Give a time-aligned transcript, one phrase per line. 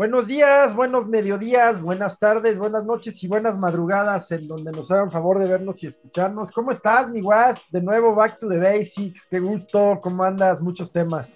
[0.00, 5.10] Buenos días, buenos mediodías, buenas tardes, buenas noches y buenas madrugadas en donde nos hagan
[5.10, 6.50] favor de vernos y escucharnos.
[6.52, 7.60] ¿Cómo estás, mi guas?
[7.70, 9.20] De nuevo, back to the basics.
[9.28, 10.62] Qué gusto, ¿cómo andas?
[10.62, 11.28] Muchos temas.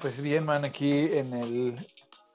[0.00, 1.86] Pues bien, man, aquí en el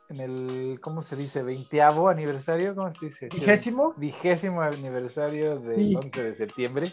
[0.10, 1.44] en el, ¿cómo se dice?
[1.44, 2.74] ¿Veinteavo aniversario?
[2.76, 3.28] ¿Cómo se dice?
[3.28, 3.94] ¿Vigésimo?
[3.98, 6.92] Vigésimo aniversario del 11 de septiembre.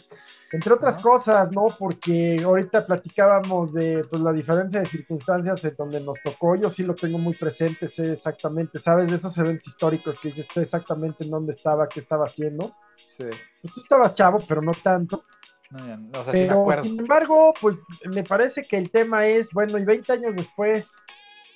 [0.51, 1.67] Entre otras cosas, ¿no?
[1.79, 6.57] Porque ahorita platicábamos de pues, la diferencia de circunstancias en donde nos tocó.
[6.57, 9.09] Yo sí lo tengo muy presente, sé exactamente, ¿sabes?
[9.09, 12.75] De esos eventos históricos que sé exactamente en dónde estaba, qué estaba haciendo.
[13.17, 13.27] Sí.
[13.63, 15.25] Pues tú estabas chavo, pero no tanto.
[15.71, 16.83] No, ya, no, o sea, pero, sí me acuerdo.
[16.85, 17.77] sin embargo, pues
[18.13, 20.85] me parece que el tema es, bueno, y 20 años después,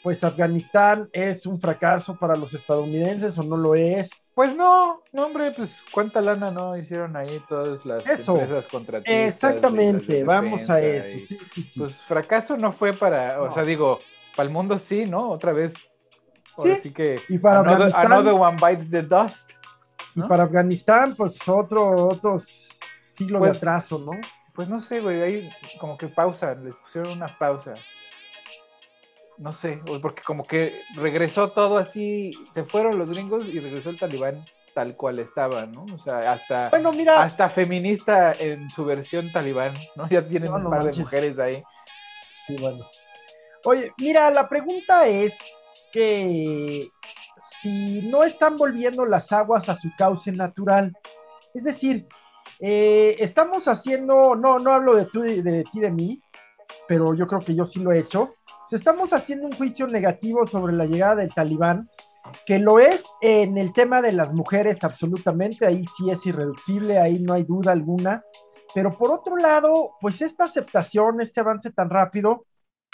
[0.03, 4.09] pues Afganistán es un fracaso para los estadounidenses o no lo es.
[4.35, 9.35] Pues no, no hombre, pues cuánta lana no hicieron ahí todas las empresas contratistas.
[9.35, 11.35] Exactamente, vamos a eso.
[11.77, 13.99] Pues fracaso no fue para, o sea, digo,
[14.37, 15.31] para el mundo sí, ¿no?
[15.31, 15.75] Otra vez.
[16.57, 19.51] Así que y para another, one bites the dust.
[20.15, 22.45] Y para Afganistán, pues otro, otros
[23.17, 24.13] siglos de pues, atraso, ¿no?
[24.55, 27.75] Pues no sé, güey, ahí como que pausa, les pusieron una pausa
[29.39, 33.99] no sé, porque como que regresó todo así, se fueron los gringos y regresó el
[33.99, 34.45] talibán
[34.75, 35.85] tal cual estaba, ¿no?
[35.93, 40.07] O sea, hasta, bueno, mira, hasta feminista en su versión talibán, ¿no?
[40.11, 41.63] Ya tienen un par de mujeres ahí.
[42.47, 42.87] Sí, bueno.
[43.65, 45.35] Oye, mira, la pregunta es
[45.93, 46.89] que
[47.61, 50.97] si no están volviendo las aguas a su cauce natural,
[51.55, 52.07] es decir,
[52.61, 56.21] eh, estamos haciendo, no, no hablo de, tú, de ti, de mí,
[56.87, 58.35] pero yo creo que yo sí lo he hecho,
[58.77, 61.89] estamos haciendo un juicio negativo sobre la llegada del talibán,
[62.47, 67.21] que lo es en el tema de las mujeres absolutamente, ahí sí es irreductible, ahí
[67.21, 68.23] no hay duda alguna,
[68.75, 72.45] pero por otro lado, pues esta aceptación, este avance tan rápido,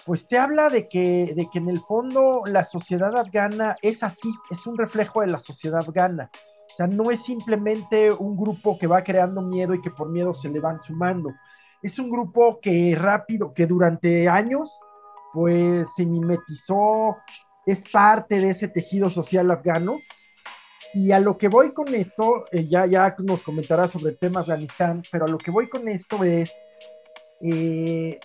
[0.06, 4.32] pues te habla de que, de que en el fondo la sociedad afgana es así,
[4.50, 6.31] es un reflejo de la sociedad afgana.
[6.34, 10.34] O sea, no es simplemente un grupo que va creando miedo y que por miedo
[10.34, 11.31] se le van sumando.
[11.82, 14.77] Es un grupo que rápido, que durante años
[15.34, 17.17] pues se mimetizó,
[17.67, 20.00] es parte de ese tejido social afgano.
[20.95, 24.41] Y a lo que voy con esto, eh, ya, ya nos comentará sobre el tema
[24.41, 26.53] Afganistán, pero a lo que voy con esto es
[27.41, 28.21] eh,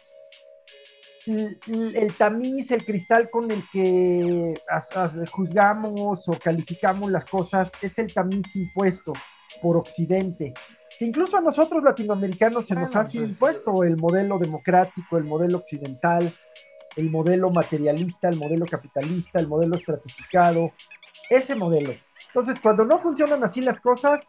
[1.25, 4.53] el, tamiz, el cristal con el que
[5.31, 9.13] juzgamos o calificamos las cosas, es el tamiz impuesto
[9.63, 10.53] por Occidente.
[10.97, 15.23] Que incluso a nosotros latinoamericanos se nos ha sido pues, impuesto el modelo democrático, el
[15.23, 16.31] modelo occidental,
[16.99, 20.73] el modelo materialista, el modelo capitalista, el modelo estratificado,
[21.29, 21.93] ese modelo.
[22.27, 24.21] Entonces, cuando no funcionan así las cosas,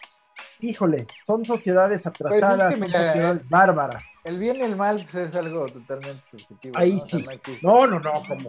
[0.61, 4.05] híjole, son sociedades pues atrasadas, son sociedades bárbaras.
[4.25, 6.79] El bien y el mal pues, es algo totalmente subjetivo.
[6.79, 7.25] Ahí sí.
[7.63, 8.49] no, no, no, como.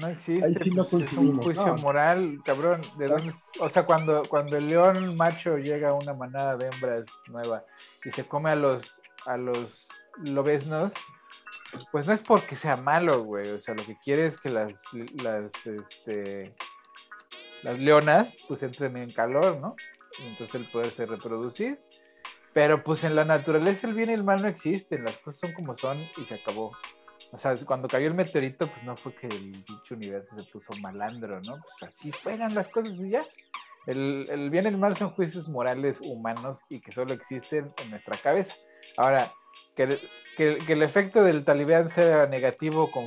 [0.00, 0.44] No existe.
[0.44, 2.80] Ahí sí no pues, es un juicio moral, cabrón.
[2.96, 7.08] ¿de dónde, o sea, cuando, cuando el león macho llega a una manada de hembras
[7.26, 7.64] nueva
[8.04, 9.88] y se come a los, a los
[10.22, 10.92] lobesnos,
[11.90, 13.48] pues no es porque sea malo, güey.
[13.50, 14.78] O sea, lo que quiere es que las,
[15.22, 16.54] las, este,
[17.62, 19.76] las leonas, pues entren en calor, ¿no?
[20.18, 21.78] Y entonces el poderse reproducir.
[22.52, 25.52] Pero pues en la naturaleza el bien y el mal no existen, las cosas son
[25.52, 26.72] como son y se acabó.
[27.32, 30.72] O sea, cuando cayó el meteorito, pues no fue que el dicho universo se puso
[30.80, 31.58] malandro, ¿no?
[31.60, 33.24] Pues así fueron las cosas y ya.
[33.86, 37.90] El, el bien y el mal son juicios morales humanos y que solo existen en
[37.90, 38.54] nuestra cabeza.
[38.96, 39.30] Ahora,
[39.74, 39.98] que,
[40.68, 43.06] el efecto del talibán sea negativo con,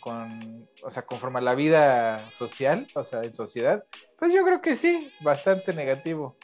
[0.00, 3.84] con, o sea, conforme a la vida social, o sea, en sociedad,
[4.18, 6.36] pues yo creo que sí, bastante negativo.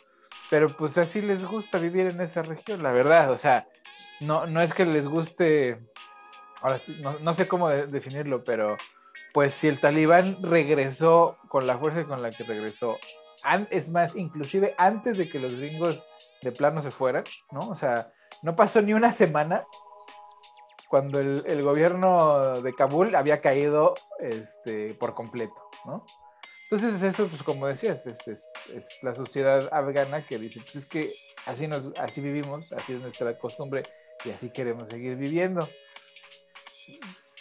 [0.51, 3.67] Pero pues así les gusta vivir en esa región, la verdad, o sea,
[4.21, 5.79] no, no es que les guste,
[6.61, 8.77] ahora no, no sé cómo definirlo, pero
[9.33, 12.99] pues si el talibán regresó con la fuerza con la que regresó,
[13.71, 16.03] es más, inclusive antes de que los gringos
[16.43, 17.61] de plano se fueran, ¿no?
[17.69, 19.67] O sea, no pasó ni una semana
[20.89, 26.05] cuando el, gobierno de Kabul había caído este, por completo, ¿no?
[26.71, 28.45] Entonces eso, pues como decías, es, es,
[29.03, 31.13] la sociedad afgana que dice, pues es que
[31.47, 33.83] así, nos, así vivimos, así es nuestra costumbre
[34.25, 35.69] y así queremos seguir viviendo.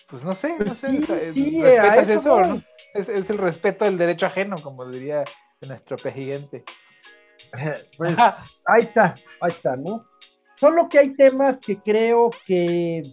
[0.09, 2.61] Pues no sé, no sé, ¿respetas eso, no?
[2.93, 5.23] Es, el respeto del derecho ajeno, como diría
[5.61, 6.63] nuestro presidente.
[7.97, 8.17] Pues,
[8.65, 10.07] ahí está, ahí está, ¿no?
[10.55, 13.03] Solo que hay temas que creo que,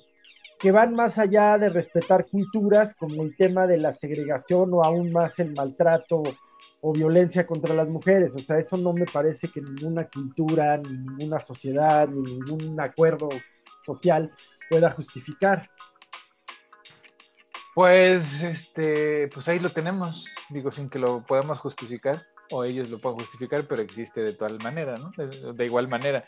[0.58, 5.12] que van más allá de respetar culturas, como el tema de la segregación o aún
[5.12, 6.22] más el maltrato
[6.82, 8.34] o violencia contra las mujeres.
[8.34, 13.28] O sea, eso no me parece que ninguna cultura, ni ninguna sociedad, ni ningún acuerdo
[13.84, 14.30] social
[14.68, 15.68] pueda justificar.
[17.74, 22.98] Pues, este, pues ahí lo tenemos, digo, sin que lo podamos justificar, o ellos lo
[22.98, 25.12] puedan justificar, pero existe de tal manera, ¿no?
[25.52, 26.24] De, igual manera.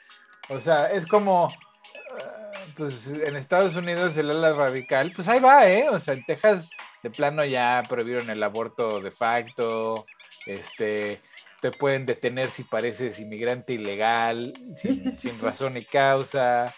[0.52, 5.68] O sea, es como, ah, pues en Estados Unidos el ala radical, pues ahí va,
[5.68, 5.88] ¿eh?
[5.88, 6.70] O sea, en Texas
[7.02, 10.06] de plano ya prohibieron el aborto de facto,
[10.46, 11.20] este,
[11.60, 16.74] te pueden detener si pareces inmigrante ilegal, sin, sin razón y causa,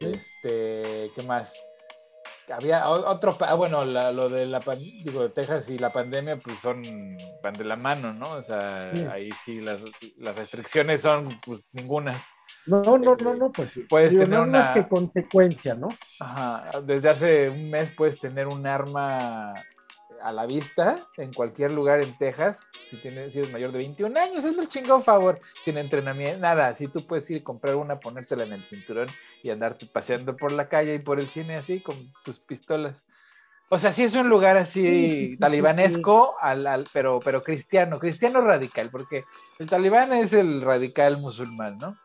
[0.00, 1.54] este, ¿qué más?
[2.52, 4.60] había otro, bueno, lo de la,
[5.04, 6.82] digo, de Texas y la pandemia, pues son,
[7.42, 8.30] van de la mano, ¿no?
[8.32, 9.80] O sea, ahí sí las,
[10.16, 12.22] las, restricciones son, pues, ningunas.
[12.68, 15.88] No, no, no, no, no pues puedes tener una que consecuencia, ¿no?
[16.20, 19.54] Ajá, desde hace un mes puedes tener un arma
[20.22, 22.60] a la vista en cualquier lugar en Texas,
[22.90, 26.74] si, tienes, si eres mayor de 21 años, es un chingón favor, sin entrenamiento, nada,
[26.74, 29.08] si tú puedes ir a comprar una, ponértela en el cinturón
[29.42, 33.04] y andarte paseando por la calle y por el cine así con tus pistolas.
[33.70, 39.24] O sea, sí es un lugar así talibanesco, al, pero, pero cristiano, cristiano radical, porque
[39.58, 41.96] el talibán es el radical musulmán, ¿no?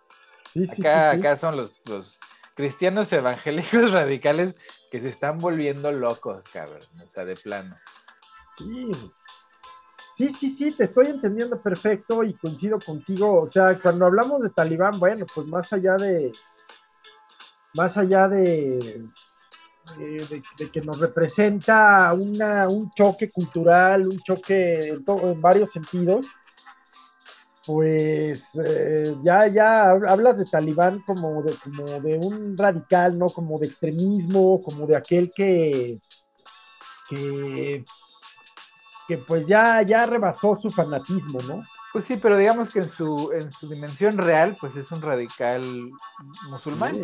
[0.71, 2.19] Acá, acá son los, los
[2.55, 4.55] cristianos evangélicos radicales
[4.91, 7.77] que se están volviendo locos, cabrón, o sea, de plano.
[8.57, 8.91] Sí.
[10.15, 13.41] Sí, sí, sí, te estoy entendiendo perfecto y coincido contigo.
[13.41, 16.31] O sea, cuando hablamos de Talibán, bueno, pues más allá de,
[17.73, 19.07] más allá de,
[19.97, 26.27] de, que nos representa una, un choque cultural, un choque en, en varios sentidos,
[27.65, 33.27] pues eh, ya, ya hablas de Talibán como de, como de un radical, ¿no?
[33.27, 35.99] Como de extremismo, como de aquel que,
[37.09, 37.83] que
[39.07, 41.63] que pues ya, ya rebasó su fanatismo, ¿no?
[41.91, 45.91] Pues sí, pero digamos que en su, en su dimensión real, pues es un radical
[46.49, 47.01] musulmán.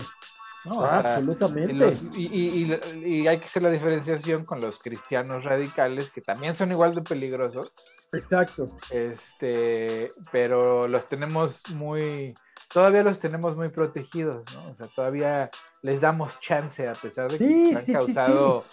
[0.65, 1.97] absolutamente.
[2.15, 6.95] Y, y, hay que hacer la diferenciación con los cristianos radicales, que también son igual
[6.95, 7.71] de peligrosos.
[8.11, 8.77] Exacto.
[8.89, 12.33] Este, pero los tenemos muy,
[12.73, 14.71] todavía los tenemos muy protegidos, ¿no?
[14.71, 15.49] O sea, todavía
[15.81, 18.65] les damos chance a pesar de que han causado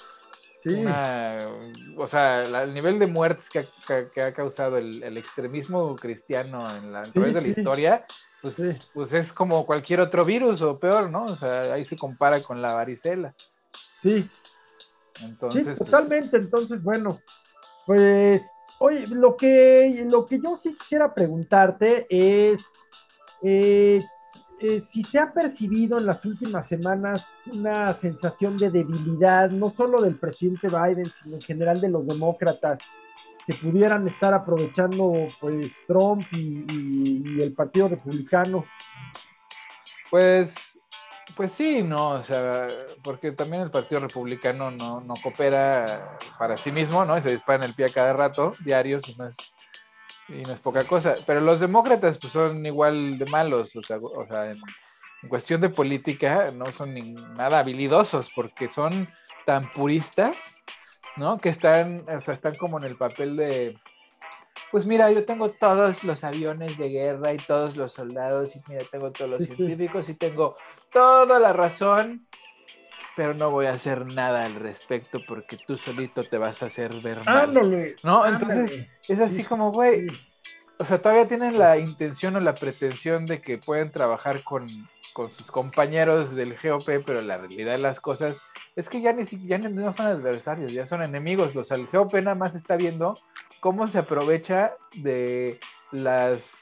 [1.96, 7.02] o sea, el nivel de muertes que ha, causado el, extremismo cristiano en la, a
[7.04, 8.04] través de la historia,
[8.42, 11.26] pues, pues es como cualquier otro virus o peor, ¿no?
[11.26, 13.32] O sea, ahí se compara con la varicela.
[14.02, 14.28] Sí.
[15.22, 16.36] Entonces, pues, totalmente.
[16.36, 17.20] Entonces, bueno,
[17.86, 18.42] pues,
[18.78, 22.64] oye, lo que, lo que yo sí quisiera preguntarte es,
[23.42, 24.02] eh,
[24.60, 30.00] eh, si se ha percibido en las últimas semanas una sensación de debilidad, no solo
[30.00, 32.78] del presidente Biden, sino en general de los demócratas,
[33.46, 38.64] que pudieran estar aprovechando pues Trump y, el Partido Republicano.
[40.10, 40.75] Pues,
[41.36, 42.66] pues sí, no, o sea,
[43.02, 47.20] porque también el Partido Republicano no, no coopera para sí mismo, ¿no?
[47.20, 49.36] se dispara en el pie a cada rato, diarios, y no es
[50.28, 51.14] y no es poca cosa.
[51.26, 54.58] Pero los demócratas pues, son igual de malos, o sea, o sea en,
[55.28, 56.94] cuestión de política no son
[57.34, 59.08] nada habilidosos porque son
[59.44, 60.36] tan puristas,
[61.16, 61.38] ¿no?
[61.38, 63.76] Que están, o sea, están como en el papel de,
[64.70, 68.84] pues mira, yo tengo todos los aviones de guerra y todos los soldados y mira,
[68.90, 70.56] tengo todos los científicos y tengo
[70.92, 72.26] toda la razón
[73.16, 76.92] pero no voy a hacer nada al respecto porque tú solito te vas a hacer
[77.02, 77.94] ver mal.
[78.04, 78.26] ¿No?
[78.26, 80.06] Entonces es así como, güey,
[80.78, 85.46] o sea, todavía tienen la intención o la pretensión de que pueden trabajar con, sus
[85.50, 88.36] compañeros del GOP, pero la realidad de las cosas
[88.76, 91.56] es que ya, ni, ya no son adversarios, ya son enemigos.
[91.56, 93.18] O sea, el GOP nada más está viendo
[93.60, 95.58] cómo se aprovecha de
[95.90, 96.52] las,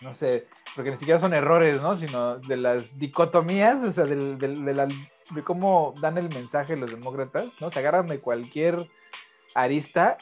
[0.00, 1.96] no sé, porque ni siquiera son errores, ¿no?
[1.96, 4.88] Sino de las dicotomías, o sea, de, de la
[5.30, 7.70] de cómo dan el mensaje los demócratas, ¿no?
[7.70, 8.76] Se agarran de cualquier
[9.54, 10.16] arista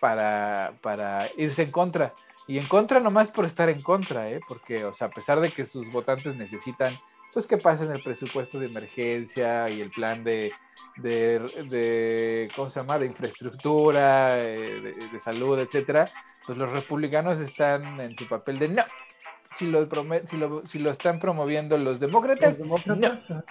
[0.00, 2.12] para, para irse en contra.
[2.48, 4.40] Y en contra nomás por estar en contra, ¿eh?
[4.46, 6.94] Porque, o sea, a pesar de que sus votantes necesitan,
[7.32, 10.52] pues que pasen el presupuesto de emergencia y el plan de,
[10.96, 16.08] de, ¿cómo se llama?, de infraestructura, eh, de, salud, etcétera,
[16.46, 18.84] pues los republicanos están en su papel de no.
[19.56, 19.88] Si lo,
[20.28, 23.30] si lo, si lo están promoviendo los demócratas, ¿Los demócratas?
[23.30, 23.44] no.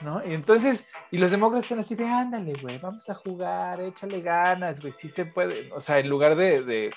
[0.00, 0.26] ¿no?
[0.26, 4.80] Y entonces, y los demócratas están así de, ándale, güey, vamos a jugar, échale ganas,
[4.80, 6.94] güey, sí se puede, o sea, en lugar de, de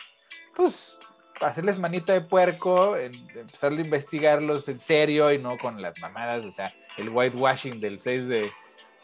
[0.55, 0.97] pues,
[1.41, 6.51] hacerles manita de puerco, empezar a investigarlos en serio y no con las mamadas, o
[6.51, 8.51] sea, el whitewashing del 6 de,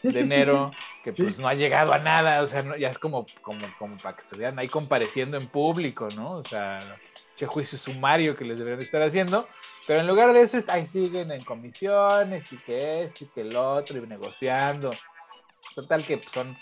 [0.02, 0.70] enero,
[1.04, 4.16] que pues no ha llegado a nada, o sea, ya es como, como, como para
[4.16, 6.36] que estuvieran ahí compareciendo en público, ¿no?
[6.36, 6.78] O sea,
[7.40, 9.48] che juicio sumario que les deberían estar haciendo,
[9.86, 13.56] pero en lugar de eso, ahí siguen en comisiones y que esto y que el
[13.56, 14.90] otro y negociando.
[15.74, 16.54] Total que son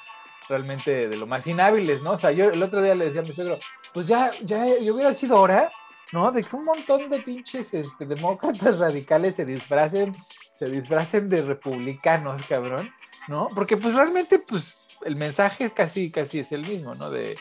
[0.49, 2.12] realmente de lo más inhábiles, ¿no?
[2.12, 3.58] O sea, yo el otro día le decía a mi suegro,
[3.92, 5.68] pues ya, ya, yo hubiera sido hora,
[6.12, 6.30] ¿no?
[6.30, 10.14] De que un montón de pinches este, demócratas radicales se disfracen,
[10.52, 12.88] se disfracen de republicanos, cabrón,
[13.26, 13.49] ¿no?
[13.52, 17.11] Porque pues realmente, pues, el mensaje casi, casi es el mismo, ¿no?
[17.11, 17.35] De,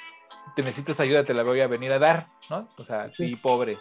[0.57, 2.67] te necesitas ayuda, te la voy a venir a dar, ¿no?
[2.79, 3.77] O sea, sí, pobre.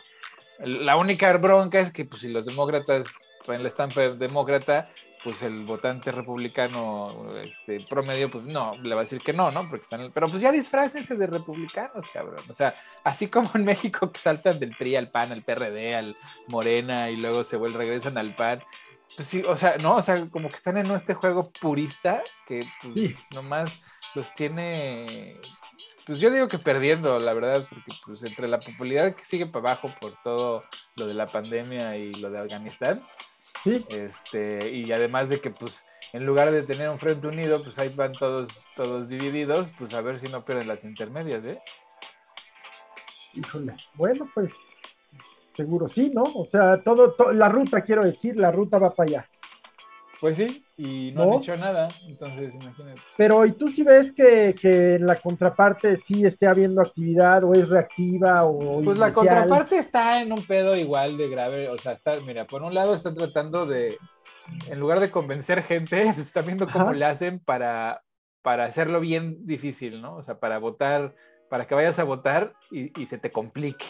[0.58, 3.06] La única bronca es que, pues, si los demócratas
[3.46, 4.90] traen la estampa demócrata,
[5.24, 9.66] pues el votante republicano este, promedio, pues no, le va a decir que no, ¿no?
[9.70, 12.44] Porque están, pero pues ya disfrácense de republicanos, cabrón.
[12.50, 16.14] O sea, así como en México que saltan del PRI al PAN, al PRD, al
[16.48, 18.62] Morena y luego se vuelven, regresan al PAN.
[19.16, 22.60] Pues sí, o sea, no, o sea, como que están en este juego purista que
[22.82, 23.80] pues, nomás
[24.14, 25.40] los tiene
[26.06, 29.72] pues yo digo que perdiendo, la verdad, porque pues entre la popularidad que sigue para
[29.72, 33.02] abajo por todo lo de la pandemia y lo de Afganistán,
[33.64, 37.88] este, y además de que, pues, en lugar de tener un frente unido, pues ahí
[37.88, 41.58] van todos, todos divididos, pues a ver si no pierden las intermedias, ¿eh?
[43.34, 44.52] Híjole, bueno, pues
[45.54, 46.22] seguro sí, ¿no?
[46.22, 49.30] O sea, todo, la ruta, quiero decir, la ruta va para allá.
[50.20, 53.00] Pues sí, y no, han hecho nada, entonces imagínate.
[53.16, 57.54] Pero, ¿y tú sí ves que, que en la contraparte sí esté habiendo actividad o
[57.54, 58.82] es reactiva o...
[58.82, 62.62] Pues la contraparte está en un pedo igual de grave, o sea, está, mira, por
[62.62, 63.96] un lado están tratando de,
[64.68, 68.02] en lugar de convencer gente, pues están viendo cómo le hacen para,
[68.42, 70.16] para hacerlo bien difícil, ¿no?
[70.16, 71.14] O sea, para votar,
[71.48, 73.86] para que vayas a votar y, y se te complique.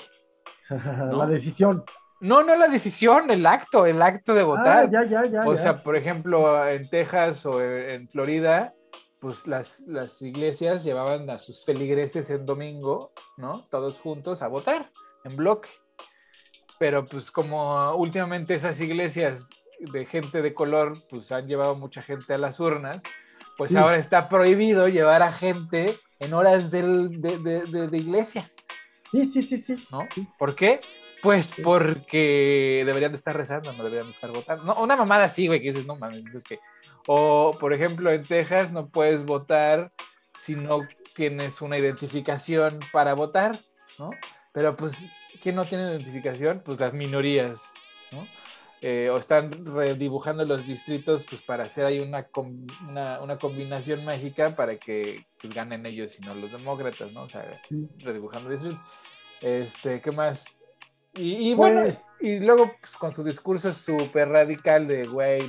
[0.68, 1.84] La decisión.
[2.20, 4.84] No, no la decisión, el acto, el acto de votar.
[4.84, 5.46] Ah, ya, ya, ya.
[5.46, 8.72] O sea, por ejemplo, en Texas o en Florida,
[9.20, 13.66] pues las, las iglesias llevaban a sus feligreses en domingo, ¿no?
[13.70, 14.90] Todos juntos a votar,
[15.24, 15.68] en bloque.
[16.78, 19.48] Pero pues como últimamente esas iglesias
[19.80, 23.02] de gente de color, pues han llevado mucha gente a las urnas,
[23.56, 28.44] pues ahora está prohibido llevar a gente en horas de, de, de, iglesia.
[29.10, 29.88] Sí, sí, sí, sí.
[29.90, 30.06] ¿No?
[30.38, 30.80] ¿Por qué?
[31.26, 34.62] Pues porque deberían de estar rezando, no deberían de estar votando.
[34.62, 36.60] No, una mamada así, güey, que dices, no mames, es que.
[37.08, 39.90] O, por ejemplo, en Texas no puedes votar
[40.40, 43.58] si no tienes una identificación para votar,
[43.98, 44.10] ¿no?
[44.52, 45.04] Pero pues,
[45.42, 46.62] ¿quién no tiene identificación?
[46.64, 47.60] Pues las minorías,
[48.12, 48.24] ¿no?
[48.80, 52.28] Eh, o están redibujando los distritos pues para hacer ahí una,
[53.20, 57.22] una, combinación mágica para que pues, ganen ellos y no los demócratas, ¿no?
[57.22, 57.60] O sea,
[57.98, 58.80] redibujando distritos.
[59.40, 60.55] Este, ¿qué más?
[61.16, 61.84] Y, bueno,
[62.20, 65.42] y luego pues, con su discurso súper radical de, güey,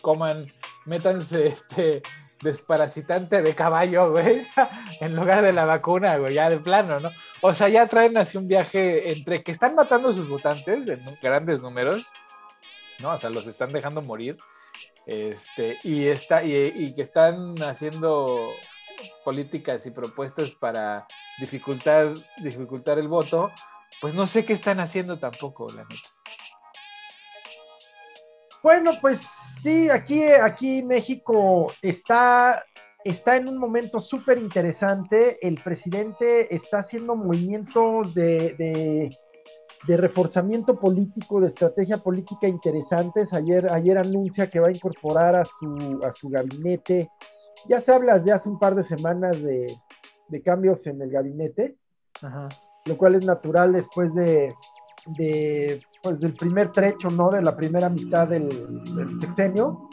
[0.00, 0.46] coman,
[0.86, 2.02] métanse este
[2.40, 4.46] desparasitante de caballo, güey,
[5.00, 7.10] en lugar de la vacuna, güey, ya de plano, ¿no?
[7.40, 11.18] O sea, ya traen así un viaje entre que están matando a sus votantes en
[11.20, 12.06] grandes números,
[13.00, 13.10] ¿no?
[13.10, 14.36] O sea, los están dejando morir,
[15.06, 18.52] este, y, está, y, y que están haciendo
[19.24, 21.06] políticas y propuestas para
[21.40, 23.50] dificultar, dificultar el voto,
[24.00, 26.08] pues no sé qué están haciendo tampoco, la neta.
[28.62, 29.20] Bueno, pues
[29.62, 32.64] sí, aquí, aquí México está,
[33.04, 35.38] está en un momento súper interesante.
[35.46, 39.10] El presidente está haciendo movimientos de,
[39.86, 43.32] de, reforzamiento político, de estrategia política interesantes.
[43.32, 47.08] Ayer, ayer anuncia que va a incorporar a su, a su gabinete.
[47.68, 49.66] Ya se habla de hace un par de semanas de,
[50.28, 51.76] de cambios en el gabinete.
[52.22, 52.48] Ajá
[52.88, 54.54] lo cual es natural después de,
[56.02, 57.30] pues, del primer trecho, ¿no?
[57.30, 58.48] De la primera mitad del,
[59.20, 59.88] sexenio.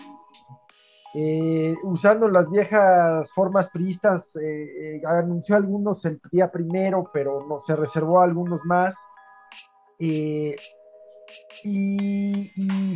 [1.18, 7.62] Eh, usando las viejas formas priistas, eh, eh, anunció algunos el día primero, pero no
[7.62, 8.94] se reservó algunos más.
[9.98, 10.56] Y,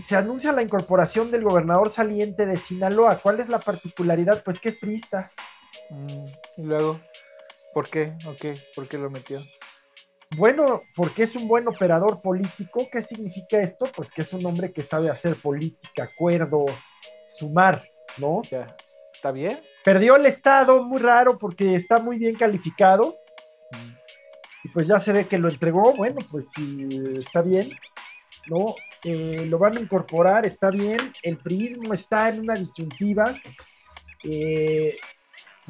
[0.07, 3.19] se anuncia la incorporación del gobernador saliente de Sinaloa.
[3.21, 4.43] ¿Cuál es la particularidad?
[4.43, 5.31] Pues que es priista.
[5.89, 6.25] Mm,
[6.57, 6.99] y luego,
[7.73, 8.13] ¿por qué?
[8.27, 9.39] Okay, ¿Por qué lo metió?
[10.37, 12.87] Bueno, porque es un buen operador político.
[12.91, 13.87] ¿Qué significa esto?
[13.95, 16.71] Pues que es un hombre que sabe hacer política, acuerdos,
[17.35, 17.83] sumar,
[18.17, 18.41] ¿no?
[18.43, 18.75] Ya.
[19.13, 19.59] ¿Está bien?
[19.83, 23.15] Perdió el Estado, muy raro, porque está muy bien calificado.
[23.71, 23.91] Mm.
[24.63, 25.93] Y pues ya se ve que lo entregó.
[25.93, 26.87] Bueno, pues sí,
[27.19, 27.69] está bien,
[28.47, 28.75] ¿no?
[29.03, 31.11] Eh, lo van a incorporar, está bien.
[31.23, 33.35] El prismo está en una disyuntiva.
[34.23, 34.95] Eh,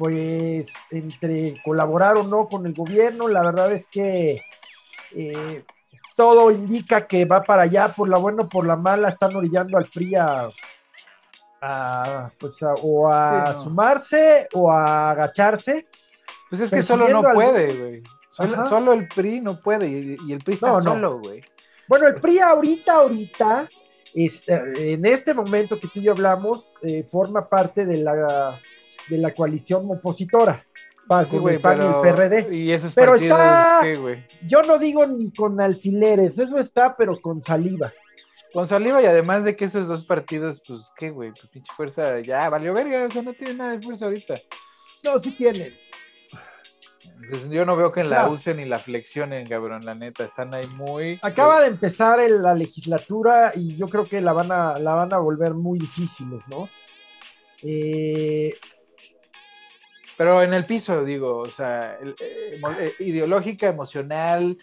[0.00, 4.40] pues entre colaborar o no con el gobierno, la verdad es que
[5.14, 5.62] eh,
[6.16, 9.76] todo indica que va para allá, por la buena o por la mala, están orillando
[9.76, 10.48] al PRI a,
[12.38, 15.82] pues o a sumarse o a agacharse.
[16.48, 18.02] Pues es que solo no puede, güey.
[18.30, 21.44] Solo, el PRI no puede y, el PRI está solo, güey.
[21.86, 23.68] Bueno, el PRI ahorita, ahorita,
[24.14, 24.32] eh,
[24.78, 28.58] en este momento que tú y yo hablamos, eh, forma parte de la
[29.10, 30.64] de la coalición opositora.
[31.28, 32.56] Sí, el PAN y el PRD.
[32.56, 34.24] Y esos pero está, güey?
[34.46, 37.92] Yo no digo ni con alfileres, eso está, pero con saliva.
[38.52, 41.32] Con saliva y además de que esos dos partidos, pues, ¿qué, güey?
[41.32, 44.34] Tu pinche fuerza ya valió verga, o sea, no tiene nada de fuerza ahorita.
[45.02, 45.72] No, sí tiene.
[47.28, 50.66] Pues yo no veo que la usen ni la flexionen, cabrón, la neta, están ahí
[50.68, 51.18] muy...
[51.22, 55.18] Acaba de empezar la legislatura y yo creo que la van a, la van a
[55.18, 56.68] volver muy difíciles, ¿no?
[57.62, 58.54] Eh,
[60.20, 64.58] Pero en el piso, digo, o sea, eh, eh, ideológica, emocional,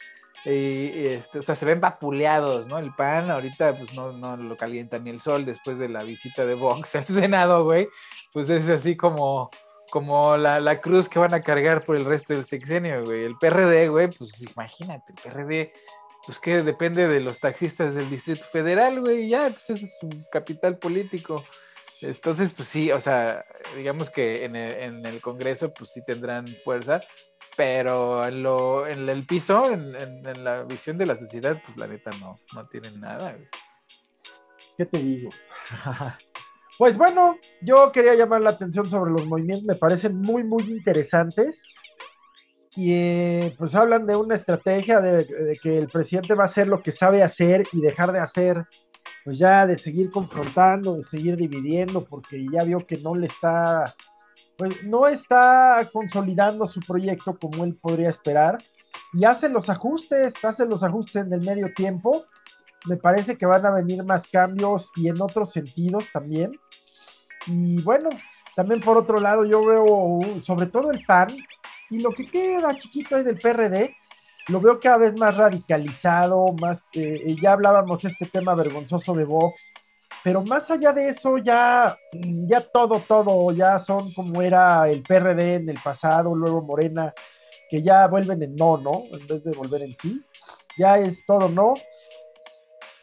[0.45, 2.77] este, o sea, se ven vapuleados, ¿no?
[2.77, 6.45] El PAN ahorita pues no, no lo calienta ni el sol después de la visita
[6.45, 7.89] de Vox al Senado, güey.
[8.31, 9.49] Pues es así como,
[9.89, 13.23] como la, la, cruz que van a cargar por el resto del sexenio, güey.
[13.23, 15.73] El PRD, güey, pues imagínate, el PRD,
[16.23, 20.07] pues que depende de los taxistas del Distrito Federal, güey, ya, pues ese es su
[20.31, 21.43] capital político.
[22.01, 27.01] Entonces, pues sí, o sea, digamos que en el, Congreso, pues sí tendrán fuerza,
[27.55, 31.87] pero en, lo, en el piso, en, en, la visión de la sociedad, pues la
[31.87, 33.35] neta no, no tienen nada.
[34.77, 35.29] ¿Qué te digo?
[36.77, 41.59] pues bueno, yo quería llamar la atención sobre los movimientos, me parecen muy, muy interesantes.
[42.75, 46.83] Y eh, pues hablan de una estrategia de, que el presidente va a hacer lo
[46.83, 48.67] que sabe hacer y dejar de hacer,
[49.27, 53.83] pues ya de seguir confrontando, de seguir dividiendo, porque ya vio que no le está
[54.57, 58.57] pues no está consolidando su proyecto como él podría esperar
[59.11, 62.23] y hace los ajustes, hace los ajustes en el medio tiempo.
[62.85, 66.57] Me parece que van a venir más cambios y en otros sentidos también.
[67.47, 68.07] Y bueno,
[68.55, 71.35] también por otro lado yo veo sobre todo el PAN
[71.89, 73.93] y lo que queda chiquito ahí del PRD,
[74.47, 79.25] lo veo cada vez más radicalizado, más, eh, ya hablábamos de este tema vergonzoso de
[79.25, 79.61] Vox,
[80.23, 85.55] pero más allá de eso, ya, ya todo, todo, ya son como era el PRD
[85.55, 87.13] en el pasado, luego Morena,
[87.69, 89.03] que ya vuelven en no, ¿no?
[89.11, 90.23] En vez de volver en sí.
[90.77, 91.73] Ya es todo no.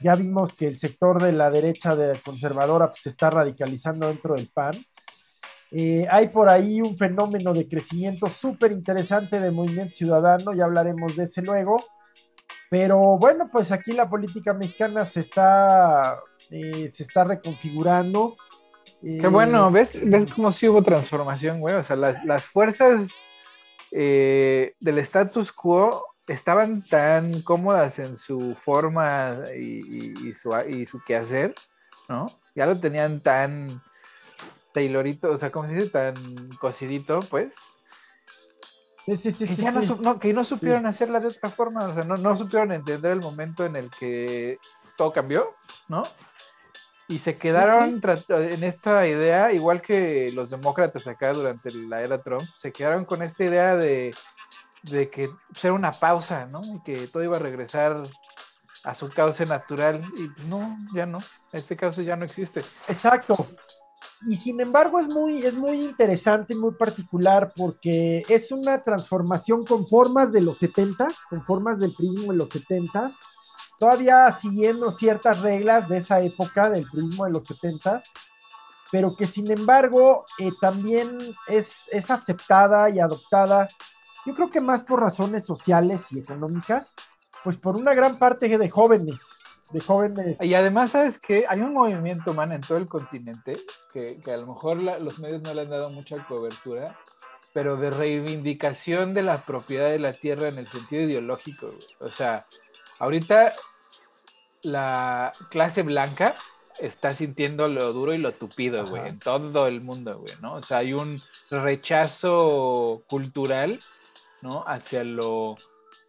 [0.00, 4.34] Ya vimos que el sector de la derecha de conservadora pues, se está radicalizando dentro
[4.34, 4.74] del PAN.
[5.76, 11.16] Eh, hay por ahí un fenómeno de crecimiento súper interesante de movimiento ciudadano, ya hablaremos
[11.16, 11.84] de ese luego.
[12.70, 18.36] Pero bueno, pues aquí la política mexicana se está, eh, se está reconfigurando.
[19.02, 19.98] Qué bueno, ¿ves?
[20.00, 21.74] ¿Ves cómo sí hubo transformación, güey?
[21.74, 23.10] O sea, las, fuerzas
[23.90, 31.52] eh, del status quo estaban tan cómodas en su forma y, su, y su quehacer,
[32.08, 32.26] ¿no?
[32.54, 33.82] Ya lo tenían tan
[34.74, 35.90] taylorito, o sea, ¿cómo se dice?
[35.90, 37.54] Tan cocidito, pues,
[39.06, 42.72] que ya no, que no supieron hacerla de otra forma, o sea, no, no supieron
[42.72, 44.58] entender el momento en el que
[44.96, 45.46] todo cambió,
[45.88, 46.02] ¿no?
[47.06, 52.48] Y se quedaron en esta idea, igual que los demócratas acá durante la era Trump,
[52.56, 54.14] se quedaron con esta idea de,
[54.82, 56.62] de que ser una pausa, ¿no?
[56.64, 58.04] Y que todo iba a regresar
[58.84, 60.02] a su cauce natural.
[60.16, 61.22] Y pues no, ya no.
[61.52, 62.64] Este caso ya no existe.
[62.88, 63.36] Exacto
[64.26, 69.64] y sin embargo es muy, es muy interesante y muy particular porque es una transformación
[69.64, 73.12] con formas de los 70, con formas del prismo de los 70,
[73.78, 78.02] todavía siguiendo ciertas reglas de esa época del prismo de los 70,
[78.90, 83.68] pero que sin embargo eh, también es, es aceptada y adoptada,
[84.24, 86.86] yo creo que más por razones sociales y económicas,
[87.42, 89.16] pues por una gran parte de jóvenes
[89.74, 90.36] de jóvenes.
[90.40, 93.54] Y además, ¿sabes que Hay un movimiento, man, en todo el continente,
[93.92, 96.96] que, a lo mejor los medios no le han dado mucha cobertura,
[97.52, 101.74] pero de reivindicación de la propiedad de la tierra en el sentido ideológico.
[101.98, 102.46] O sea,
[103.00, 103.54] ahorita
[104.62, 106.36] la clase blanca
[106.78, 110.54] está sintiendo lo duro y lo tupido, güey, en todo el mundo, güey, ¿no?
[110.54, 113.80] O sea, hay un rechazo cultural,
[114.40, 114.64] ¿no?
[114.66, 115.56] Hacia lo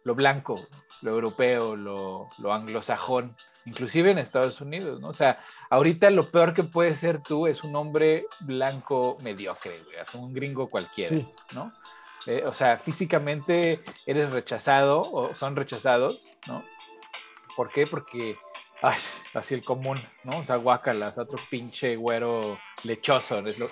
[0.06, 0.54] lo blanco,
[1.02, 3.34] lo europeo, lo, anglosajón,
[3.66, 5.08] inclusive en Estados Unidos, ¿no?
[5.08, 9.96] O sea, ahorita lo peor que puede ser tú es un hombre blanco mediocre, güey,
[10.00, 11.16] es un gringo cualquiera,
[11.52, 11.72] ¿no?
[12.26, 16.64] Eh, o sea, físicamente eres rechazado o son rechazados, ¿no?
[17.56, 17.86] ¿Por qué?
[17.86, 18.36] Porque
[18.82, 18.98] Ay,
[19.32, 20.38] así el común, ¿no?
[20.38, 23.38] O sea, guacalas, otro pinche güero lechoso.
[23.46, 23.68] Es lo,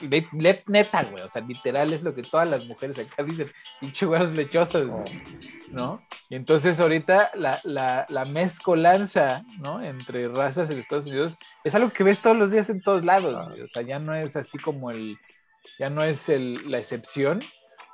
[0.66, 4.32] neta, güey, o sea, literal es lo que todas las mujeres acá dicen, pinche güeros
[4.32, 4.88] lechosos,
[5.70, 6.02] ¿no?
[6.30, 9.82] Y entonces ahorita la, la, la, mezcolanza, ¿no?
[9.82, 13.48] Entre razas en Estados Unidos es algo que ves todos los días en todos lados,
[13.48, 13.60] güey.
[13.60, 15.18] O sea, ya no es así como el,
[15.78, 17.40] ya no es el, la excepción,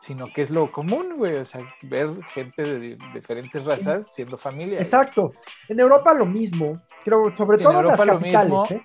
[0.03, 4.81] sino que es lo común, güey, o sea, ver gente de diferentes razas siendo familia.
[4.81, 5.33] Exacto.
[5.69, 8.67] En Europa lo mismo, creo, sobre todo en Europa lo mismo.
[8.71, 8.85] ¿eh?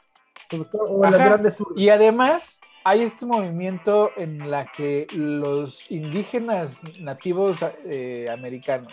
[1.76, 8.90] y además, hay este movimiento en la que los indígenas nativos eh, americanos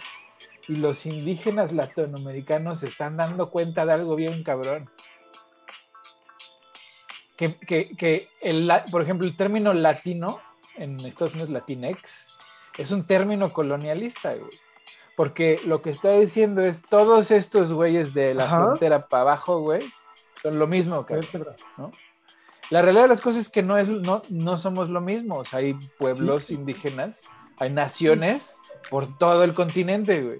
[0.69, 4.89] y los indígenas latinoamericanos se están dando cuenta de algo bien cabrón.
[7.37, 10.39] Que, el, por ejemplo, el término latino
[10.77, 12.27] en Estados Unidos, Latinex,
[12.79, 14.51] es un término colonialista, güey.
[15.17, 19.83] Porque lo que está diciendo es todos estos güeyes de la frontera para abajo, güey,
[20.43, 21.93] son lo mismo, cabrón, ¿no?
[22.71, 25.43] La realidad de las cosas es que no, es, no, no somos lo mismo.
[25.53, 27.21] hay pueblos indígenas,
[27.59, 28.57] hay naciones
[28.89, 30.39] por todo el continente, güey.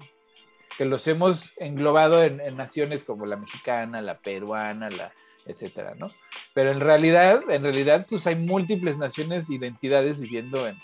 [0.75, 5.13] Que los hemos englobado en, naciones como la mexicana, la peruana, la
[5.47, 6.07] etcétera, ¿no?
[6.53, 10.77] Pero en realidad, en realidad, pues hay múltiples naciones, identidades viviendo en,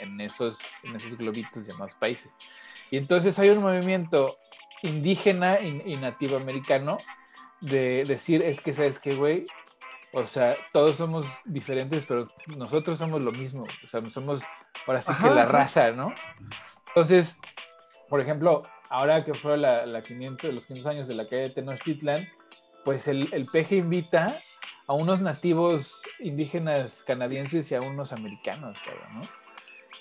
[0.00, 2.30] en esos, en esos globitos llamados países.
[2.90, 4.36] Y entonces hay un movimiento
[4.82, 6.98] indígena y, y nativo americano
[7.60, 9.46] de decir, es que, ¿sabes qué, güey?
[10.12, 13.64] O sea, todos somos diferentes, pero nosotros somos lo mismo.
[13.84, 14.42] O sea, somos
[14.86, 16.14] ahora sí que la raza, ¿no?
[16.88, 17.36] Entonces,
[18.08, 21.50] por ejemplo, ahora que fue la, la 500, los 500 años de la calle de
[21.50, 22.26] Tenochtitlan,
[22.86, 24.38] pues el, el peje invita
[24.86, 28.78] a unos nativos indígenas canadienses y a unos americanos,
[29.12, 29.22] ¿no?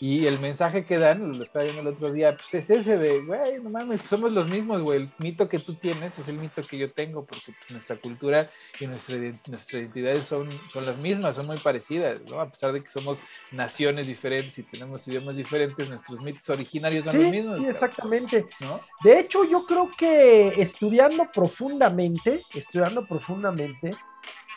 [0.02, 3.22] Y el mensaje que dan, lo estaba viendo el otro día, pues es ese de,
[3.22, 5.04] güey, no mames, somos los mismos, güey.
[5.04, 8.50] El mito que tú tienes es el mito que yo tengo, porque pues, nuestra cultura
[8.80, 9.16] y nuestra,
[9.48, 12.42] nuestras identidades son, son las mismas, son muy parecidas, ¿no?
[12.42, 13.20] A pesar de que somos
[13.52, 17.60] naciones diferentes y tenemos idiomas diferentes, nuestros mitos originarios son los mismos.
[17.60, 18.46] Sí, exactamente.
[18.60, 18.82] ¿no?
[19.04, 23.92] De hecho, yo creo que estudiando profundamente, estudiando profundamente,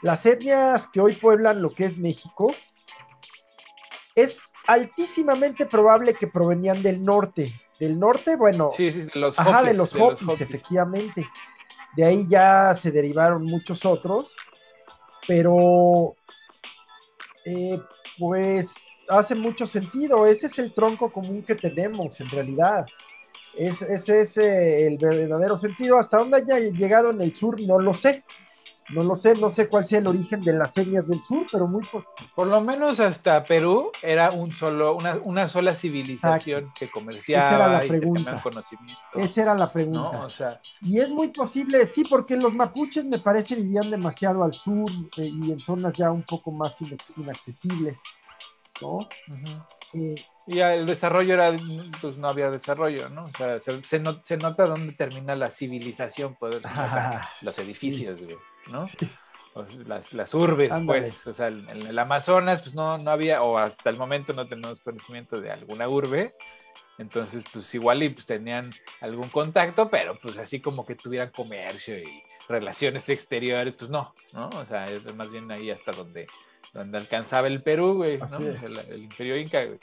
[0.03, 2.55] las etnias que hoy pueblan lo que es México,
[4.15, 4.37] es
[4.69, 7.53] altísimamente probable que provenían del norte.
[7.81, 11.27] Del norte, bueno, sí, sí, de los ajá, de los Hopis, efectivamente.
[11.97, 14.31] De ahí ya se derivaron muchos otros,
[15.27, 16.15] pero
[17.47, 17.81] eh,
[18.19, 18.67] pues
[19.09, 20.27] hace mucho sentido.
[20.27, 22.85] Ese es el tronco común que tenemos en realidad.
[23.57, 25.99] ese es eh, el verdadero sentido.
[25.99, 28.23] Hasta dónde haya llegado en el sur, no lo sé.
[28.91, 31.67] No lo sé, no sé cuál sea el origen de las series del sur, pero
[31.67, 32.15] muy posible.
[32.35, 37.57] Por lo menos hasta Perú era un solo, una, una sola civilización que comerciaba Esa
[37.57, 38.41] era la pregunta.
[38.43, 39.01] conocimiento.
[39.15, 40.23] Esa era la pregunta.
[40.23, 44.55] O sea, y es muy posible, sí, porque los mapuches me parece vivían demasiado al
[44.55, 46.77] sur eh, y en zonas ya un poco más
[47.17, 47.97] inaccesibles,
[48.81, 49.07] ¿no?
[50.47, 51.57] y el desarrollo era,
[52.01, 53.25] pues no había desarrollo, ¿no?
[53.25, 56.61] O sea, se, se, nota dónde termina la civilización, pues,
[57.43, 58.21] los edificios,
[58.71, 58.89] ¿no?
[59.87, 63.91] Las, las, urbes, pues, o sea, en, el Amazonas, pues no, no había, o hasta
[63.91, 66.35] el momento no tenemos conocimiento de alguna urbe,
[66.99, 71.99] entonces, pues igual y pues tenían algún contacto, pero pues así como que tuvieran comercio
[71.99, 74.49] y relaciones exteriores, pues no, ¿no?
[74.49, 76.27] O sea, es más bien ahí hasta donde
[76.73, 78.39] donde alcanzaba el Perú, güey, ¿no?
[78.39, 79.79] El, imperio inca, güey.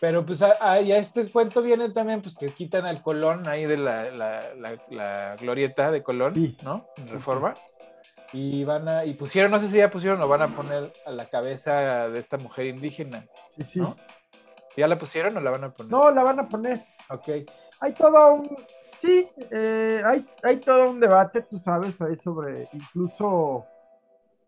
[0.00, 4.10] Pero pues a, este cuento viene también, pues que quitan al Colón ahí de la,
[4.10, 6.88] la, la, glorieta de Colón, ¿no?
[6.96, 7.54] En Reforma.
[8.32, 11.10] Y van a, y pusieron, no sé si ya pusieron o van a poner a
[11.10, 13.26] la cabeza de esta mujer indígena,
[13.74, 13.96] ¿no?
[14.76, 15.92] ¿Ya la pusieron o la van a poner?
[15.92, 16.82] No, la van a poner.
[17.10, 17.28] Ok.
[17.80, 18.56] Hay todo un,
[19.02, 23.66] sí, eh, hay, hay todo un debate, tú sabes, ahí sobre incluso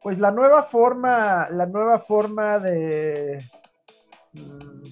[0.05, 3.43] pues la nueva forma, la nueva forma de,
[4.33, 4.83] mm,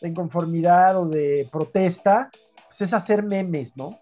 [0.00, 2.30] de inconformidad o de protesta,
[2.68, 3.98] pues es hacer memes, ¿no?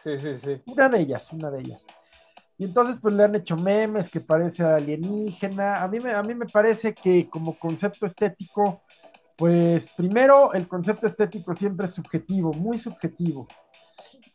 [0.00, 0.62] Sí, sí, sí.
[0.66, 1.82] Una de ellas, una de ellas.
[2.58, 5.82] Y entonces pues le han hecho memes que parece alienígena.
[5.82, 8.82] A mí me, a mí me parece que como concepto estético,
[9.36, 13.46] pues primero el concepto estético siempre es subjetivo, muy subjetivo.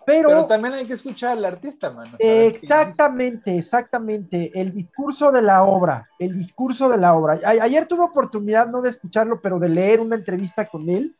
[0.05, 2.15] Pero, también hay que escuchar al artista, mano.
[2.17, 4.51] Exactamente, exactamente.
[4.59, 7.39] El discurso de la obra, el discurso de la obra.
[7.43, 11.15] ayer tuve oportunidad no de escucharlo, pero de leer una entrevista con él.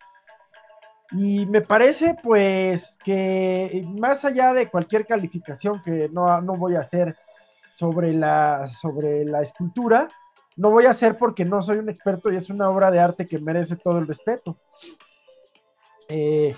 [1.12, 6.82] Y me parece, pues, que más allá de cualquier calificación que no, no voy a
[6.82, 7.17] hacer
[7.76, 10.08] sobre la, sobre la escultura,
[10.56, 13.26] no voy a hacer porque no soy un experto y es una obra de arte
[13.26, 14.58] que merece todo el respeto.
[16.08, 16.56] Eh,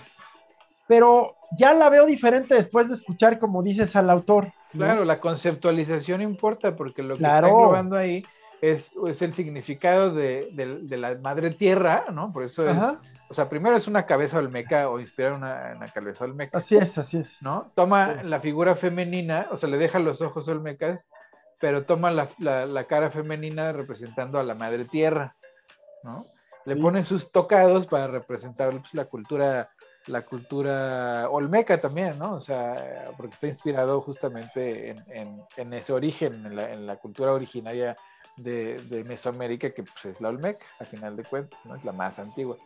[0.88, 4.52] pero ya la veo diferente después de escuchar, como dices, al autor.
[4.72, 8.24] Claro, la conceptualización importa porque lo que está englobando ahí
[8.64, 10.50] es, es el significado de,
[10.90, 12.32] la madre tierra, ¿no?
[12.32, 12.78] Por eso es,
[13.30, 16.60] o sea, primero es una cabeza olmeca o inspirar una, una cabeza olmeca.
[16.60, 17.28] Así es, así es.
[17.42, 17.70] ¿No?
[17.76, 21.06] Toma la figura femenina, o sea, le deja los ojos olmecas,
[21.60, 25.34] pero toma la, la cara femenina representando a la madre tierra,
[26.04, 26.24] ¿no?
[26.64, 29.70] Le pone sus tocados para representar pues, la cultura
[30.08, 32.34] la cultura olmeca también, ¿no?
[32.34, 37.96] O sea, porque está inspirado justamente en, ese origen, en la, cultura originaria
[38.38, 41.76] de, Mesoamérica, que pues, es la Olmeca, a final de cuentas, ¿no?
[41.76, 42.58] Es la más antigua.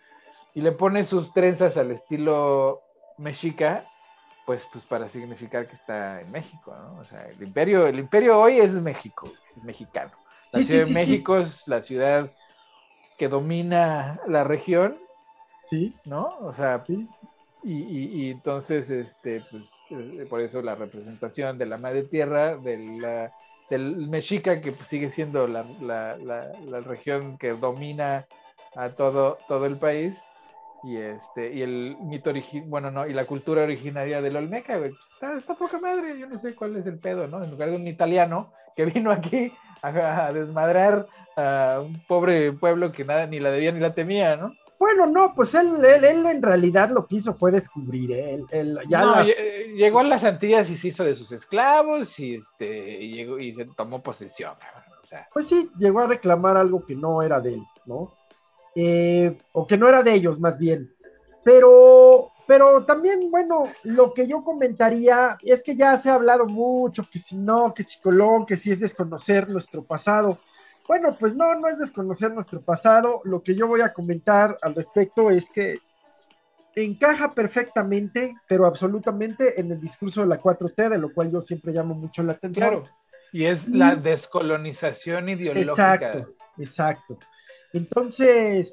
[0.53, 2.81] Y le pone sus trenzas al estilo
[3.17, 3.85] mexica,
[4.45, 6.99] pues, pues para significar que está en México, ¿no?
[6.99, 10.11] O sea, el imperio, el imperio hoy es México, es mexicano.
[10.51, 12.31] La Ciudad de México es la ciudad
[13.17, 14.97] que domina la región,
[15.69, 16.37] sí, ¿no?
[16.39, 16.83] O sea,
[17.63, 23.29] y, entonces, este, pues, eh, por eso la representación de la madre tierra, de
[23.69, 25.65] del mexica, que pues, sigue siendo la,
[26.85, 28.25] región que domina
[28.75, 30.15] a todo, todo el país,
[30.83, 32.31] y este, y el mito
[32.65, 36.55] bueno, no, y la cultura originaria del Olmeca, pues, está, poca madre, yo no sé
[36.55, 37.43] cuál es el pedo, ¿no?
[37.43, 39.51] En lugar de un italiano que vino aquí
[39.81, 44.35] a, a desmadrar a un pobre pueblo que nada, ni la debía ni la temía,
[44.35, 44.53] ¿no?
[44.79, 48.43] Bueno, no, pues él, él, él, en realidad lo que hizo fue descubrir, ¿eh?
[48.51, 49.23] él, ya
[49.75, 53.53] llegó a las Antillas y se hizo de sus esclavos y este y llegó y
[53.55, 54.53] se tomó posesión.
[55.33, 58.13] Pues sí, llegó a reclamar algo que no era de él, ¿no?
[58.75, 60.93] Eh, o que no era de ellos, más bien.
[61.43, 67.07] Pero, pero también, bueno, lo que yo comentaría es que ya se ha hablado mucho,
[67.11, 70.39] que si no, que si Colón, que si es desconocer nuestro pasado.
[70.87, 73.21] Bueno, pues no, no es desconocer nuestro pasado.
[73.25, 75.79] Lo que yo voy a comentar al respecto es que
[76.75, 81.73] encaja perfectamente, pero absolutamente en el discurso de la 4T, de lo cual yo siempre
[81.73, 82.69] llamo mucho la atención.
[82.69, 82.85] Claro,
[83.31, 85.95] y es la descolonización ideológica.
[85.95, 87.19] Exacto, exacto.
[87.73, 88.71] Entonces,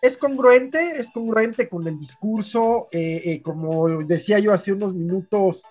[0.00, 5.62] es congruente, es congruente con el discurso, eh, eh, como decía yo hace unos minutos,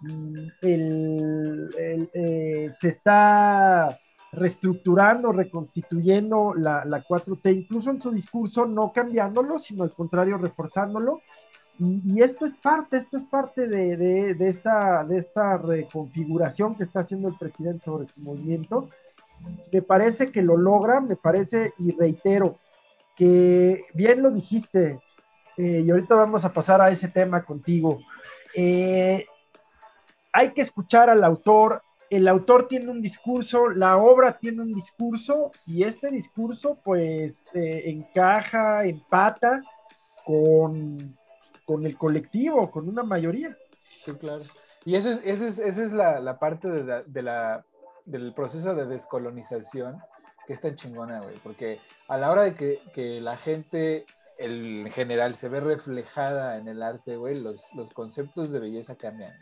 [0.00, 3.98] mm, eh, se está
[4.32, 11.20] reestructurando, reconstituyendo la, 4T, incluso en su discurso, no cambiándolo, sino al contrario, reforzándolo.
[11.78, 17.28] Y, esto es parte, esto es parte de, esta, de esta reconfiguración que está haciendo
[17.28, 18.88] el presidente sobre su movimiento.
[19.72, 22.58] Me parece que lo logra, me parece, y reitero,
[23.16, 25.00] que bien lo dijiste,
[25.56, 28.00] eh, y ahorita vamos a pasar a ese tema contigo.
[28.54, 29.26] Eh,
[30.32, 35.50] hay que escuchar al autor, el autor tiene un discurso, la obra tiene un discurso
[35.66, 39.62] y este discurso pues eh, encaja, empata
[40.22, 41.16] con,
[41.64, 43.56] con, el colectivo, con una mayoría.
[44.04, 44.42] Sí, claro.
[44.84, 47.64] Y eso es, esa es, la, parte de la,
[48.04, 49.96] del proceso de descolonización
[50.46, 54.04] que es tan chingona, güey, porque a la hora de que, la gente
[54.36, 59.32] en general se ve reflejada en el arte, güey, los, los conceptos de belleza cambian.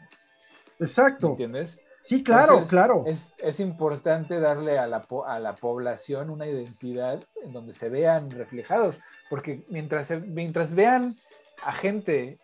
[0.79, 1.31] Exacto.
[1.31, 1.81] ¿Entiendes?
[2.11, 3.05] Sí, claro, claro.
[3.07, 8.99] Es, importante darle a la, a la población una identidad en donde se vean reflejados,
[9.29, 11.15] porque mientras, mientras vean
[11.63, 12.41] a gente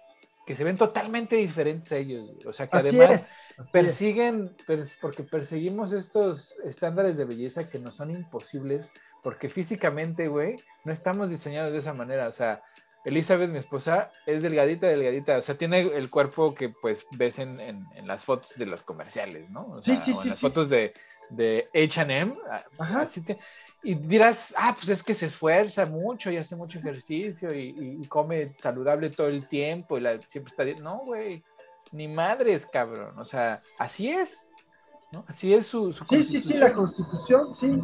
[0.46, 3.26] que se ven totalmente diferentes a ellos, o sea, que además
[3.72, 4.56] persiguen,
[5.00, 11.28] porque perseguimos estos estándares de belleza que nos son imposibles, porque físicamente, güey, no estamos
[11.28, 12.62] diseñados de esa manera, o sea,
[13.06, 15.38] Elizabeth, mi esposa, es delgadita, delgadita.
[15.38, 19.68] O sea, tiene el cuerpo que pues ves en, las fotos de los comerciales, ¿no?
[19.68, 20.92] O sea, en las fotos de,
[21.30, 22.36] de HM.
[23.84, 28.56] y dirás, ah, pues es que se esfuerza mucho y hace mucho ejercicio y, come
[28.60, 30.64] saludable todo el tiempo y la, siempre está...
[30.82, 31.44] No, güey,
[31.92, 33.16] ni madres, cabrón.
[33.20, 34.48] O sea, así es.
[35.12, 35.24] ¿no?
[35.28, 37.80] Así es su, su sí, Sí, sí, la constitución, sí.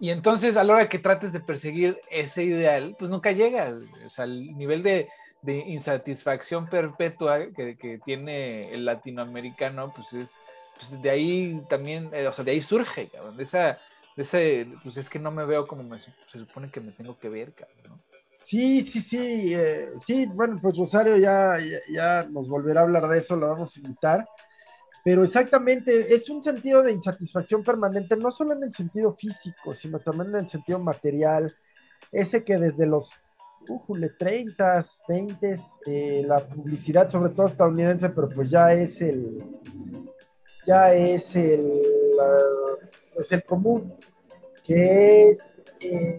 [0.00, 3.74] Y entonces a la hora que trates de perseguir ese ideal, pues nunca llegas.
[4.04, 5.08] O sea, el nivel de,
[5.46, 10.40] insatisfacción perpetua que, tiene el latinoamericano, pues es,
[10.78, 13.36] pues de ahí también, eh, o sea, de ahí surge, cabrón.
[13.36, 13.78] De esa,
[14.16, 17.28] de ese, pues es que no me veo como se supone que me tengo que
[17.28, 18.00] ver, cabrón.
[18.46, 23.06] Sí, sí, sí, eh, sí, bueno, pues Rosario ya, ya, ya, nos volverá a hablar
[23.06, 24.26] de eso, lo vamos a invitar
[25.04, 29.98] pero exactamente es un sentido de insatisfacción permanente, no solo en el sentido físico, sino
[29.98, 31.54] también en el sentido material,
[32.12, 33.10] ese que desde los
[33.68, 39.38] ujule, 30, 20, eh, la publicidad, sobre todo estadounidense, pero pues ya es el,
[40.66, 41.80] ya es el,
[43.14, 43.94] pues el común,
[44.64, 45.38] que es
[45.80, 46.18] eh,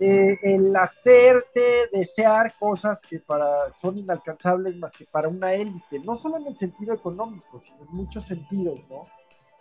[0.00, 6.36] el hacerte desear cosas que para son inalcanzables más que para una élite, no solo
[6.38, 9.02] en el sentido económico, sino en muchos sentidos, ¿no?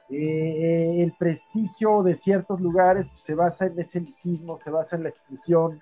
[0.09, 5.03] Eh, el prestigio de ciertos lugares pues, se basa en ese elitismo, se basa en
[5.03, 5.81] la exclusión.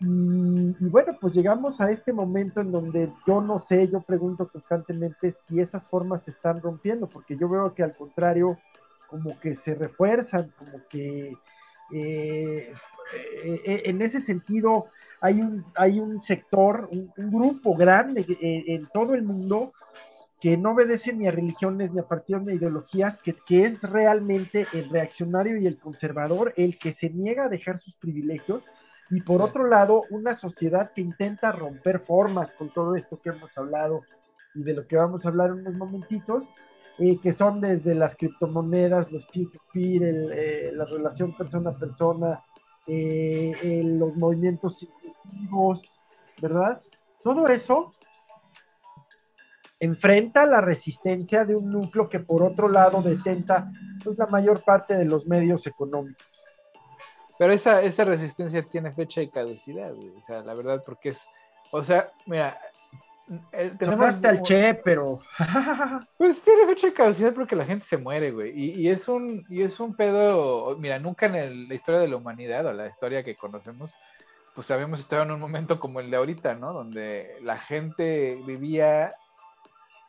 [0.00, 4.48] Y, y, bueno, pues llegamos a este momento en donde yo no sé, yo pregunto
[4.48, 8.58] constantemente si esas formas se están rompiendo, porque yo veo que al contrario,
[9.08, 11.36] como que se refuerzan, como que
[11.92, 12.72] eh,
[13.14, 14.86] eh, eh, en ese sentido
[15.20, 19.72] hay un, hay un sector, un, grupo grande en todo el mundo
[20.40, 23.80] que no obedece ni a religiones, ni a partidos, ni a ideologías, que, que es
[23.82, 28.62] realmente el reaccionario y el conservador, el que se niega a dejar sus privilegios,
[29.10, 33.56] y por otro lado, una sociedad que intenta romper formas con todo esto que hemos
[33.58, 34.02] hablado
[34.54, 36.48] y de lo que vamos a hablar en unos momentitos,
[36.98, 42.40] eh, que son desde las criptomonedas, los peer-to-peer, eh, la relación persona a persona,
[42.86, 45.82] eh, los movimientos inclusivos,
[46.40, 46.80] ¿verdad?
[47.22, 47.90] Todo eso
[49.78, 53.70] enfrenta la resistencia de un núcleo que por otro lado detenta
[54.04, 56.26] pues, la mayor parte de los medios económicos.
[57.38, 61.26] Pero esa, esa resistencia tiene fecha de caducidad, o sea, la verdad, porque es,
[61.72, 62.58] o sea, mira,
[63.52, 65.20] eh, tenemos al Che, pero
[66.18, 69.42] pues tiene fecha de caducidad porque la gente se muere, güey, y, y, es un
[69.48, 73.22] y es un pedo, mira, nunca en la historia de la humanidad o la historia
[73.22, 73.92] que conocemos
[74.54, 76.72] pues habíamos estado en un momento como el de ahorita, ¿no?
[76.72, 79.14] Donde la gente vivía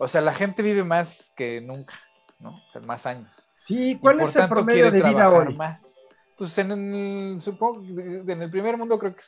[0.03, 1.93] o sea, la gente vive más que nunca,
[2.39, 2.55] ¿no?
[2.55, 3.29] O sea, más años.
[3.67, 5.53] Sí, ¿cuál es el promedio de vida hoy?
[5.53, 5.93] Más.
[6.41, 9.21] Pues en el, supongo, en el primer mundo creo que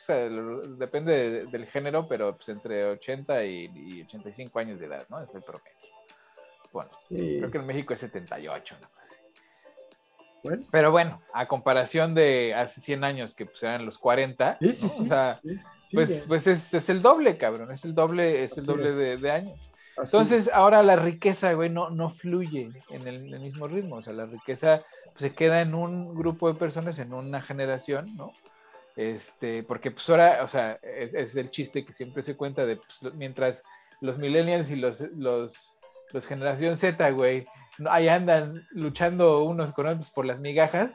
[0.79, 5.21] depende del género, pero pues entre 80 y, 85 años de edad, ¿no?
[5.21, 5.77] Es el promedio.
[6.71, 8.87] Bueno, creo que en México es 78, ¿no?
[10.43, 10.63] Bueno.
[10.71, 14.91] Pero bueno, a comparación de hace 100 años que pues eran los 40, sí, sí,
[14.97, 15.39] o sea,
[15.91, 19.29] pues, pues es, es, el doble, cabrón, es el doble, es el doble de, de
[19.29, 19.71] años.
[19.97, 23.97] Entonces, ahora la riqueza, güey, no, no fluye en el, mismo ritmo.
[23.97, 28.15] O sea, la riqueza pues, se queda en un grupo de personas, en una generación,
[28.15, 28.31] ¿no?
[28.95, 33.13] Este, porque pues ahora, o sea, es, el chiste que siempre se cuenta de pues,
[33.15, 33.63] mientras
[34.01, 35.77] los millennials y los, los,
[36.11, 37.47] los generación Z, güey,
[37.89, 40.91] ahí andan luchando unos con otros por las migajas,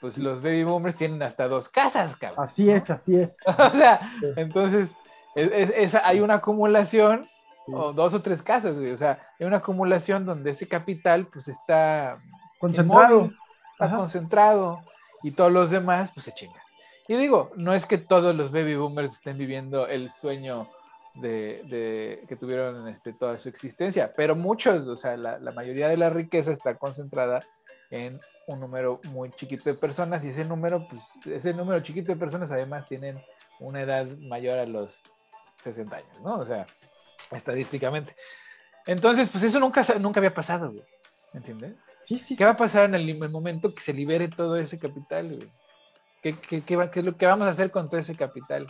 [0.00, 2.44] pues los baby boomers tienen hasta dos casas, cabrón.
[2.44, 3.30] Así es, así es.
[3.46, 4.00] o sea,
[4.36, 4.94] entonces,
[5.34, 7.28] es, hay una acumulación
[7.66, 12.20] o dos o tres casas, o sea, hay una acumulación donde ese capital pues está
[12.58, 13.30] concentrado,
[13.72, 14.80] está concentrado
[15.22, 16.60] y todos los demás pues se chingan.
[17.08, 20.66] Y digo, no es que todos los baby boomers estén viviendo el sueño
[21.14, 25.96] de, que tuvieron este, toda su existencia, pero muchos, o sea, la, la mayoría de
[25.96, 27.44] la riqueza está concentrada
[27.90, 32.18] en un número muy chiquito de personas y ese número, pues ese número chiquito de
[32.18, 33.22] personas además tienen
[33.60, 35.00] una edad mayor a los
[35.58, 36.38] 60 años, ¿no?
[36.38, 36.66] O sea,
[37.36, 38.14] estadísticamente.
[38.86, 40.84] Entonces, pues eso nunca, nunca había pasado, güey.
[41.32, 41.76] ¿Me entiendes?
[42.04, 42.36] Sí, sí.
[42.36, 45.50] ¿Qué va a pasar en el, momento que se libere todo ese capital, güey?
[46.22, 48.66] ¿Qué, qué, qué, es lo que vamos a hacer con todo ese capital?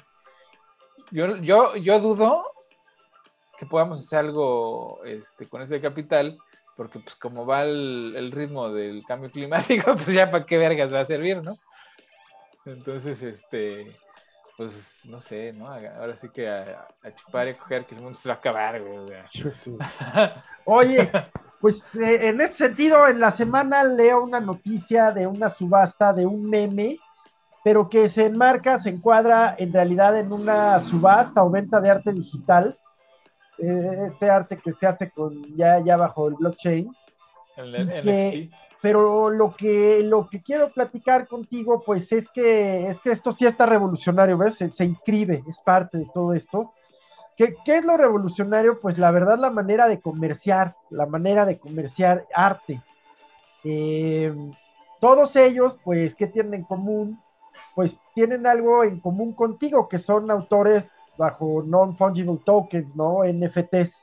[1.11, 2.45] Yo, yo, yo dudo
[3.59, 6.39] que podamos hacer algo este, con ese capital,
[6.77, 10.93] porque pues como va el, el ritmo del cambio climático, pues ya para qué vergas
[10.93, 11.55] va a servir, ¿no?
[12.65, 13.97] Entonces, este,
[14.57, 15.67] pues no sé, ¿no?
[15.69, 16.87] Ahora sí que a,
[17.17, 19.13] chupar y coger que el mundo se va a acabar, güey.
[20.65, 21.11] Oye,
[21.61, 26.27] pues eh, en ese sentido, en la semana leo una noticia de una subasta de
[26.27, 26.97] un meme,
[27.65, 32.13] pero que se enmarca, se encuadra en realidad en una subasta o venta de arte
[32.13, 32.77] digital.
[33.59, 36.95] Eh, este arte que se hace con ya, ya bajo el blockchain.
[37.57, 43.13] El, NFT pero lo que, lo que quiero platicar contigo, pues es que, es que
[43.13, 44.57] esto sí está revolucionario, ¿ves?
[44.57, 46.73] Se, inscribe, es parte de todo esto.
[47.37, 48.81] ¿Qué, ¿Qué, es lo revolucionario?
[48.81, 52.83] Pues la verdad, la manera de comerciar, la manera de comerciar arte.
[53.63, 54.35] Eh,
[55.01, 57.21] todos ellos, pues, ¿qué tienen en común?
[57.77, 60.85] Pues tienen algo en común contigo, que son autores
[61.17, 63.21] bajo non-fungible tokens, ¿no?
[63.23, 63.95] NFTs.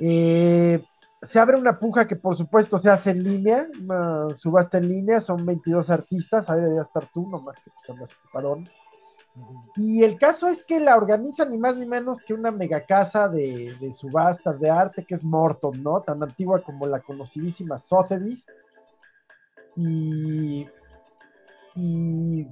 [0.00, 0.82] Eh,
[1.30, 5.20] se abre una puja que por supuesto se hace en línea, una subasta en línea,
[5.20, 8.68] son 22 artistas, ahí debería estar tú, nomás que pues andas parón.
[9.76, 13.28] Y el caso es que la organiza ni más ni menos que una mega casa
[13.28, 16.00] de, subastas de arte que es Morton, ¿no?
[16.00, 18.42] Tan antigua como la conocidísima Sotheby's.
[19.76, 20.66] Y,
[21.74, 22.46] y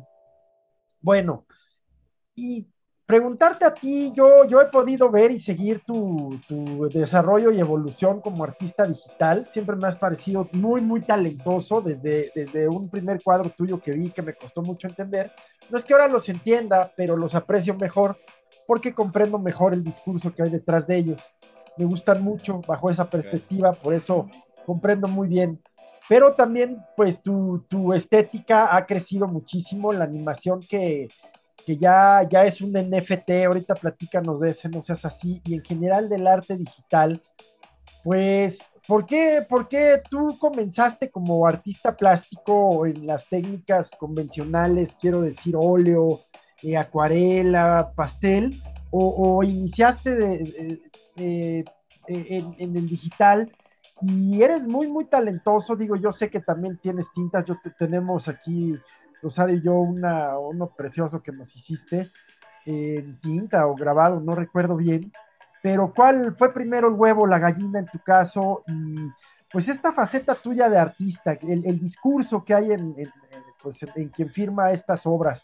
[1.01, 1.47] bueno,
[2.35, 2.67] y
[3.07, 6.40] preguntarte a ti, yo, yo he podido ver y seguir tu,
[6.92, 9.48] desarrollo y evolución como artista digital.
[9.52, 14.11] Siempre me has parecido muy, muy talentoso desde, desde un primer cuadro tuyo que vi
[14.11, 15.33] que me costó mucho entender.
[15.71, 18.19] No es que ahora los entienda, pero los aprecio mejor
[18.67, 21.23] porque comprendo mejor el discurso que hay detrás de ellos.
[21.77, 24.29] Me gustan mucho bajo esa perspectiva, por eso
[24.65, 25.61] comprendo muy bien.
[26.09, 31.09] Pero también, pues, tu, tu estética ha crecido muchísimo, la animación que,
[31.67, 35.65] que ya, ya es un NFT, ahorita platícanos de ese, no seas así, y en
[35.65, 37.23] general del arte digital,
[38.02, 45.23] pues, ¿por qué, por qué tú comenzaste como artista plástico en las técnicas convencionales, quiero
[45.23, 46.21] decir, óleo,
[46.63, 51.65] eh, acuarela, pastel, o, iniciaste de,
[52.07, 53.50] en, el digital
[54.00, 55.77] y eres muy, muy talentoso.
[55.77, 57.44] Digo, yo sé que también tienes tintas.
[57.44, 58.75] Yo te, tenemos aquí,
[59.25, 62.08] Rosario y yo, una, uno precioso que nos hiciste
[62.66, 65.12] en tinta o grabado, no recuerdo bien.
[65.62, 68.62] Pero, ¿cuál fue primero el huevo, la gallina en tu caso?
[68.68, 68.96] Y
[69.50, 72.94] pues esta faceta tuya de artista, el, discurso que hay en,
[73.62, 75.42] pues, en quien firma estas obras.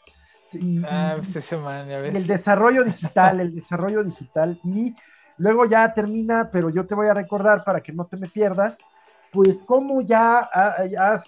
[0.53, 4.61] Y, ah, pues El desarrollo digital, el desarrollo digital.
[4.65, 4.95] Y
[5.39, 8.77] luego ya termina, pero yo te voy a recordar para que no te me pierdas,
[9.33, 11.25] pues cómo ya has,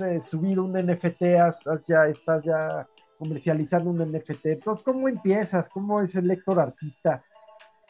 [0.00, 2.86] eh, subido un NFT, has, ya estás ya
[3.18, 4.46] comercializando un NFT.
[4.46, 5.68] Entonces, ¿cómo empiezas?
[5.68, 7.22] ¿Cómo es el lector artista?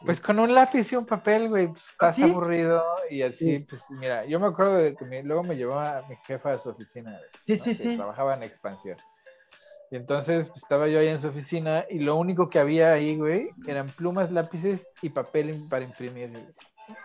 [0.05, 4.27] Pues con un lápiz y un papel, güey, pues, estás aburrido y así, pues mira,
[4.27, 7.59] yo me acuerdo de que luego me llevó a mi jefa a su oficina, sí,
[7.59, 7.97] sí, sí.
[7.97, 8.99] trabajaba en expansión.
[9.91, 13.17] Y entonces pues, estaba yo ahí en su oficina y lo único que había ahí,
[13.17, 16.31] güey, eran plumas, lápices y papel para imprimir,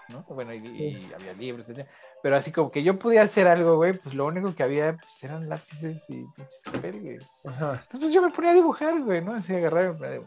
[0.09, 0.25] ¿no?
[0.29, 1.87] Bueno, y, había libros, etc.
[2.23, 5.23] Pero así como que yo podía hacer algo, güey, pues lo único que había pues,
[5.23, 6.25] eran lápices y
[6.63, 7.17] papel, güey.
[7.43, 9.33] Entonces yo me ponía a dibujar, güey, ¿no?
[9.33, 10.19] Así agarrar y me ponía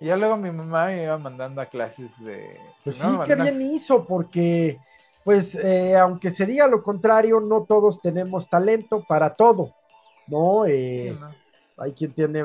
[0.00, 2.58] Y ya luego mi mamá me iba mandando a clases de...
[2.84, 4.78] Pues sí, qué bien hizo, porque,
[5.24, 9.74] pues, eh, aunque se diga lo contrario, no todos tenemos talento para todo.
[10.26, 10.66] ¿no?
[10.66, 11.16] Eh,
[11.76, 12.42] hay quien tiene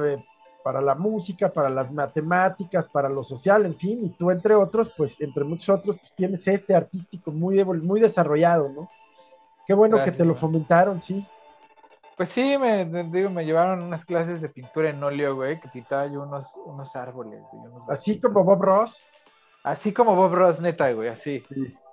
[0.68, 4.92] para la música, para las matemáticas, para lo social, en fin, y tú entre otros,
[4.98, 8.90] pues entre muchos otros, pues tienes este artístico muy, muy desarrollado, ¿no?
[9.66, 11.26] Qué bueno que te lo fomentaron, sí.
[12.18, 16.06] Pues sí, me, digo, me llevaron unas clases de pintura en óleo, güey, que pintaba
[16.08, 17.42] yo unos, unos árboles,
[17.88, 19.02] así como Bob Ross.
[19.64, 21.46] Así como Bob Ross, neta, güey, así.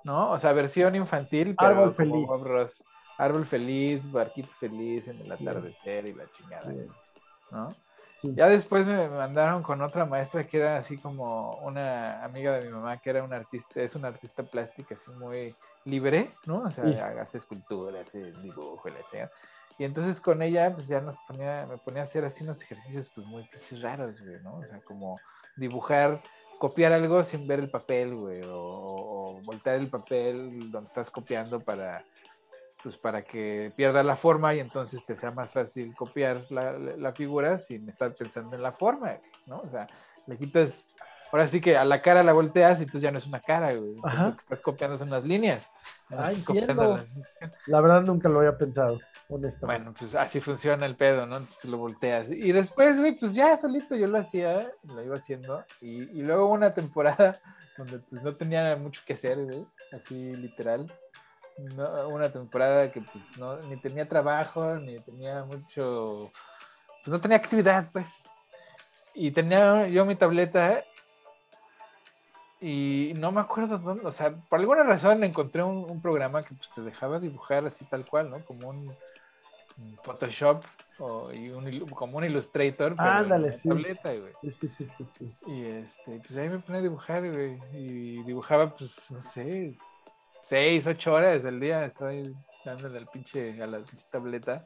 [0.03, 0.31] ¿No?
[0.31, 2.27] O sea, versión infantil, pero Árbol feliz.
[2.27, 2.83] Bob Ross.
[3.17, 6.73] Árbol feliz, barquito feliz en el atardecer y la chingada,
[7.51, 7.73] ¿no?
[8.33, 12.71] Ya después me mandaron con otra maestra que era así como una amiga de mi
[12.71, 15.53] mamá, que era una artista, es una artista plástica así muy
[15.83, 16.63] libre, ¿no?
[16.63, 16.85] O sea,
[17.21, 19.31] hace esculturas, hace dibujo la chingada.
[19.77, 23.11] Y entonces con ella, pues ya nos ponía, me ponía a hacer así unos ejercicios
[23.13, 24.57] pues muy pues, raros, güey, ¿no?
[24.57, 25.19] O sea, como
[25.57, 26.21] dibujar,
[26.59, 31.59] copiar algo sin ver el papel, güey, o, o voltear el papel donde estás copiando
[31.59, 32.03] para
[32.85, 37.57] pues para que pierda la forma y entonces te sea más fácil copiar la, figura
[37.57, 39.13] sin estar pensando en la forma,
[39.47, 39.61] ¿no?
[39.61, 39.87] O sea,
[40.27, 40.85] le quitas,
[41.31, 43.73] ahora sí que a la cara la volteas y entonces ya no es una cara,
[43.73, 43.95] güey.
[44.37, 45.73] Estás copiando son unas líneas.
[47.65, 49.65] La verdad nunca lo había pensado, honestamente.
[49.65, 51.37] Bueno, pues así funciona el pedo, ¿no?
[51.37, 52.27] Entonces lo volteas.
[52.29, 55.65] Y después, güey, pues ya solito yo lo hacía, lo iba haciendo.
[55.81, 57.35] Y, y luego una temporada
[57.79, 60.85] donde pues no tenía mucho que hacer, güey, así literal
[61.57, 66.31] una temporada que pues no, ni tenía trabajo, ni tenía mucho,
[67.03, 68.05] pues no tenía actividad, pues.
[69.13, 70.83] Y tenía yo mi tableta
[72.59, 76.69] y no me acuerdo dónde, o sea, por alguna razón encontré un, programa que pues
[76.73, 78.39] te dejaba dibujar así tal cual, ¿no?
[78.43, 78.95] Como un,
[80.03, 80.63] Photoshop
[80.99, 84.33] o, y un, como un Illustrator, pero Ándale, tableta, güey.
[85.47, 89.75] y este, pues ahí me ponía a dibujar, güey, y dibujaba, pues, no sé,
[90.45, 93.81] seis, ocho horas del día estoy dándole al pinche a la
[94.11, 94.65] tableta.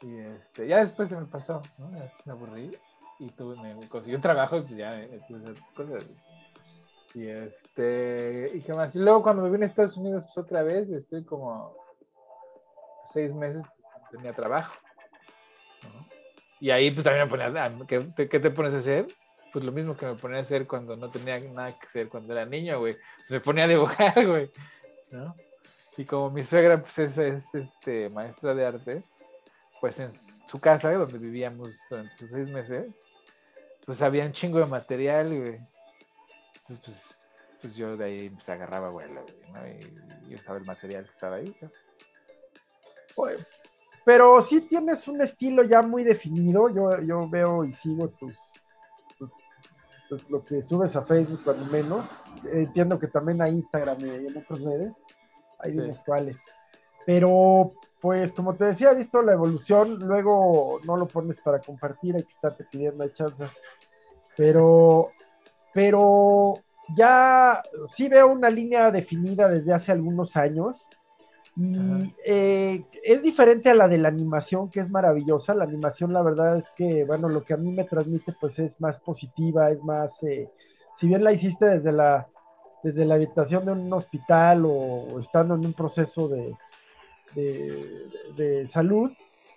[0.00, 1.88] Y este, ya después se me pasó, ¿no?
[2.24, 2.70] me aburrí
[3.18, 6.04] y tuve, me consiguió un trabajo y pues ya esas cosas.
[7.14, 8.94] Y este, y qué más.
[8.96, 11.76] Y luego cuando me vine a Estados Unidos, pues otra vez, estoy como
[13.06, 13.62] seis meses,
[14.10, 14.74] tenía trabajo.
[16.60, 19.06] Y ahí pues también me ponía, ah, ¿qué, ¿qué te pones a hacer?
[19.52, 22.32] Pues lo mismo que me ponía a hacer cuando no tenía nada que hacer cuando
[22.32, 22.96] era niño, güey.
[23.30, 24.50] Me ponía a dibujar, güey.
[25.96, 29.02] Y como mi suegra pues, es, este, maestra de arte,
[29.80, 30.12] pues en
[30.48, 32.86] su casa, donde vivíamos durante seis meses,
[33.84, 35.58] pues había un chingo de material, güey.
[36.56, 37.18] Entonces, pues,
[37.60, 39.24] pues yo de ahí pues, agarraba vuelo,
[40.28, 41.54] Y, usaba el material que estaba ahí.
[44.04, 46.68] Pero sí tienes un estilo ya muy definido.
[46.68, 48.36] Yo, yo veo y sigo tus,
[50.28, 52.08] lo que subes a Facebook cuando menos.
[52.44, 54.92] Entiendo que también a Instagram y en otras redes
[55.64, 56.00] hay sí.
[56.04, 56.36] cuáles.
[57.06, 62.16] Pero, pues, como te decía, he visto la evolución, luego no lo pones para compartir,
[62.16, 63.44] hay que estarte pidiendo la chance.
[64.36, 65.10] Pero,
[65.72, 66.54] pero
[66.96, 67.62] ya
[67.94, 70.84] sí veo una línea definida desde hace algunos años.
[71.56, 75.54] Y eh, es diferente a la de la animación, que es maravillosa.
[75.54, 78.72] La animación, la verdad es que, bueno, lo que a mí me transmite, pues es
[78.80, 80.50] más positiva, es más, eh,
[80.98, 82.26] si bien la hiciste desde la,
[82.84, 86.54] desde la habitación de un hospital o, estando en un proceso de,
[87.34, 89.10] de, salud,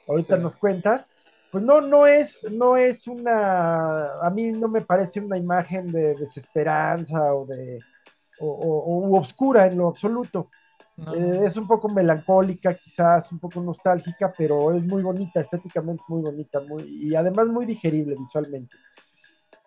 [0.08, 1.06] ahorita nos cuentas,
[1.52, 6.16] pues no, no es, no es una, a mí no me parece una imagen de
[6.16, 7.80] desesperanza o de,
[8.40, 10.50] o, oscura en lo absoluto.
[10.98, 16.10] Eh, es un poco melancólica, quizás un poco nostálgica, pero es muy bonita, estéticamente es
[16.10, 18.76] muy bonita muy, y además muy digerible visualmente.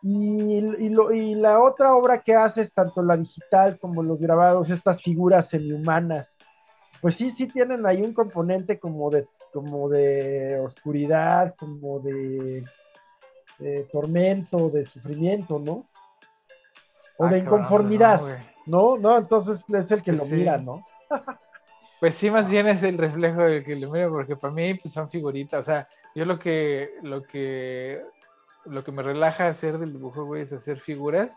[0.02, 5.02] Y, y, la otra obra que hace es tanto la digital como los grabados, estas
[5.02, 6.34] figuras semi-humanas,
[7.02, 12.64] pues sí, sí tienen ahí un componente como de, como de oscuridad, como de,
[13.92, 15.86] tormento, de sufrimiento, ¿no?
[17.18, 18.22] O de ah, inconformidad,
[18.64, 20.82] no, no, Entonces es el que pues lo mira, ¿no?
[22.00, 24.94] Pues sí, más bien es el reflejo del que lo mira, porque para mí pues,
[24.94, 25.60] son figuritas.
[25.60, 28.00] O sea, yo lo que, lo que
[28.70, 31.30] lo que me relaja hacer del dibujo, güey, es hacer figuras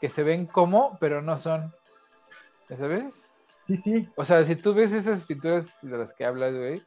[0.00, 1.72] que se ven como, pero no son.
[2.68, 3.04] ¿Sabes?
[3.66, 4.08] Sí, sí.
[4.16, 6.82] O sea, si tú ves esas pinturas de las que hablas, güey,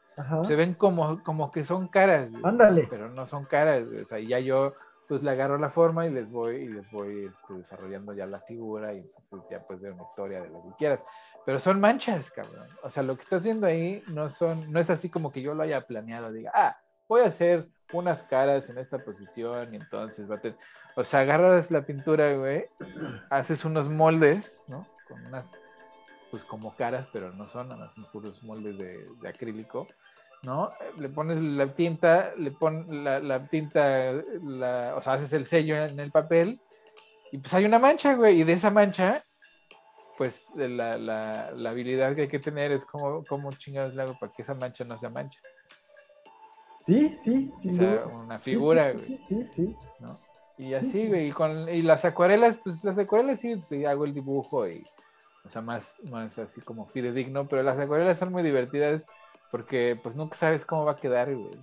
[0.47, 2.29] se ven como, como que son caras.
[2.43, 2.87] Ándale.
[2.89, 4.73] Pero no son caras, O sea, ya yo
[5.07, 8.39] pues le agarro la forma y les voy y les voy este, desarrollando ya la
[8.39, 11.01] figura y entonces ya pues ver una historia de lo que quieras.
[11.45, 12.65] Pero son manchas, cabrón.
[12.83, 15.53] O sea, lo que estás viendo ahí no son, no es así como que yo
[15.53, 16.77] lo haya planeado, diga, ah,
[17.11, 20.57] voy a hacer unas caras en esta posición y entonces va a tener...
[20.95, 22.67] O sea, agarras la pintura, güey,
[23.29, 24.87] haces unos moldes, ¿no?
[25.09, 25.51] Con unas,
[26.29, 29.89] pues como caras, pero no son, nada más puros moldes de, acrílico,
[30.43, 30.69] ¿no?
[30.97, 34.13] Le pones la tinta, le pones la, tinta,
[34.95, 36.61] o sea, haces el sello en el papel
[37.33, 39.21] y pues hay una mancha, güey, y de esa mancha,
[40.17, 44.31] pues la, la, habilidad que hay que tener es como, como chingados le hago para
[44.31, 45.39] que esa mancha no sea mancha.
[46.91, 47.69] Sí, sí, sí.
[47.69, 49.17] una figura, güey.
[49.25, 50.19] Sí, sí, ¿no?
[50.57, 54.13] Y así, güey, y, con, y las acuarelas, pues las acuarelas sí, pues, hago el
[54.13, 54.85] dibujo y,
[55.45, 59.05] o sea, más, más así como fidedigno, pero las acuarelas son muy divertidas
[59.51, 61.57] porque pues nunca sabes cómo va a quedar, güey.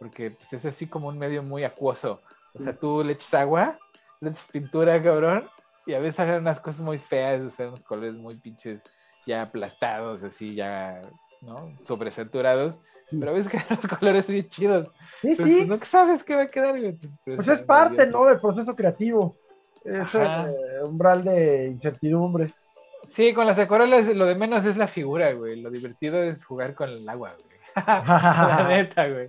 [0.00, 2.20] Porque pues es así como un medio muy acuoso.
[2.54, 3.78] O sea, tú le echas agua,
[4.20, 5.48] le echas pintura, cabrón,
[5.86, 8.80] y a veces hagan unas cosas muy feas, o sea, unos colores muy pinches
[9.24, 11.00] ya aplastados, así ya,
[11.40, 11.72] ¿no?
[11.86, 12.74] Sobresaturados
[13.18, 14.88] pero ves que los colores bien chidos.
[15.20, 15.42] Sí, sí.
[15.42, 16.78] Pues, no sabes qué va a quedar.
[16.78, 18.26] Pues, pues es parte, ¿no?
[18.26, 19.36] Del proceso creativo.
[19.84, 22.52] Es eh, umbral de incertidumbre.
[23.04, 25.60] Sí, con las acuarelas lo de menos es la figura, güey.
[25.60, 27.58] Lo divertido es jugar con el agua, güey.
[27.86, 29.28] la neta, güey.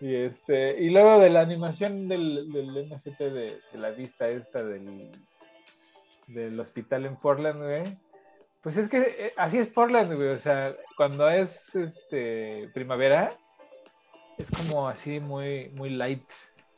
[0.00, 4.62] Y, este, y luego de la animación del, del NFT de, de, la vista esta
[4.62, 5.12] del,
[6.26, 7.96] del hospital en Portland, güey
[8.62, 10.28] pues es que eh, así es Portland, güey.
[10.28, 13.36] O sea, cuando es este primavera,
[14.38, 16.24] es como así muy, muy light.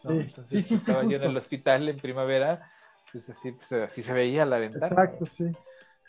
[0.02, 0.12] ¿no?
[0.12, 2.58] Entonces pues, estaba yo en el hospital en primavera,
[3.12, 4.86] pues así, pues así se veía la ventana.
[4.86, 5.50] Exacto, sí.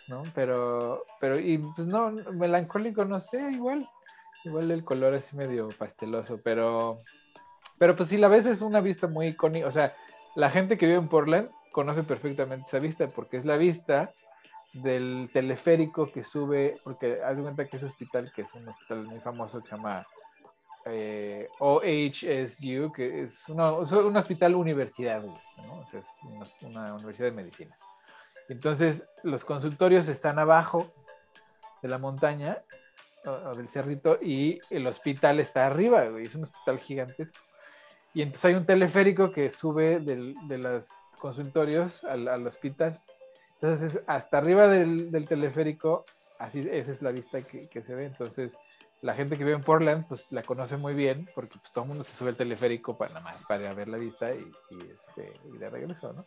[0.08, 0.24] ¿no?
[0.34, 3.90] Pero, pero, y pues no, melancólico, no sé, igual.
[4.44, 7.02] Igual el color así medio pasteloso, pero,
[7.80, 9.68] pero pues sí, la vez es una vista muy icónica.
[9.68, 9.94] O sea,
[10.36, 14.14] la gente que vive en Portland conoce perfectamente esa vista porque es la vista
[14.76, 19.06] del teleférico que sube, porque haz de cuenta que ese hospital, que es un hospital
[19.06, 20.06] muy famoso que se llama
[20.86, 25.80] eh, OHSU, que es, un hospital universidad, ¿no?
[25.80, 26.08] O sea, es
[26.64, 27.78] una, universidad de medicina.
[28.50, 30.92] Entonces, los consultorios están abajo
[31.82, 32.62] de la montaña,
[33.26, 37.40] o, del cerrito, y el hospital está arriba, es un hospital gigantesco.
[38.14, 40.86] Y entonces hay un teleférico que sube de los
[41.18, 43.02] consultorios al hospital
[43.66, 46.05] entonces, hasta arriba del, teleférico,
[46.39, 48.05] así, esa es la vista que, se ve.
[48.05, 48.51] Entonces,
[49.01, 51.89] la gente que vive en Portland, pues la conoce muy bien, porque pues, todo el
[51.89, 54.39] mundo se sube al teleférico para nada más para ver la vista y,
[54.80, 56.26] este, y de regreso, ¿no?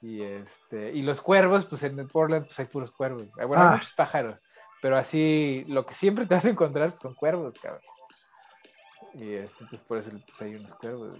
[0.00, 3.26] Y, este, y los cuervos, pues en Portland pues hay puros cuervos.
[3.34, 3.72] Bueno, hay ah.
[3.72, 4.44] muchos pájaros,
[4.80, 7.82] pero así lo que siempre te vas a encontrar son cuervos, cabrón.
[9.14, 11.14] Y este, entonces por eso pues, hay unos cuervos.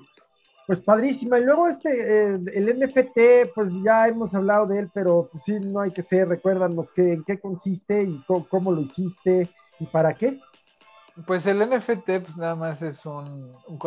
[0.69, 1.39] Pues padrísima.
[1.39, 5.81] Y luego este, el NFT, pues ya hemos hablado de él, pero pues sí, no
[5.81, 9.49] hay que ser, recuérdanos qué, en qué consiste y cómo, lo hiciste
[9.81, 10.39] y para qué.
[11.27, 13.81] Pues el NFT, pues nada más es un, un,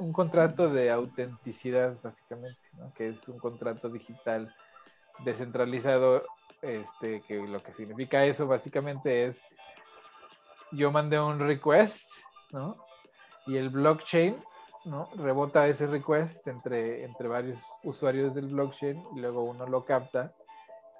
[0.00, 2.92] un contrato de autenticidad, básicamente, ¿no?
[2.92, 4.54] que es un contrato digital
[5.24, 6.24] descentralizado,
[6.60, 9.40] este, que lo que significa eso básicamente es,
[10.72, 12.06] yo mandé un request,
[12.52, 12.76] ¿no?
[13.46, 14.36] Y el blockchain
[14.88, 15.08] ¿no?
[15.16, 20.32] Rebota ese request entre, entre varios usuarios del blockchain y luego uno lo capta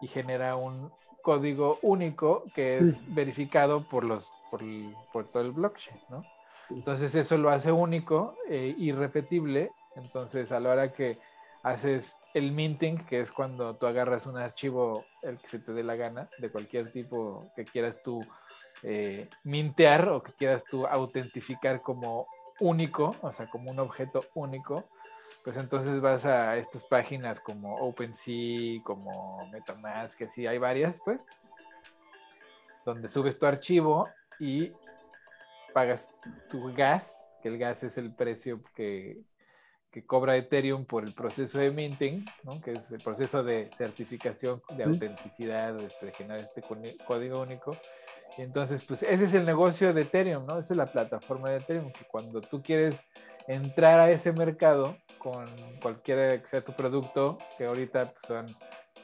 [0.01, 0.91] y genera un
[1.22, 4.32] código único que es verificado por los
[5.12, 6.22] por, todo el blockchain, ¿no?
[6.70, 9.70] Entonces eso lo hace único e irrepetible.
[9.97, 11.18] Entonces a la hora que
[11.62, 15.82] haces el minting, que es cuando tú agarras un archivo, el que se te dé
[15.82, 18.24] la gana, de cualquier tipo que quieras tú
[18.82, 22.26] eh, mintear o que quieras tú autentificar como
[22.61, 24.85] único, o sea, como un objeto único,
[25.45, 31.25] pues entonces vas a estas páginas como OpenSea, como MetaMask, que sí hay varias, pues,
[32.85, 34.09] donde subes tu archivo
[34.41, 34.73] y
[35.73, 36.11] pagas
[36.51, 39.23] tu gas, que el gas es el precio que,
[40.07, 42.61] cobra Ethereum por el proceso de minting, ¿no?
[42.61, 46.63] que es el proceso de certificación de autenticidad, de generar este
[47.05, 47.77] código único.
[48.37, 50.59] Y entonces, pues ese es el negocio de Ethereum, ¿no?
[50.59, 53.05] Esa es la plataforma de Ethereum, que cuando tú quieres
[53.49, 55.47] entrar a ese mercado con
[55.81, 58.47] cualquier que sea tu producto, que ahorita pues, son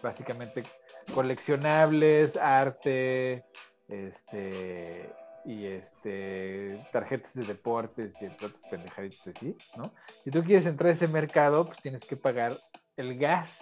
[0.03, 0.64] básicamente
[1.12, 3.45] coleccionables, arte,
[3.89, 5.11] este,
[5.45, 9.93] y este, tarjetas de deportes y otras pendejaditas así, ¿no?
[10.22, 12.59] Si tú quieres entrar a ese mercado, pues tienes que pagar
[12.97, 13.59] el gas.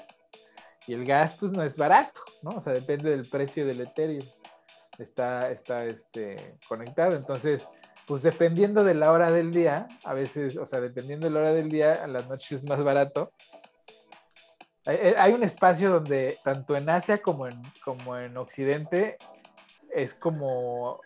[0.86, 2.50] Y el gas, pues no es barato, ¿no?
[2.50, 4.26] O sea, depende del precio del Ethereum.
[4.98, 7.16] Está, está este, conectado.
[7.16, 7.66] Entonces,
[8.06, 11.52] pues dependiendo de la hora del día, a veces, o sea, dependiendo de la hora
[11.52, 13.32] del día, a las noches es más barato.
[14.84, 19.16] Hay, un espacio donde, tanto en Asia como en, como en Occidente,
[19.94, 21.00] es como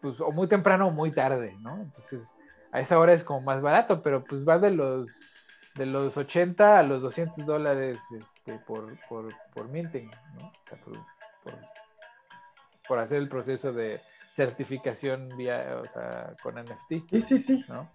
[0.00, 1.76] pues, o muy temprano o muy tarde, ¿no?
[1.82, 2.32] Entonces,
[2.72, 5.08] a esa hora es como más barato, pero pues va de los,
[5.74, 10.48] de los 80 a los 200 dólares este, por, por, por minting, ¿no?
[10.48, 10.94] O sea, por,
[12.98, 14.00] hacer el proceso de
[14.32, 17.10] certificación vía, o sea, con NFT.
[17.10, 17.64] Sí, sí, sí.
[17.68, 17.90] ¿no?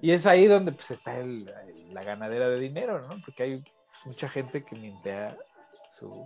[0.00, 1.44] Y es ahí donde pues está el,
[1.92, 3.20] la ganadera de dinero, ¿no?
[3.24, 3.64] Porque hay
[4.04, 5.36] mucha gente que mintea
[5.90, 6.16] sus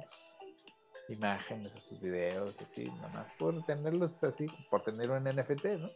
[1.08, 5.90] imágenes o sus videos, así, nomás por tenerlos así, por tener un NFT, ¿no?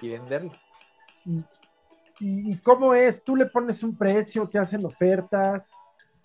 [0.00, 0.52] Y venderlo.
[2.20, 3.22] ¿Y, cómo es?
[3.22, 4.46] ¿Tú le pones un precio?
[4.46, 5.62] ¿Te hacen ofertas?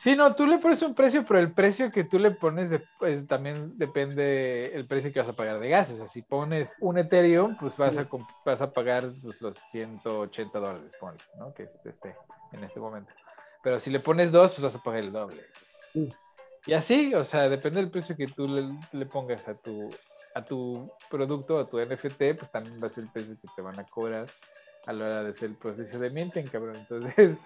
[0.03, 3.25] Sí, no, tú le pones un precio, pero el precio que tú le pones pues,
[3.25, 5.91] también depende el precio que vas a pagar de gas.
[5.91, 8.05] O sea, si pones un Ethereum, pues vas a,
[8.43, 10.91] vas a pagar pues, los 180 dólares,
[11.39, 11.53] ¿no?
[11.53, 12.17] Que esté
[12.51, 13.13] en este momento.
[13.63, 15.41] Pero si le pones dos, pues vas a pagar el doble.
[15.93, 16.13] Sí.
[16.65, 18.45] Y así, o sea, depende del precio que tú
[18.91, 19.89] le, pongas a tu,
[20.35, 23.61] a tu producto, a tu NFT, pues también va a ser el precio que te
[23.61, 24.27] van a cobrar
[24.85, 26.75] a la hora de hacer el proceso de minting, cabrón.
[26.75, 27.37] Entonces,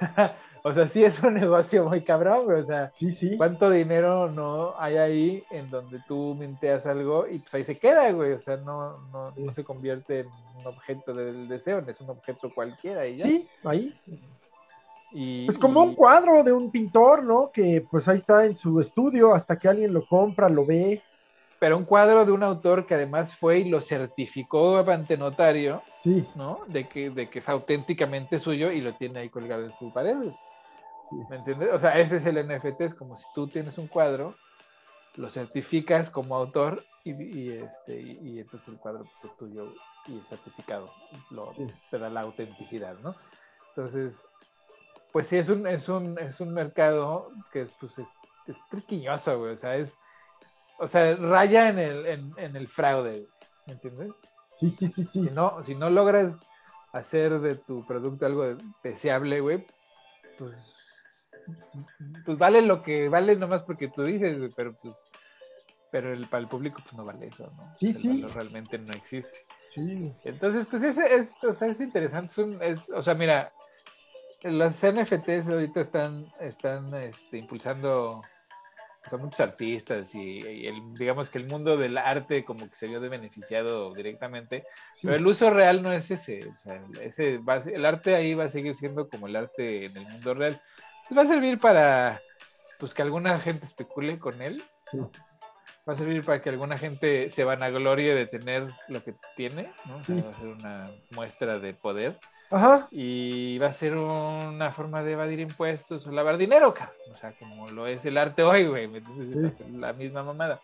[0.62, 2.60] o sea, sí es un negocio muy cabrón, güey.
[2.60, 3.36] O sea, sí, sí.
[3.36, 8.10] ¿cuánto dinero no hay ahí en donde tú minteas algo y pues ahí se queda,
[8.12, 8.32] güey?
[8.32, 10.26] O sea, no, no, no se convierte en
[10.60, 13.26] un objeto del deseo, es un objeto cualquiera y ya.
[13.26, 13.94] Sí, ahí.
[15.12, 17.50] Y, pues como un cuadro de un pintor, ¿no?
[17.52, 21.00] Que pues ahí está en su estudio hasta que alguien lo compra, lo ve.
[21.58, 26.26] Pero un cuadro de un autor que además fue y lo certificó ante notario, sí.
[26.34, 26.60] ¿no?
[26.66, 30.16] De que, de que es auténticamente suyo y lo tiene ahí colgado en su pared.
[31.30, 31.70] ¿Me entiendes?
[31.72, 34.34] O sea, ese es el NFT, es como si tú tienes un cuadro,
[35.16, 39.72] lo certificas como autor y, este, y, entonces el cuadro pues, es tuyo
[40.06, 40.92] y es certificado,
[41.30, 41.52] lo,
[41.90, 43.14] te da la autenticidad, ¿no?
[43.68, 44.26] Entonces,
[45.12, 49.54] pues sí, es un, es un, es un mercado que es, pues, es, triquiñoso, güey.
[49.54, 49.98] O sea, es.
[50.78, 52.06] O sea, raya en el,
[52.36, 53.26] en, el fraude,
[53.66, 54.10] ¿me entiendes?
[54.58, 55.22] Sí, sí, sí, sí.
[55.24, 56.42] Si no, si no logras
[56.92, 59.66] hacer de tu producto algo deseable, güey,
[60.38, 60.76] pues,
[62.24, 65.06] pues vale lo que vale nomás porque tú dices, güey, pero pues,
[65.90, 67.74] pero el, para el público pues no vale eso, ¿no?
[67.76, 68.22] Sí, sí.
[68.34, 69.46] realmente no existe.
[69.70, 70.12] Sí.
[70.24, 72.32] Entonces, pues ese es, o sea, es interesante.
[72.32, 73.52] Es, un, es o sea, mira,
[74.42, 78.22] las NFTs ahorita están, están este, impulsando
[79.12, 83.00] o muchos artistas y, el, digamos que el mundo del arte como que se vio
[83.00, 84.64] de beneficiado directamente,
[85.02, 87.40] pero el uso real no es ese, o sea, ese
[87.72, 90.60] el arte ahí va a seguir siendo como el arte en el mundo real.
[91.08, 92.20] Pues va a servir para
[92.78, 94.62] pues que alguna gente especule con él.
[95.88, 99.94] Va a servir para que alguna gente se vanaglorie de tener lo que tiene, ¿no?
[99.94, 102.18] va a ser una muestra de poder.
[102.50, 102.88] Ajá.
[102.90, 106.96] Y va a ser una forma de evadir impuestos o lavar dinero, cabrón.
[107.12, 108.90] O sea, como lo es el arte hoy, güey.
[109.46, 110.60] Es la misma mamada.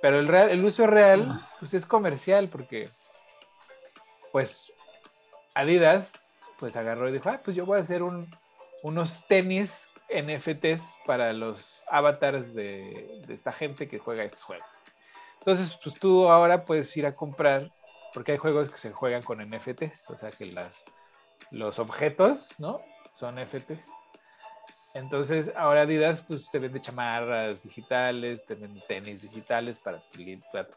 [0.00, 2.88] Pero el, real, el uso real, pues es comercial, porque,
[4.32, 4.72] pues,
[5.54, 6.12] Adidas,
[6.58, 8.30] pues agarró y dijo, ah, pues yo voy a hacer un,
[8.82, 14.66] unos tenis NFTs para los avatars de, de esta gente que juega estos juegos.
[15.38, 17.70] Entonces, pues tú ahora puedes ir a comprar,
[18.14, 20.84] porque hay juegos que se juegan con NFTs, o sea que las,
[21.50, 22.78] los objetos, ¿no?
[23.14, 24.00] Son NFTs.
[24.92, 30.18] Entonces, ahora Adidas, pues te vende chamarras digitales, te vende tenis digitales para tu,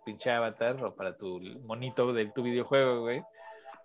[0.05, 3.23] pinche avatar o para tu monito de tu videojuego, güey.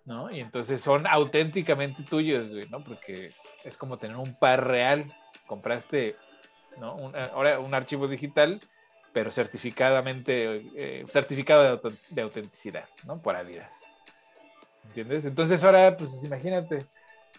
[0.05, 0.31] ¿No?
[0.31, 2.83] Y entonces son auténticamente tuyos, güey, ¿no?
[2.83, 3.31] Porque
[3.63, 5.05] es como tener un par real.
[5.45, 6.15] Compraste,
[6.79, 6.95] ¿no?
[6.95, 8.59] Un, ahora un archivo digital,
[9.13, 13.21] pero certificadamente, eh, certificado de, de autenticidad, ¿no?
[13.21, 13.78] Por Adidas.
[14.89, 15.23] ¿Entiendes?
[15.25, 16.87] Entonces ahora, pues imagínate,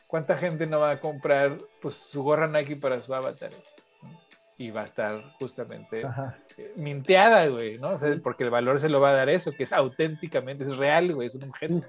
[0.07, 3.51] ¿cuánta gente no va a comprar pues su gorra Nike para su avatar?
[4.57, 6.03] Y va a estar justamente
[6.57, 7.91] eh, minteada, güey, ¿no?
[7.91, 10.77] O sea, porque el valor se lo va a dar eso, que es auténticamente, es
[10.77, 11.83] real, güey, es un objeto.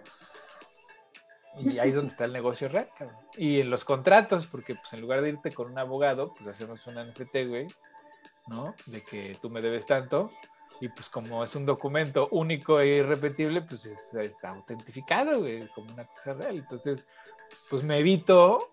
[1.59, 2.89] Y ahí es donde está el negocio real,
[3.37, 6.87] Y en los contratos, porque pues en lugar de irte con un abogado, pues hacemos
[6.87, 7.67] una NFT, güey,
[8.47, 8.73] ¿no?
[8.87, 10.31] De que tú me debes tanto,
[10.81, 15.93] y pues como es un documento único e irrepetible, pues es, está autentificado, güey, como
[15.93, 16.57] una cosa real.
[16.57, 17.05] Entonces,
[17.69, 18.71] pues me evito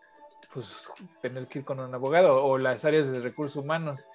[0.53, 0.89] pues
[1.21, 4.07] tener que ir con un abogado o las áreas de recursos humanos,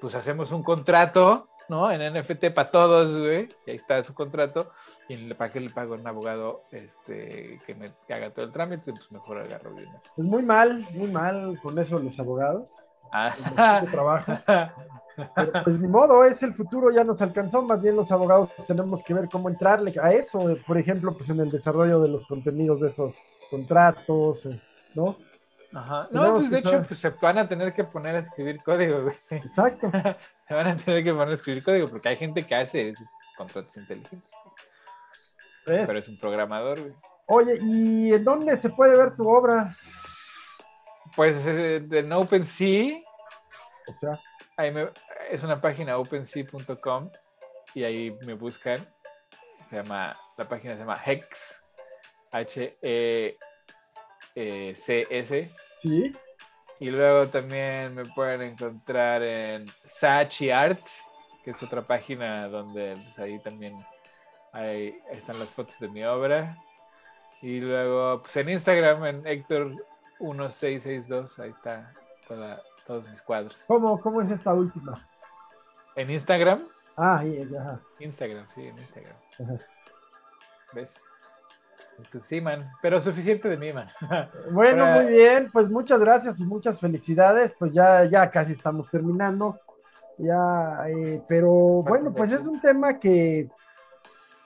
[0.00, 1.90] pues hacemos un contrato, ¿no?
[1.90, 4.70] En NFT para todos, güey, y ahí está su contrato,
[5.08, 8.92] y para qué le pago a un abogado este, que me haga todo el trámite,
[8.92, 9.90] pues mejor agarro bien.
[10.16, 12.70] Pues muy mal, muy mal con eso los abogados.
[13.12, 13.84] Ah.
[13.90, 14.32] trabajo.
[15.34, 19.02] Pero pues ni modo, es el futuro, ya nos alcanzó, más bien los abogados tenemos
[19.04, 22.80] que ver cómo entrarle a eso, por ejemplo, pues en el desarrollo de los contenidos
[22.80, 23.14] de esos
[23.50, 24.60] contratos, eh,
[24.94, 25.16] ¿no?
[25.74, 26.08] Ajá.
[26.10, 29.14] No, pues de hecho, pues, se van a tener que poner a escribir código, güey.
[29.30, 29.90] Exacto.
[30.48, 33.06] se van a tener que poner a escribir código porque hay gente que hace esos
[33.36, 34.30] contratos inteligentes.
[35.64, 36.92] Pero es un programador, güey.
[37.26, 39.74] Oye, ¿y en dónde se puede ver tu obra?
[41.14, 43.00] Pues eh, en OpenSea.
[43.88, 44.20] O sea
[45.30, 47.10] es una página opensea.com
[47.74, 48.78] y ahí me buscan.
[49.68, 51.62] Se llama, la página se llama Hex,
[52.30, 53.40] H-E-C-S.
[55.80, 56.12] Sí.
[56.78, 60.80] Y luego también me pueden encontrar en Sachi Art,
[61.44, 63.74] que es otra página donde pues, ahí también
[64.52, 66.58] ahí están las fotos de mi obra.
[67.40, 69.26] Y luego, pues en Instagram, en
[70.22, 71.92] Héctor1662, ahí está
[72.28, 73.56] toda, todos mis cuadros.
[73.66, 74.94] ¿Cómo, cómo es esta última?
[75.96, 76.60] ¿En Instagram?
[76.96, 77.22] Ah,
[77.58, 77.80] ajá.
[77.98, 79.16] Instagram, sí, en Instagram.
[80.74, 80.94] ¿Ves?
[82.10, 82.70] Pues sí, man.
[82.80, 83.88] Pero suficiente de mí, man.
[84.50, 85.48] Bueno, muy bien.
[85.52, 87.54] Pues muchas gracias y muchas felicidades.
[87.58, 89.58] Pues ya, ya casi estamos terminando.
[90.18, 91.50] Ya, eh, pero
[91.82, 93.48] bueno, pues es un tema que,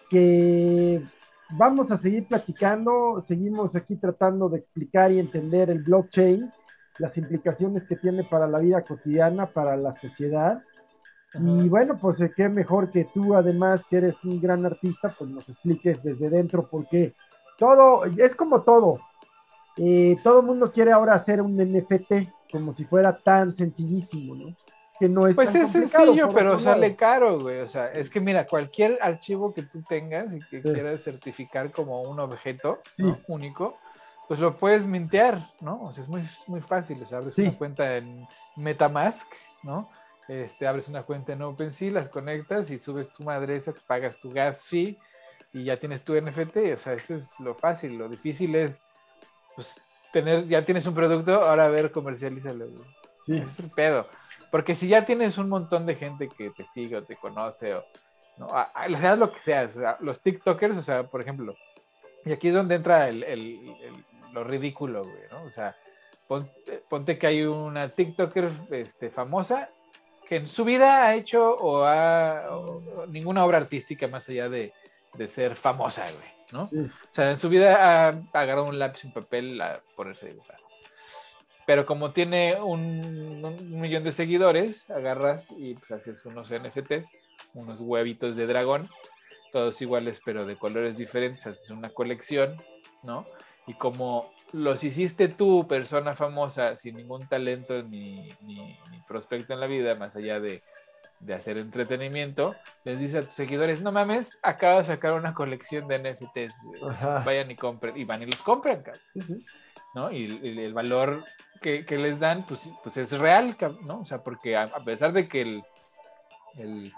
[0.08, 1.02] que
[1.50, 3.20] vamos a seguir platicando.
[3.20, 6.50] Seguimos aquí tratando de explicar y entender el blockchain
[6.98, 10.62] las implicaciones que tiene para la vida cotidiana, para la sociedad.
[11.34, 15.28] Y bueno, pues eh, qué mejor que tú, además, que eres un gran artista, pues
[15.30, 17.14] nos expliques desde dentro, porque
[17.58, 19.00] todo, es como todo.
[19.76, 24.54] Eh, todo el mundo quiere ahora hacer un NFT como si fuera tan sencillísimo, ¿no?
[24.98, 27.60] Que no es pues es sencillo, pero sale caro, güey.
[27.60, 32.02] O sea, es que mira, cualquier archivo que tú tengas y que quieras certificar como
[32.02, 32.80] un objeto
[33.28, 33.76] único,
[34.26, 35.82] pues lo puedes mintear, ¿no?
[35.82, 37.02] O sea, es muy, muy fácil.
[37.02, 38.26] O sea, abres una cuenta en
[38.56, 39.26] Metamask,
[39.62, 39.88] ¿no?
[40.28, 44.64] Este, abres una cuenta en OpenSea, las conectas y subes tu madresa, pagas tu gas
[44.64, 44.98] fee
[45.52, 46.56] y ya tienes tu NFT.
[46.74, 47.96] O sea, eso es lo fácil.
[47.96, 48.80] Lo difícil es,
[49.54, 49.74] pues,
[50.12, 52.66] tener, ya tienes un producto, ahora a ver, comercialízalo.
[53.24, 53.36] Sí.
[53.36, 54.06] Es un pedo.
[54.50, 57.84] Porque si ya tienes un montón de gente que te sigue o te conoce o,
[58.38, 58.50] ¿no?
[58.98, 61.54] seas lo que sea, o sea, los TikTokers, o sea, por ejemplo,
[62.24, 63.60] y aquí es donde entra el,
[64.32, 65.44] lo ridículo, güey, ¿no?
[65.44, 65.76] O sea,
[66.88, 69.70] ponte, que hay una TikToker este, famosa
[70.28, 72.42] que en su vida ha hecho o ha
[73.08, 74.72] ninguna obra artística más allá de,
[75.32, 76.64] ser famosa, güey, ¿no?
[76.64, 80.28] O sea, en su vida ha agarrado un lápiz y un papel a ponerse a
[80.30, 80.65] dibujar.
[81.66, 87.06] Pero como tiene un, millón de seguidores, agarras y pues haces unos NFTs,
[87.54, 88.88] unos huevitos de dragón,
[89.52, 92.62] todos iguales pero de colores diferentes, haces una colección,
[93.02, 93.26] ¿no?
[93.66, 99.66] y como los hiciste tú, persona famosa, sin ningún talento ni, ni, prospecto en la
[99.66, 100.62] vida, más allá de,
[101.20, 102.54] de, hacer entretenimiento,
[102.84, 106.54] les dices a tus seguidores, no mames, acabo de sacar una colección de NFTs,
[107.24, 108.84] vayan y compren, y van y los compran,
[109.96, 110.12] ¿no?
[110.12, 111.24] Y, el valor
[111.62, 114.00] que, les dan, pues, pues es real, ¿no?
[114.00, 115.64] O sea, porque a, pesar de que el,
[116.58, 116.92] el,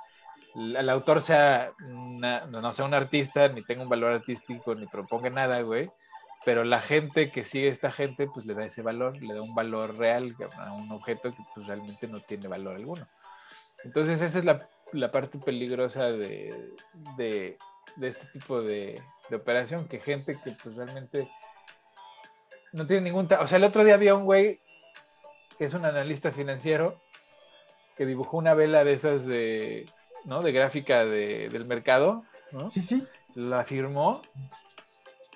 [0.76, 5.62] el autor sea, no sea un artista, ni tenga un valor artístico, ni proponga nada,
[5.62, 5.88] güey,
[6.44, 9.42] pero la gente que sigue a esta gente, pues le da ese valor, le da
[9.42, 13.06] un valor real a un objeto que pues realmente no tiene valor alguno.
[13.84, 16.72] Entonces esa es la, la parte peligrosa de,
[17.16, 17.58] de,
[18.02, 21.28] este tipo de, de, operación, que gente que pues realmente
[22.72, 23.28] no tiene ningún...
[23.40, 24.58] O sea, el otro día había un güey
[25.58, 27.00] que es un analista financiero
[27.96, 29.86] que dibujó una vela de esas de,
[30.24, 30.42] ¿no?
[30.42, 32.70] De gráfica de, del mercado, ¿no?
[32.70, 33.02] Sí, sí.
[33.34, 34.22] La firmó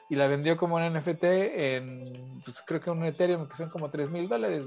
[0.08, 3.90] y la vendió como un NFT en, pues creo que un Ethereum que son como
[3.90, 4.66] 3 mil dólares.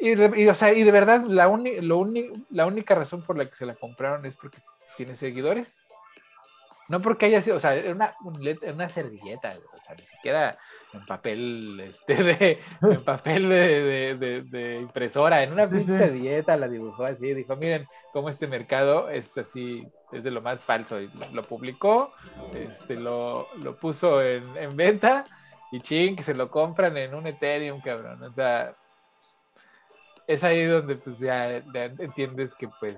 [0.00, 2.10] Y, y, o sea, y de verdad, la, lo
[2.50, 4.58] la única razón por la que se la compraron es porque
[4.96, 5.81] tiene seguidores.
[6.88, 10.58] No porque haya sido, o sea, era una, una servilleta, o sea, ni siquiera
[10.92, 17.32] en papel, este, de, en papel de, de, impresora, en una servilleta la dibujó así,
[17.32, 22.12] dijo, miren cómo este mercado es así, es de lo más falso, y lo, publicó,
[22.52, 25.24] este, lo, lo puso en, en, venta,
[25.70, 28.74] y ching, que se lo compran en un Ethereum, cabrón, o sea,
[30.26, 32.96] es ahí donde pues ya, entiendes que pues,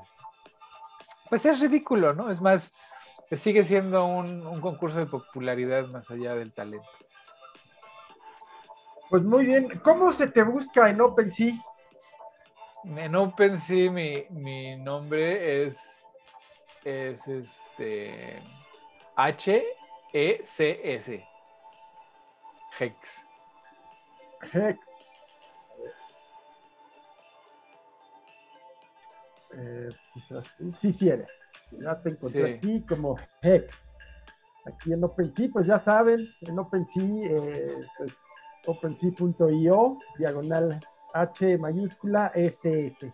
[1.29, 2.31] pues es ridículo, ¿no?
[2.31, 2.73] Es más,
[3.33, 6.89] sigue siendo un, concurso de popularidad más allá del talento.
[9.11, 11.55] Pues muy bien, ¿cómo se te busca en OpenSea?
[12.97, 16.05] En OpenSea mi, mi nombre es,
[16.85, 18.43] es este
[19.17, 19.65] H
[20.13, 21.29] E C S
[22.79, 23.25] Hex.
[24.53, 24.79] Hex.
[29.57, 29.89] Eh,
[31.01, 31.44] eres.
[31.81, 33.75] Ya te encontré aquí como Hex.
[34.67, 38.13] Aquí en OpenSea, pues ya saben, en OpenSea, eh, pues,
[38.67, 40.81] OpenSea.io, diagonal
[41.13, 43.13] H mayúscula SS.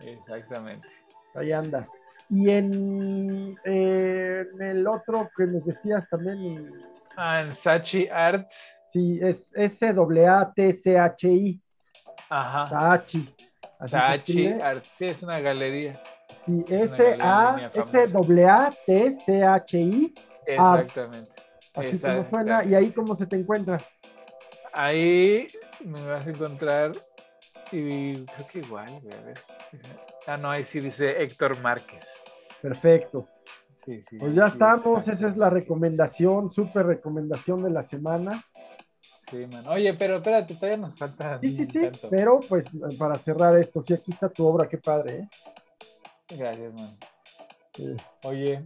[0.00, 0.88] Exactamente.
[1.34, 1.86] Ahí anda.
[2.28, 6.72] Y en, eh, en el otro que nos decías también.
[7.16, 8.50] Ah, en Sachi Art.
[8.92, 10.00] Sí, es S-A-T-C-H-I.
[12.30, 12.68] Ajá.
[12.68, 13.34] Sachi.
[13.86, 16.02] Sachi Art, sí, es una galería.
[16.46, 17.74] Sí, S-A-S-A-T-C-H-I.
[20.46, 21.32] Exactamente.
[21.74, 22.64] Así como suena.
[22.64, 23.82] ¿Y ahí cómo se te encuentra?
[24.72, 25.48] Ahí
[25.84, 26.92] me vas a encontrar.
[27.72, 29.38] Y creo que igual, a ver.
[30.26, 32.08] Ah, no, ahí sí dice Héctor Márquez.
[32.62, 33.28] Perfecto.
[33.84, 38.44] Sí, sí, pues ya estamos, esa es la recomendación, súper recomendación de la semana.
[39.30, 39.66] Sí, man.
[39.68, 41.38] Oye, pero espérate, todavía nos falta.
[41.40, 41.90] Sí, sí, sí.
[42.10, 42.64] Pero pues
[42.98, 45.28] para cerrar esto, sí, aquí está tu obra, qué padre, ¿eh?
[46.28, 46.96] Gracias, man.
[48.22, 48.64] Oye,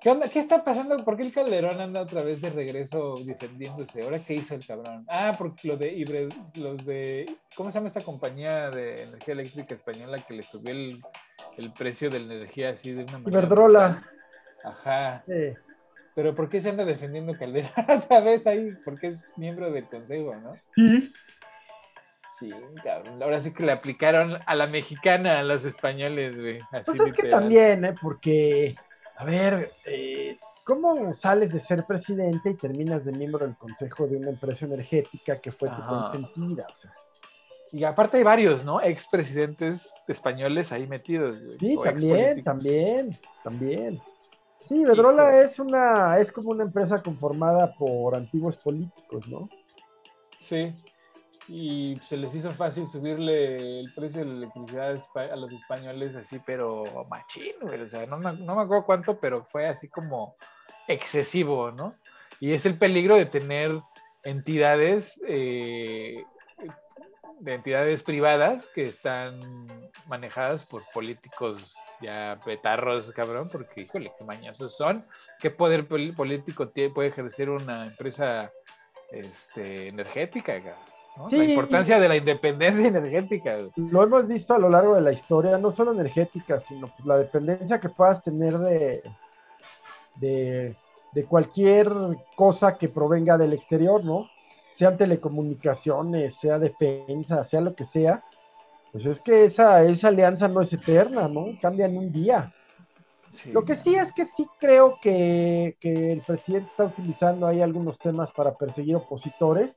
[0.00, 0.28] ¿qué onda?
[0.28, 1.02] ¿Qué está pasando?
[1.04, 4.02] ¿Por qué el Calderón anda otra vez de regreso defendiéndose?
[4.02, 5.04] ¿Ahora qué hizo el cabrón?
[5.08, 10.24] Ah, porque lo de los de, ¿cómo se llama esta compañía de energía eléctrica española
[10.26, 11.00] que le subió el,
[11.56, 13.30] el precio de la energía así de una manera?
[13.30, 14.04] Iberdrola.
[14.64, 15.24] Ajá.
[16.14, 18.72] Pero ¿por qué se anda defendiendo Calderón otra vez ahí?
[18.84, 20.54] Porque es miembro del consejo, ¿no?
[20.74, 21.12] Sí.
[22.38, 22.50] Sí,
[22.82, 23.22] cabrón.
[23.22, 26.60] Ahora sí que le aplicaron a la mexicana a los españoles, güey.
[26.72, 27.94] Así pues es que también, ¿eh?
[28.00, 28.74] Porque,
[29.16, 34.16] a ver, eh, ¿cómo sales de ser presidente y terminas de miembro del consejo de
[34.16, 36.66] una empresa energética que fue tu consentida?
[37.70, 38.80] Y aparte hay varios, ¿no?
[38.80, 41.38] Expresidentes españoles ahí metidos.
[41.60, 44.00] Sí, también, también, también.
[44.60, 49.48] Sí, Bedrola es una, es como una empresa conformada por antiguos políticos, ¿no?
[50.38, 50.74] Sí,
[51.48, 56.40] y se les hizo fácil subirle el precio de la electricidad a los españoles así,
[56.44, 60.36] pero machín, O sea, no me, no me acuerdo cuánto, pero fue así como
[60.88, 61.94] excesivo, ¿no?
[62.40, 63.78] Y es el peligro de tener
[64.22, 66.24] entidades, eh,
[67.40, 69.66] de entidades privadas que están
[70.06, 75.06] manejadas por políticos ya petarros, cabrón, porque, híjole, qué mañosos son.
[75.40, 78.50] ¿Qué poder político puede ejercer una empresa
[79.10, 80.93] este, energética, cabrón?
[81.30, 83.58] La importancia de la independencia energética.
[83.76, 87.18] Lo hemos visto a lo largo de la historia, no solo energética, sino pues la
[87.18, 89.02] dependencia que puedas tener de,
[90.16, 91.90] de, cualquier
[92.34, 94.28] cosa que provenga del exterior, ¿no?
[94.76, 98.24] Sean telecomunicaciones, sea defensa, sea lo que sea.
[98.90, 101.46] Pues es que esa, esa alianza no es eterna, ¿no?
[101.60, 102.52] Cambia en un día.
[103.52, 107.98] Lo que sí es que sí creo que, que el presidente está utilizando ahí algunos
[107.98, 109.74] temas para perseguir opositores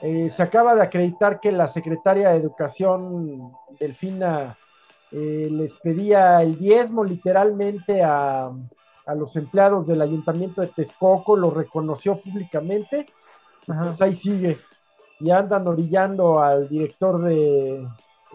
[0.00, 4.56] eh, se acaba de acreditar que la secretaria de Educación, Delfina,
[5.10, 8.50] eh, les pedía el diezmo literalmente a,
[9.16, 13.06] los empleados del ayuntamiento de Texcoco, lo reconoció públicamente,
[13.64, 14.58] pues ahí sigue.
[15.20, 17.86] Y andan orillando al director de,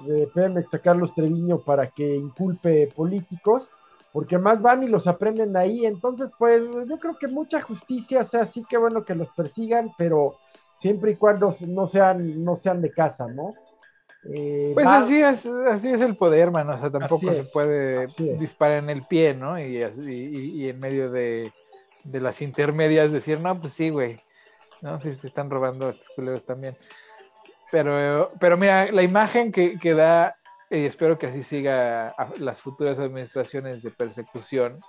[0.06, 3.70] de Pemex, a Carlos Treviño, para que inculpe políticos,
[4.14, 5.86] porque más van y los aprenden ahí.
[5.86, 9.92] Entonces, pues yo creo que mucha justicia, o sea, sí que bueno que los persigan,
[9.98, 10.38] pero
[10.82, 13.54] siempre y cuando no sean, no sean de casa, ¿no?
[14.34, 16.76] Eh, pues así es, así es el poder, hermano.
[16.76, 18.08] O sea, tampoco se puede
[18.38, 19.60] disparar en el pie, ¿no?
[19.60, 21.52] Y, y, en medio de,
[22.04, 24.22] las intermedias decir, no, pues sí, güey.
[24.82, 25.00] ¿No?
[25.00, 26.74] Si te están robando estos culeros también.
[27.72, 30.36] Pero, pero mira, la imagen que, que da,
[30.70, 34.80] y espero que así siga a las futuras administraciones de persecución,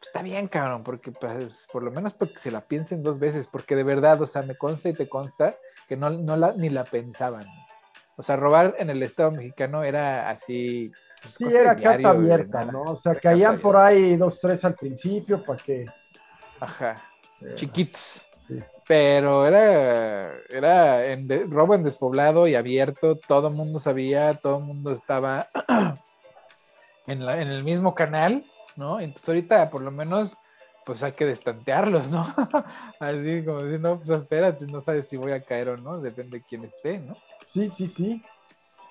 [0.00, 3.76] está bien, cabrón, porque pues, por lo menos porque se la piensen dos veces, porque
[3.76, 5.56] de verdad, o sea, me consta y te consta
[5.88, 7.46] que no, no la, ni la pensaban.
[8.16, 10.92] O sea, robar en el Estado mexicano era así
[11.22, 12.82] Pues, sí, era carta abierta, ¿no?
[12.82, 15.86] O sea, caían por ahí dos, tres al principio para que.
[16.60, 16.96] Ajá.
[17.54, 18.26] Chiquitos.
[18.86, 24.64] Pero era, era en robo en despoblado y abierto, todo el mundo sabía, todo el
[24.64, 25.48] mundo estaba
[27.06, 28.44] en, la, en el mismo canal,
[28.76, 29.00] ¿no?
[29.00, 30.36] Entonces ahorita por lo menos
[30.84, 32.34] pues hay que destantearlos, ¿no?
[33.00, 36.38] Así como si no, pues espérate, no sabes si voy a caer o no, depende
[36.38, 37.14] de quién esté, ¿no?
[37.52, 38.22] Sí, sí, sí.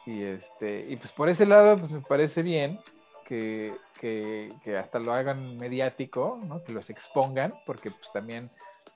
[0.06, 2.80] Y este, y pues por ese lado, pues me parece bien
[3.26, 6.64] que, que, que hasta lo hagan mediático, ¿no?
[6.64, 8.50] Que los expongan, porque pues también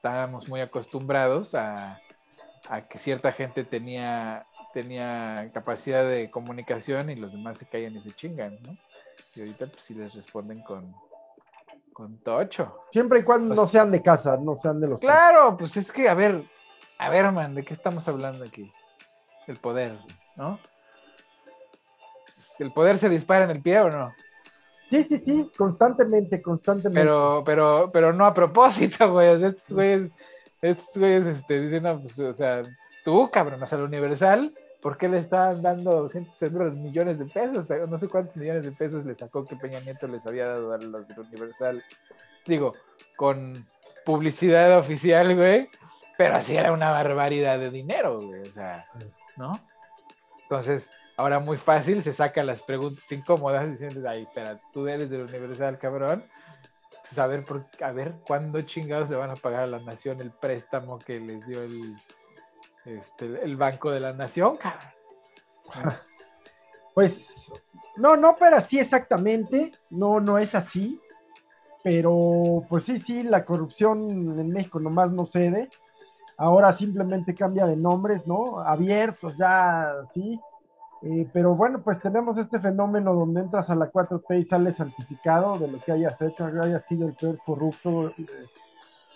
[0.04, 1.98] estábamos muy acostumbrados a,
[2.90, 8.10] que cierta gente tenía, tenía capacidad de comunicación y los demás se caían y se
[8.10, 8.76] chingan, ¿no?
[9.36, 10.94] Y ahorita pues sí les responden con,
[11.92, 12.84] con tocho.
[12.92, 15.00] Siempre y cuando no pues sean de casa, no sean de los...
[15.00, 16.44] Claro, pues es que, a ver,
[16.98, 18.70] a ver, man, ¿de qué estamos hablando aquí?
[19.46, 19.98] El poder,
[20.36, 20.58] ¿no?
[22.58, 24.14] ¿El poder se dispara en el pie o no?
[24.88, 27.00] Sí, sí, sí, constantemente, constantemente.
[27.00, 29.42] Pero, pero, pero no a propósito, güey.
[29.42, 30.10] estos güeyes,
[30.60, 32.62] estos güeyes, este, dicen, no, pues, o sea,
[33.04, 34.52] tú, cabrón, o sea, el Universal,
[34.84, 36.42] ¿por qué le estaban dando cientos
[36.76, 37.66] millones de pesos?
[37.88, 40.76] No sé cuántos millones de pesos le sacó que Peña Nieto les había dado a
[40.76, 41.82] los del Universal.
[42.44, 42.74] Digo,
[43.16, 43.66] con
[44.04, 45.70] publicidad oficial, güey,
[46.18, 48.84] pero así era una barbaridad de dinero, güey, o sea,
[49.38, 49.58] ¿no?
[50.42, 55.22] Entonces, ahora muy fácil se saca las preguntas incómodas diciendo, ay, espera, tú eres del
[55.22, 56.26] Universal, cabrón.
[57.08, 57.42] Pues a ver,
[57.80, 61.46] a ver cuándo chingados le van a pagar a la nación el préstamo que les
[61.46, 61.96] dio el,
[62.84, 64.58] este, el Banco de la Nación.
[66.94, 67.16] Pues,
[67.96, 71.00] no, no, pero sí exactamente, no, no es así,
[71.82, 75.70] pero pues sí, sí, la corrupción en México nomás no cede,
[76.36, 78.60] ahora simplemente cambia de nombres, ¿no?
[78.60, 80.40] Abiertos ya, sí,
[81.02, 85.58] eh, pero bueno, pues tenemos este fenómeno donde entras a la 4T y sales santificado
[85.58, 88.14] de lo que hayas hecho, que hayas sido el peor corrupto, eh,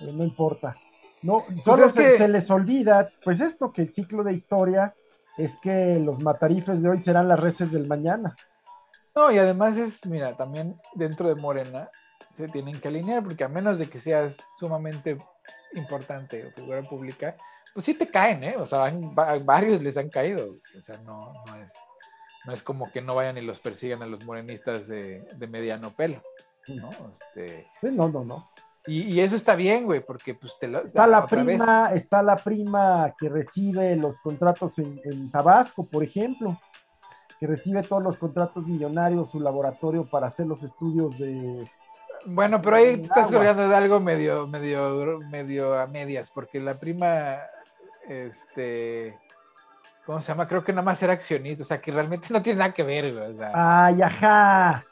[0.01, 0.75] eh, no importa.
[1.23, 4.95] No, pues solo se, se, les olvida, pues esto, que el ciclo de historia
[5.37, 8.35] es que los matarifes de hoy serán las reces del mañana.
[9.14, 11.91] No, y además es, mira, también dentro de Morena
[12.37, 15.19] se tienen que alinear, porque a menos de que seas sumamente
[15.75, 17.37] importante o figura pública,
[17.75, 18.57] pues sí te caen, ¿eh?
[18.57, 18.93] O sea,
[19.45, 20.47] varios les han caído.
[20.79, 21.73] O sea, no, no, es,
[22.47, 26.23] no es como que no vayan y los persigan a los morenistas de, mediano pelo,
[26.69, 26.91] ¿no?
[27.35, 28.51] Este, no, no, no.
[28.89, 33.14] Y, eso está bien, güey, porque pues te lo, Está la prima, está la prima
[33.18, 36.59] que recibe los contratos en, en Tabasco, por ejemplo
[37.41, 41.68] que recibe todos los contratos millonarios, su laboratorio para hacer los estudios de,
[42.26, 46.74] bueno, pero ahí te estás colgando de algo medio, medio, medio a medias, porque la
[46.74, 47.36] prima
[48.09, 49.16] este,
[50.05, 50.49] ¿cómo se llama?
[50.49, 53.14] Creo que nada más era accionista, o sea, que realmente no tiene nada que ver,
[53.14, 53.34] güey.
[53.34, 53.53] O sea.
[53.55, 54.82] Ay, ajá.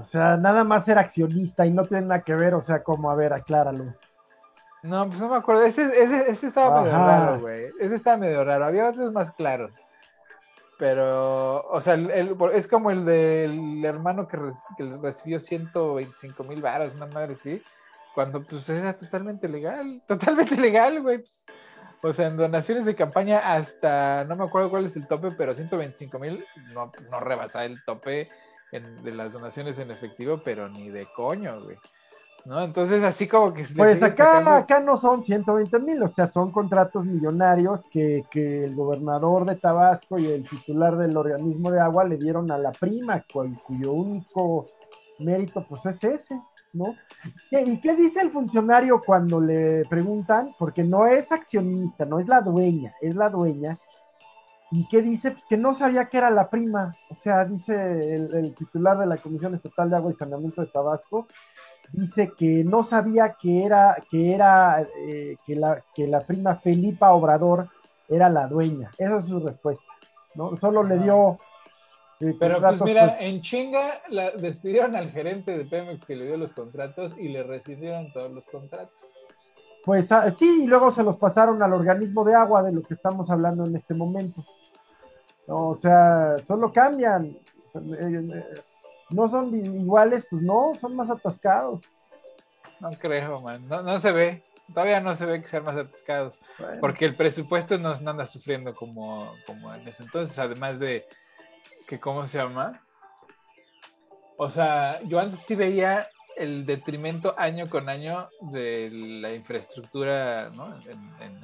[0.00, 3.10] O sea, nada más era accionista y no tiene nada que ver, o sea, como,
[3.10, 3.94] a ver, acláralo.
[4.82, 5.64] No, pues no me acuerdo.
[5.64, 7.66] Ese, ese, ese estaba medio raro, güey.
[7.80, 8.64] Ese estaba medio raro.
[8.64, 9.72] Había otros más claros.
[10.78, 14.38] Pero, o sea, el, es como el del hermano que,
[14.78, 17.62] que recibió 125 mil varos, una madre sí,
[18.14, 21.18] cuando pues era totalmente legal, totalmente legal, güey.
[21.18, 21.44] Pues,
[22.02, 25.54] o sea, en donaciones de campaña hasta, no me acuerdo cuál es el tope, pero
[25.54, 26.42] 125 mil
[26.72, 28.30] no, no rebasa el tope
[28.70, 31.76] de las donaciones en efectivo, pero ni de coño, güey.
[32.44, 32.62] ¿No?
[32.62, 33.66] Entonces, así como que...
[33.76, 38.74] Pues acá, acá no son 120 mil, o sea, son contratos millonarios que, que, el
[38.74, 43.22] gobernador de Tabasco y el titular del organismo de agua le dieron a la prima,
[43.30, 44.66] cuyo único
[45.18, 46.40] mérito pues es ese.
[46.72, 46.94] ¿no?
[47.50, 50.54] ¿Y qué dice el funcionario cuando le preguntan?
[50.58, 53.78] Porque no es accionista, no es la dueña, es la dueña.
[54.70, 55.32] ¿Y qué dice?
[55.32, 56.94] Pues que no sabía que era la prima.
[57.10, 61.26] O sea, dice el, titular de la Comisión Estatal de Agua y Saneamiento de Tabasco,
[61.92, 67.12] dice que no sabía que era, que era, eh, que, la, que la prima Felipa
[67.12, 67.68] Obrador
[68.08, 68.90] era la dueña.
[68.96, 69.84] Esa es su respuesta.
[70.36, 70.56] ¿no?
[70.56, 71.36] Solo le dio
[72.38, 73.16] pero pues mira, pues.
[73.20, 77.42] en chinga la, despidieron al gerente de Pemex que le dio los contratos y le
[77.42, 79.14] rescindieron todos los contratos.
[79.86, 82.92] Pues ah, sí, y luego se los pasaron al organismo de agua de lo que
[82.92, 84.42] estamos hablando en este momento.
[85.50, 87.26] O sea, solo cambian.
[87.26, 87.38] Eh,
[87.74, 88.44] eh,
[89.10, 91.82] no son iguales, pues no, son más atascados.
[92.78, 93.66] No creo, man.
[93.68, 94.44] No, se ve.
[94.72, 96.38] Todavía no se ve que sean más atascados.
[96.80, 101.04] Porque el presupuesto no, no anda sufriendo como, como en ese entonces, además de
[101.86, 102.72] que cómo se llama.
[104.36, 110.74] O sea, yo antes sí veía el detrimento año con año de la infraestructura, ¿no?
[110.86, 111.40] En,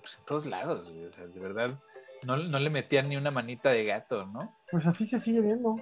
[0.00, 1.78] pues, todos lados, o sea, de verdad,
[2.24, 4.56] no, no, le metían ni una manita de gato, ¿no?
[4.70, 5.74] Pues así se sigue viendo.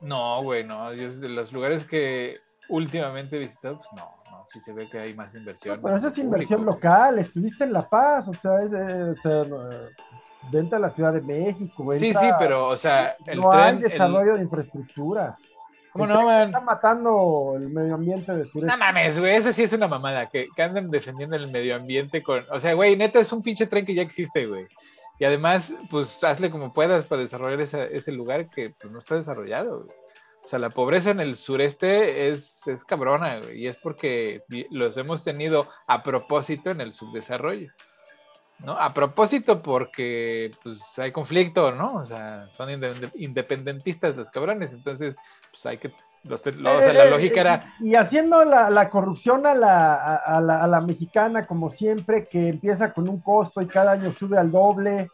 [0.00, 0.92] No, güey, no.
[0.92, 2.36] Yo, de los lugares que
[2.68, 5.80] últimamente he visitado, pues no, no, sí se ve que hay más inversión.
[5.82, 8.70] pero esa es inversión local, estuviste en La Paz, o sea, es,
[10.50, 14.36] venta a la Ciudad de México, Sí, sí, pero, o sea, el no hay desarrollo
[14.36, 15.36] de infraestructura.
[15.92, 16.46] ¿Cómo no, man?
[16.46, 18.70] Está matando el medio ambiente de sureste.
[18.70, 22.22] No mames, güey, eso sí es una mamada, que, que anden defendiendo el medio ambiente
[22.22, 22.44] con...
[22.52, 24.68] O sea, güey, neta es un pinche tren que ya existe, güey.
[25.20, 29.86] Y además, pues hazle como puedas para desarrollar ese lugar que pues, no está desarrollado.
[30.42, 34.96] O sea, la pobreza en el sureste es, es cabrona, güey, y es porque los
[34.96, 37.70] hemos tenido a propósito en el subdesarrollo.
[38.60, 38.72] ¿no?
[38.72, 41.96] A propósito porque pues hay conflicto, ¿no?
[41.96, 42.70] O sea, son
[43.14, 45.16] independentistas los cabrones, entonces
[45.50, 45.92] pues hay que
[46.24, 47.74] los o sea, la eh, lógica era...
[47.80, 52.92] Y haciendo la, corrupción a la, a, la, a la, mexicana, como siempre, que empieza
[52.92, 55.08] con un costo y cada año sube al doble.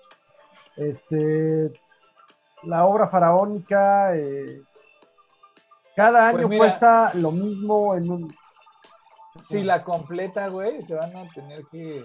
[0.77, 1.73] Este,
[2.65, 4.61] la obra faraónica, eh,
[5.95, 8.35] cada pues año cuesta lo mismo en un...
[9.43, 12.05] Si la completa, güey, se van a tener que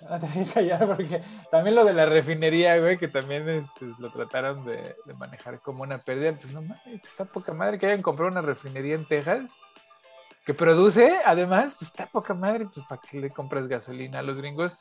[0.32, 4.94] que callar porque también lo de la refinería, güey, que también este, lo trataron de,
[5.18, 8.40] manejar como una pérdida, pues no mames, pues está poca madre que hayan comprado una
[8.40, 9.52] refinería en Texas
[10.44, 14.36] que produce, además, pues está poca madre, pues para qué le compras gasolina a los
[14.36, 14.78] gringos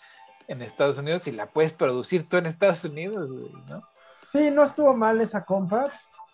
[0.47, 3.82] en Estados Unidos si la puedes producir tú en Estados Unidos, güey, ¿no?
[4.32, 5.91] Sí, no estuvo mal esa compra,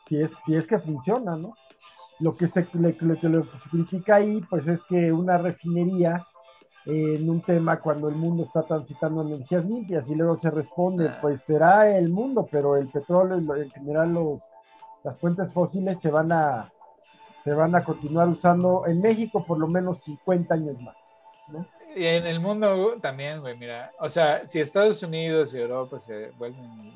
[0.08, 1.56] si es, si es que funciona, ¿no?
[2.20, 6.26] Lo que se le, critica ahí, pues es que una refinería
[6.86, 11.42] en un tema cuando el mundo está transitando energías limpias y luego se responde, pues
[11.42, 14.42] será el mundo, pero el petróleo en general los,
[15.04, 16.72] las fuentes fósiles se van a
[17.44, 20.96] se van a continuar usando en México por lo menos 50 años más.
[21.96, 26.32] Y en el mundo también, güey, mira, o sea, si Estados Unidos y Europa se
[26.32, 26.92] vuelven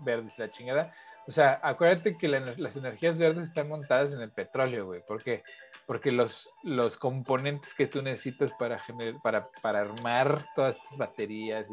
[0.00, 0.92] verdes la chingada,
[1.28, 5.02] o sea, acuérdate que las energías verdes están montadas en el petróleo, güey.
[5.06, 5.42] ¿Por qué?
[5.86, 11.66] Porque los, los componentes que tú necesitas para, generar, para, para armar todas estas baterías,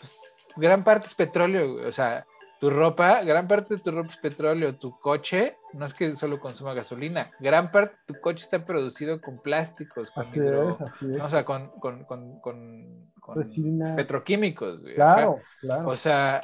[0.00, 0.20] pues,
[0.56, 1.84] gran parte es petróleo, güey.
[1.84, 2.26] O sea,
[2.62, 4.76] tu ropa, gran parte de tu ropa es petróleo.
[4.76, 9.20] Tu coche, no es que solo consuma gasolina, gran parte de tu coche está producido
[9.20, 10.26] con plásticos, con
[11.20, 13.10] o sea, con, con, con, con,
[13.96, 14.80] petroquímicos.
[14.80, 14.94] Güey.
[14.94, 15.88] Claro, claro.
[15.88, 16.42] O sea,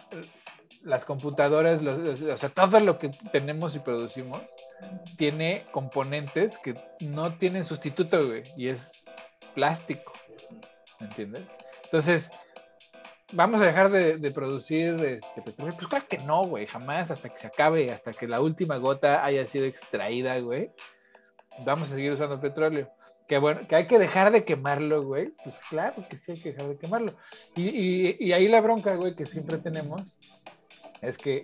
[0.83, 4.43] las computadoras, o sea, todo lo que tenemos y producimos
[5.17, 8.91] tiene componentes que no tienen sustituto, güey, y es
[9.55, 10.13] plástico,
[11.01, 11.43] ¿me entiendes?
[11.85, 12.31] Entonces,
[13.33, 15.75] ¿vamos a dejar de, producir este petróleo?
[15.77, 19.25] Pues claro que no, güey, jamás, hasta que se acabe, hasta que la última gota
[19.25, 20.71] haya sido extraída, güey,
[21.65, 22.91] vamos a seguir usando petróleo.
[23.27, 25.35] Que bueno, que hay que dejar de quemarlo, güey.
[25.45, 27.15] Pues claro que sí hay que dejar de quemarlo.
[27.55, 30.19] Y, y ahí la bronca, güey, que siempre tenemos
[31.03, 31.43] es que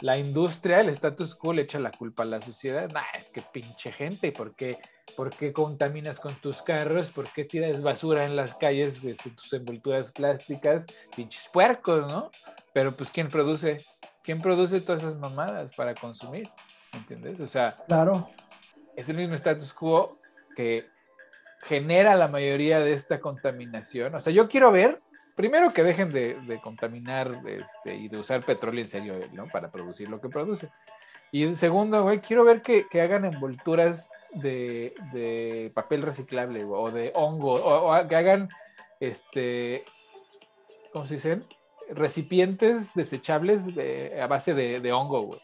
[0.00, 2.90] la industria, el status quo le echa la culpa a la sociedad.
[2.90, 4.78] Nah, es que pinche gente, ¿por qué,
[5.16, 7.10] ¿por qué contaminas con tus carros?
[7.10, 10.86] ¿Por qué tiras basura en las calles de tus envolturas plásticas?
[11.14, 12.30] Pinches puercos, ¿no?
[12.72, 13.84] Pero pues ¿quién produce?
[14.22, 16.50] ¿Quién produce todas esas mamadas para consumir?
[16.92, 17.40] ¿Entiendes?
[17.40, 18.28] O sea, claro.
[18.96, 20.18] es el mismo status quo
[20.56, 20.86] que
[21.62, 24.14] genera la mayoría de esta contaminación.
[24.14, 25.00] O sea, yo quiero ver
[25.36, 29.14] primero que dejen de, contaminar este, y de usar petróleo en serio.
[29.52, 30.68] Para producir lo que produce.
[31.30, 38.08] Y segundo, güey, quiero ver que, hagan envolturas de, papel reciclable o de hongo, o,
[38.08, 38.48] que hagan,
[38.98, 39.84] este,
[40.92, 41.40] ¿cómo se dicen?
[41.90, 43.64] Recipientes desechables
[44.20, 45.38] a base de, hongo.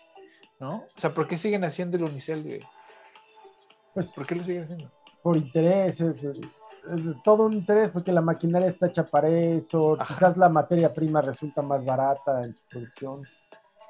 [0.59, 0.77] ¿No?
[0.77, 2.61] O sea, ¿por qué siguen haciendo el unicel, güey?
[3.95, 4.93] Pues, ¿por qué lo siguen haciendo?
[5.23, 5.97] Por interés,
[7.25, 11.63] todo un interés porque la maquinaria está hecha para eso, quizás la materia prima resulta
[11.63, 13.23] más barata en su producción.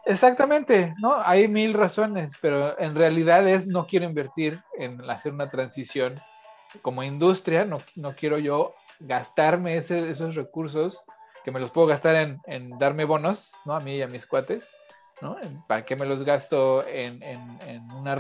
[0.05, 1.15] Exactamente, ¿no?
[1.25, 6.15] Hay mil razones, pero en realidad es no quiero invertir en hacer una transición
[6.81, 11.05] como industria, no, no quiero yo gastarme esos recursos
[11.45, 13.75] que me los puedo gastar en, darme bonos, ¿no?
[13.75, 14.71] A mí y a mis cuates,
[15.21, 15.37] ¿no?
[15.67, 17.21] ¿Para qué me los gasto en,
[17.97, 18.15] una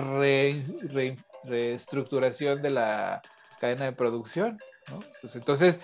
[1.45, 3.23] reestructuración de la
[3.63, 4.59] cadena de producción.
[4.91, 5.01] ¿no?
[5.21, 5.81] Pues entonces,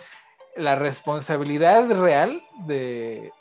[0.57, 3.33] la responsabilidad real de,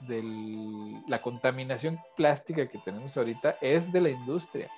[1.07, 4.69] la contaminación plástica que tenemos ahorita es de la industria.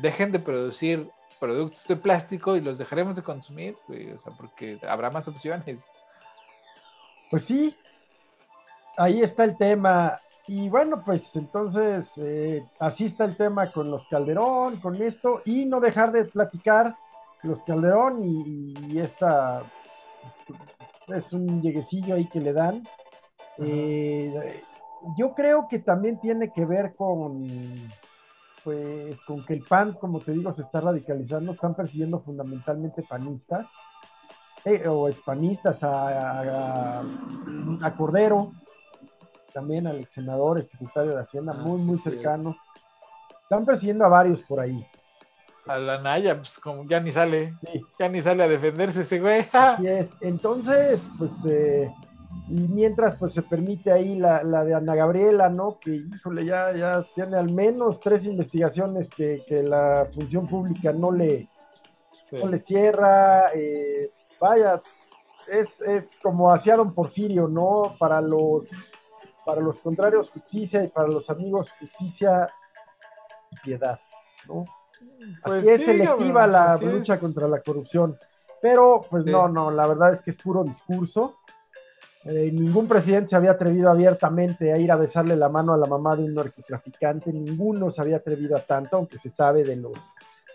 [0.00, 1.08] Dejen de producir
[1.38, 5.78] productos de plástico y los dejaremos de consumir, o sea, porque habrá más opciones.
[7.30, 7.76] Pues sí,
[8.96, 10.18] ahí está el tema.
[10.48, 15.64] Y bueno, pues entonces eh, así está el tema con los Calderón, con esto, y
[15.64, 16.96] no dejar de platicar
[17.44, 19.62] los Calderón y, esta
[21.08, 22.82] es un lleguecillo ahí que le dan.
[23.58, 24.62] Eh,
[25.16, 27.46] yo creo que también tiene que ver con,
[28.62, 33.66] pues con que el PAN, como te digo, se está radicalizando, están persiguiendo fundamentalmente panistas
[34.64, 38.52] eh, o expanistas a, a, Cordero,
[39.52, 42.56] también al ex senador, ex secretario de Hacienda, ah, muy, muy cercano.
[43.42, 44.84] Están persiguiendo a varios por ahí.
[45.66, 47.54] A la Naya, pues como ya ni sale,
[47.98, 49.46] ya ni sale a defenderse ese güey.
[50.20, 51.90] Entonces, pues eh,
[52.48, 55.78] y mientras, pues se permite ahí la, de Ana Gabriela, ¿no?
[55.78, 61.48] Que, híjole, ya, ya tiene al menos tres investigaciones que, la función pública no le,
[62.30, 63.50] le cierra.
[63.54, 64.82] Eh, vaya,
[65.48, 67.96] es, es, como hacia don Porfirio, ¿no?
[67.98, 68.66] Para los,
[69.46, 72.50] para los contrarios, justicia y para los amigos, justicia
[73.50, 73.98] y piedad,
[74.46, 74.66] ¿no?
[75.42, 78.14] Pues es selectiva la lucha contra la corrupción.
[78.60, 81.36] Pero, pues no, no, la verdad es que es puro discurso.
[82.24, 85.86] Eh, ningún presidente se había atrevido abiertamente a ir a besarle la mano a la
[85.86, 89.92] mamá de un narcotraficante, ninguno se había atrevido a tanto, aunque se sabe de los,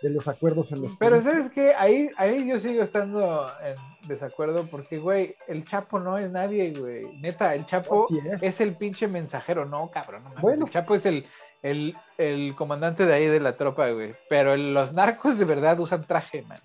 [0.02, 0.96] de los acuerdos en los...
[0.98, 3.76] Pero sabes que ahí, ahí yo sigo estando en
[4.08, 7.04] desacuerdo porque, güey, el Chapo no es nadie, güey.
[7.20, 8.08] Neta, el Chapo
[8.40, 8.60] es.
[8.60, 10.24] el pinche mensajero, no, cabrón.
[10.40, 10.64] bueno.
[10.64, 11.24] El Chapo es el,
[11.62, 14.14] el, el, comandante de ahí de la tropa, güey.
[14.28, 16.58] Pero los narcos de verdad usan traje, man.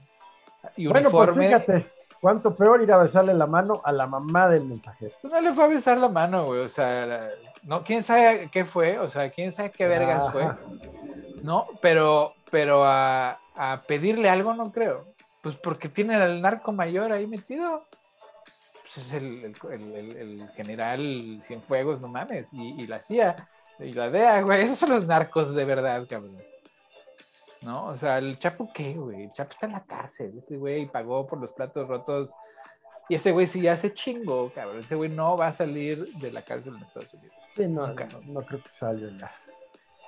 [0.76, 1.86] Y bueno, Pues fíjate
[2.26, 5.12] ¿Cuánto peor ir a besarle la mano a la mamá del mensajero?
[5.22, 6.62] Pues no le fue a besar la mano, güey.
[6.62, 7.28] O sea,
[7.62, 10.48] no, quién sabe qué fue, o sea, quién sabe qué vergas fue.
[11.44, 13.38] No, pero, pero a,
[13.88, 15.06] pedirle algo no creo.
[15.44, 17.86] Pues porque tiene al narco mayor ahí metido.
[18.82, 22.48] Pues es el, el, general Cienfuegos, no mames.
[22.52, 23.36] Y, y la CIA,
[23.80, 24.64] y la DEA, güey.
[24.64, 26.38] Esos son los narcos de verdad, cabrón.
[27.66, 27.86] ¿no?
[27.88, 29.24] O sea, el Chapo, ¿qué, güey?
[29.24, 30.38] El Chapo está en la cárcel.
[30.38, 32.30] Ese güey pagó por los platos rotos.
[33.10, 34.80] Y ese güey sí ya se chingó, cabrón.
[34.80, 37.36] Ese güey no va a salir de la cárcel en Estados Unidos.
[37.56, 39.32] Sí, no, no, creo que salga ya.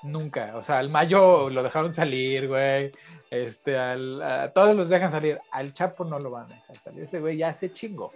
[0.04, 0.56] Nunca.
[0.56, 2.92] O sea, al Mayo lo dejaron salir, güey.
[3.30, 5.40] Este, al, a todos los dejan salir.
[5.52, 7.04] Al Chapo no lo van a dejar salir.
[7.04, 8.12] Ese güey ya se chingó.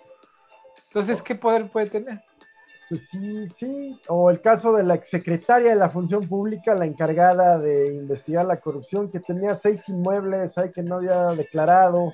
[0.88, 2.22] Entonces, ¿qué poder puede tener?
[2.91, 4.01] Pues sí, sí.
[4.09, 8.59] O el caso de la exsecretaria de la Función Pública, la encargada de investigar la
[8.59, 12.13] corrupción, que tenía seis inmuebles, hay que no había declarado.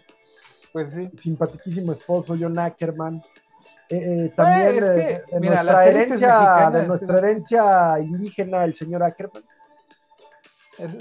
[0.72, 1.10] Pues sí.
[1.20, 3.24] Simpaticísimo esposo, John Ackerman.
[3.90, 9.44] Eh, eh, también de, nuestra herencia, de nuestra herencia indígena, el señor Ackerman.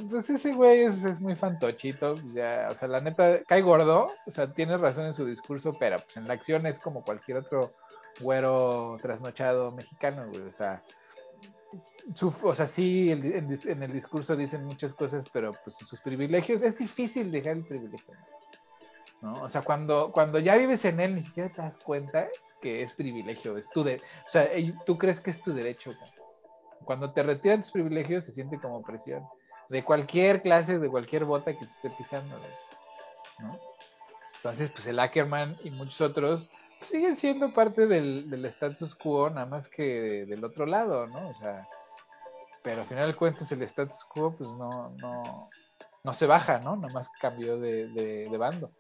[0.09, 4.51] pues ese güey es, muy fantochito, ya, o sea, la neta, cae gordo, o sea,
[4.51, 7.75] tiene razón en su discurso, pero pues en la acción es como cualquier otro
[8.21, 10.43] güero trasnochado mexicano, güey.
[10.43, 10.83] O sea,
[12.43, 17.31] o sea, sí, en el discurso dicen muchas cosas, pero pues sus privilegios, es difícil
[17.33, 18.15] dejar el privilegio.
[19.21, 19.43] ¿no?
[19.43, 22.29] O sea, cuando, cuando ya vives en él, ni siquiera te das cuenta
[22.61, 24.49] que es privilegio, es tu o sea,
[24.85, 25.93] tú crees que es tu derecho.
[26.85, 29.25] Cuando te retiran tus privilegios, se siente como presión.
[29.69, 32.37] De cualquier clase, de cualquier bota que te esté pisando.
[33.41, 33.59] ¿no?
[34.37, 36.49] Entonces, pues el Ackerman y muchos otros
[36.81, 41.29] siguen siendo parte del, del, status quo, nada más que del otro lado, ¿no?
[41.29, 41.67] O sea,
[42.63, 45.49] pero al final de cuentas el status quo, pues no, no,
[46.05, 46.77] no se baja, ¿no?
[46.77, 48.71] Nada más cambió de, de, bando.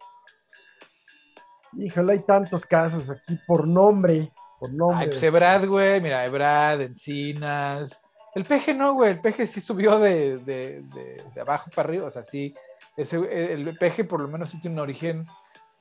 [1.76, 5.04] Híjole, hay tantos casos aquí por nombre, por nombre.
[5.04, 8.02] Ay, pues Ebrad, güey, mira, Ebrad, Encinas.
[8.34, 12.22] El peje no, güey, el peje sí subió de, de, abajo para arriba, o sea,
[12.22, 12.52] sí,
[12.96, 13.16] ese,
[13.52, 15.26] el peje por lo menos sí tiene un origen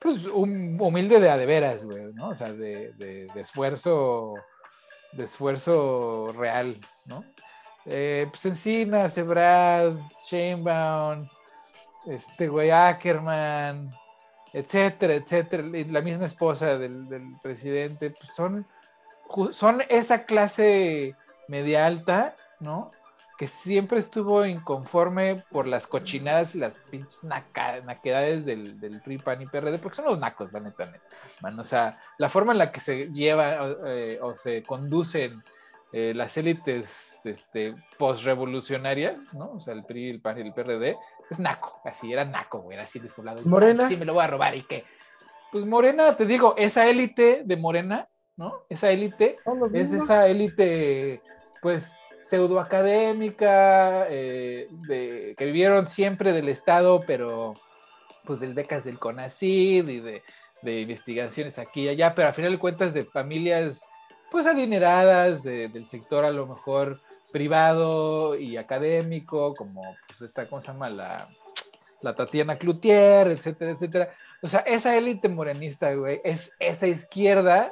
[0.05, 2.29] pues un humilde de a de veras, güey, ¿no?
[2.29, 4.35] O sea, de, de, esfuerzo,
[5.13, 6.77] de esfuerzo real,
[7.07, 7.25] ¿no?
[7.87, 9.93] Eh, pues Encina, Sebrad,
[10.29, 11.27] Sheinbaum,
[12.05, 13.89] este güey Ackerman,
[14.53, 18.63] etcétera, etcétera, la misma esposa del, del presidente, pues son,
[19.53, 21.15] son esa clase
[21.47, 22.91] media alta, ¿no?
[23.37, 29.41] Que siempre estuvo inconforme por las cochinadas y las pinches naquedades del, del PRI, PAN
[29.41, 30.89] y PRD, porque son los nacos, la neta,
[31.57, 35.33] O sea, la forma en la que se lleva eh, o se conducen
[35.91, 39.51] eh, las élites este, post-revolucionarias, ¿no?
[39.51, 40.97] O sea, el PRI, el PAN y el PRD,
[41.29, 43.41] es naco, así, era naco, güey, era así despoblado.
[43.43, 43.87] Morena.
[43.87, 44.85] Sí, me lo voy a robar, ¿y qué?
[45.51, 48.07] Pues Morena, te digo, esa élite de Morena,
[48.37, 48.63] ¿no?
[48.69, 49.37] Esa élite
[49.73, 51.21] es esa élite,
[51.61, 57.53] pues pseudoacadémica, eh, de, que vivieron siempre del Estado, pero
[58.25, 60.23] pues del becas del CONACID y de,
[60.63, 63.83] investigaciones aquí y allá, pero al final de cuentas de familias
[64.31, 66.99] pues adineradas, del sector a lo mejor
[67.31, 70.89] privado y académico, como pues esta, ¿cómo se llama?
[70.89, 71.27] La,
[72.01, 74.09] la Tatiana Cloutier, etcétera, etcétera.
[74.41, 77.71] O sea, esa élite morenista, güey, es esa izquierda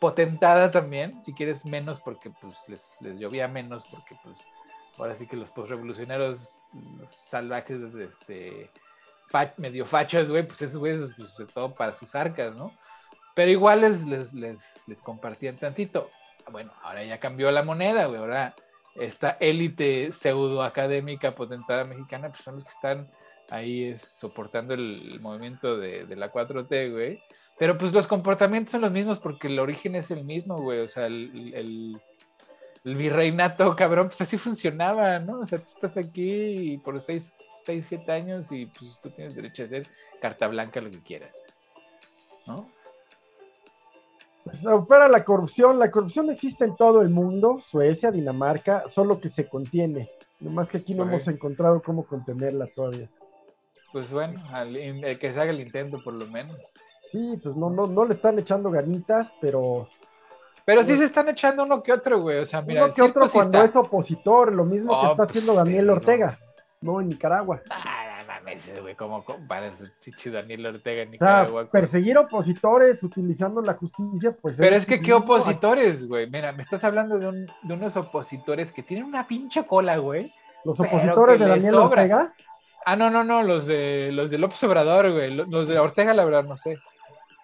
[0.00, 4.36] potentada también, si quieres menos porque pues les, llovía menos porque pues
[4.98, 6.56] ahora sí que los postrevolucionarios,
[6.98, 8.70] los salvajes, este,
[9.58, 12.72] medio fachos, güey, pues esos güeyes, pues, todo para sus arcas, ¿no?
[13.34, 16.10] Pero igual les, les, les, compartían tantito.
[16.50, 18.54] Bueno, ahora ya cambió la moneda, güey, ahora
[18.96, 23.08] esta élite pseudo académica potentada mexicana, pues son los que están
[23.50, 27.22] ahí soportando el, movimiento de, la 4T, güey.
[27.60, 30.80] Pero pues los comportamientos son los mismos porque el origen es el mismo, güey.
[30.80, 32.00] O sea, el,
[32.84, 35.40] el, virreinato, cabrón, pues así funcionaba, ¿no?
[35.40, 37.30] O sea, tú estás aquí por 6,
[37.66, 39.86] 6, 7 años y pues tú tienes derecho a hacer
[40.22, 41.34] carta blanca lo que quieras,
[42.46, 42.66] ¿no?
[44.88, 49.46] Para la corrupción, la corrupción existe en todo el mundo, Suecia, Dinamarca, solo que se
[49.50, 50.08] contiene.
[50.40, 53.10] Nomás que aquí no hemos encontrado cómo contenerla todavía.
[53.92, 54.42] Pues bueno,
[55.20, 56.58] que se haga el intento por lo menos.
[57.10, 59.88] Sí, pues no, no, no le están echando ganitas, pero.
[60.64, 62.38] Pero sí pues se están echando uno que otro, güey.
[62.38, 62.84] O sea, mira.
[62.84, 66.38] Uno que otro cuando es opositor, lo mismo que oh, está haciendo pues Daniel Ortega,
[66.80, 67.00] no.
[67.00, 67.60] en Nicaragua.
[67.68, 71.66] Ah, mames, güey, ¿cómo comparas chichi Daniel Ortega en Nicaragua?
[71.66, 74.56] perseguir opositores utilizando la justicia, pues.
[74.56, 76.30] Pero es, que, ¿qué opositores, güey?
[76.30, 80.32] Mira, me estás hablando de, un, de unos opositores que tienen una pinche cola, güey.
[80.64, 82.32] Los opositores de Daniel Ortega.
[82.86, 85.34] Ah, no, no, no, los de los de López Obrador, güey.
[85.34, 86.78] Los de Ortega, la verdad, no sé.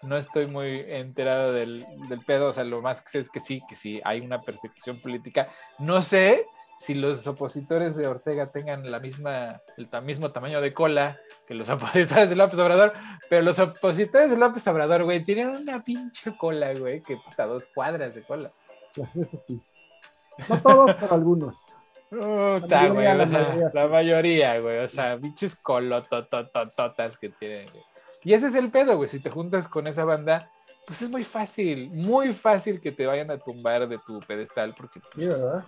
[0.03, 2.51] No estoy muy enterado del, del pedo.
[2.51, 5.47] O sea, lo más que sé es que sí, que sí, hay una persecución política.
[5.79, 6.47] No sé
[6.79, 11.69] si los opositores de Ortega tengan la misma, el mismo tamaño de cola que los
[11.71, 12.93] opositores de López Obrador,
[13.31, 17.67] pero los opositores de López Obrador, güey, tienen una pinche cola, güey, que puta, dos
[17.69, 18.53] cuadras de cola.
[18.95, 19.61] Eso sí.
[20.49, 21.57] No todos, pero algunos
[22.11, 24.79] la, mayoría, la, mayoría, güey.
[24.79, 27.67] O sea, bichos colotototototas que tienen,
[28.27, 29.09] Y ese es el pedo, güey.
[29.09, 30.51] Si te juntas con esa banda,
[30.85, 34.99] pues es muy fácil, muy fácil que te vayan a tumbar de tu pedestal, porque.
[34.99, 35.65] Pues, sí, ¿verdad?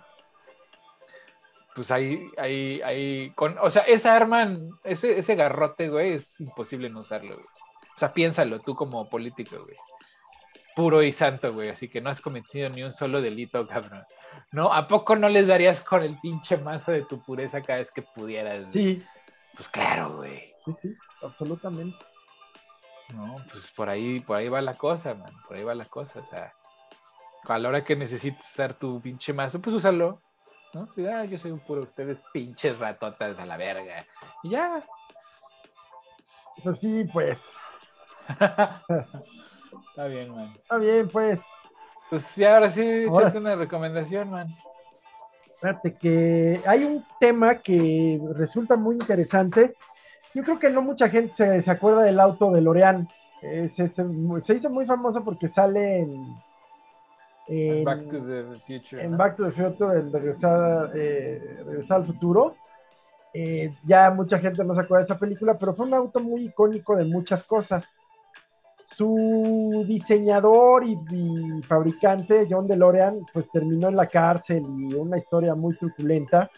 [1.73, 3.31] Pues ahí, ahí, ahí.
[3.31, 7.47] Con, o sea, esa arma, ese, ese garrote, güey, es imposible no usarlo, güey.
[7.95, 9.77] O sea, piénsalo tú como político, güey.
[10.75, 11.69] Puro y santo, güey.
[11.69, 14.03] Así que no has cometido ni un solo delito, cabrón.
[14.51, 14.73] ¿No?
[14.73, 18.01] ¿A poco no les darías con el pinche mazo de tu pureza cada vez que
[18.01, 18.67] pudieras?
[18.73, 19.01] Sí.
[19.55, 20.53] Pues claro, güey.
[20.65, 22.09] Sí, sí, absolutamente.
[23.13, 25.33] No, pues por ahí, por ahí va la cosa, man.
[25.47, 26.19] Por ahí va la cosa.
[26.19, 26.53] O sea,
[27.47, 30.21] a la hora que necesites usar tu pinche mazo, pues úsalo.
[30.73, 30.87] ¿No?
[30.93, 34.05] Si, ah, yo soy un puro, ustedes pinches ratotas a la verga.
[34.43, 34.81] Y ya.
[36.63, 37.39] Pues sí, pues.
[38.29, 40.53] Está bien, man.
[40.55, 41.39] Está bien, pues.
[42.09, 44.47] Pues ya ahora sí, échate una recomendación, man.
[45.59, 49.75] Fíjate que hay un tema que resulta muy interesante.
[50.33, 53.07] Yo creo que no mucha gente se, acuerda del auto de Lorean.
[53.41, 56.01] se, hizo muy famoso porque sale
[57.49, 59.03] en, Back to the Future.
[59.03, 61.41] En Back to the Future, en Regresar, eh,
[61.89, 62.55] al Futuro.
[63.33, 66.45] Eh, ya mucha gente no se acuerda de esa película, pero fue un auto muy
[66.45, 67.85] icónico de muchas cosas.
[68.85, 75.75] Su diseñador y, fabricante, John DeLorean, pues terminó en la cárcel y una historia muy
[75.75, 76.49] truculenta,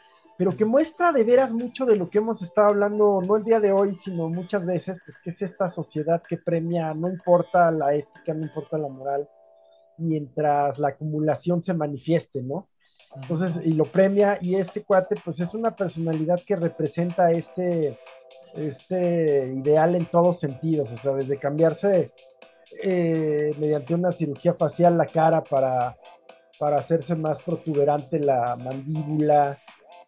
[0.42, 3.60] pero que muestra de veras mucho de lo que hemos estado hablando, no el día
[3.60, 7.94] de hoy, sino muchas veces, pues que es esta sociedad que premia, no importa la
[7.94, 9.30] ética, no importa la moral,
[10.00, 12.70] mientras la acumulación se manifieste, ¿no?
[13.16, 18.00] Entonces, y lo premia, y este cuate, pues es una personalidad que representa este,
[18.56, 22.14] este ideal en todos sentidos, o sea, desde cambiarse
[22.82, 25.96] eh, mediante una cirugía facial la cara para,
[26.58, 29.60] para hacerse más protuberante la mandíbula,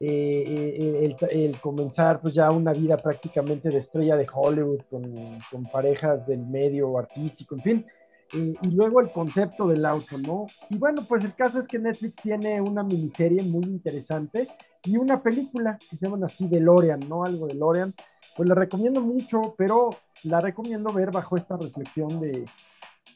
[0.05, 5.63] eh, eh, el, comenzar pues ya una vida prácticamente de estrella de Hollywood con, con
[5.65, 7.85] parejas del medio artístico, en fin,
[8.33, 10.47] y luego el concepto del auto, ¿no?
[10.69, 14.47] Y bueno, pues el caso es que Netflix tiene una miniserie muy interesante
[14.83, 17.23] y una película que se llama así de Lorean, ¿no?
[17.23, 17.93] Algo de Lorean.
[18.35, 19.91] Pues la recomiendo mucho, pero
[20.23, 22.45] la recomiendo ver bajo esta reflexión de,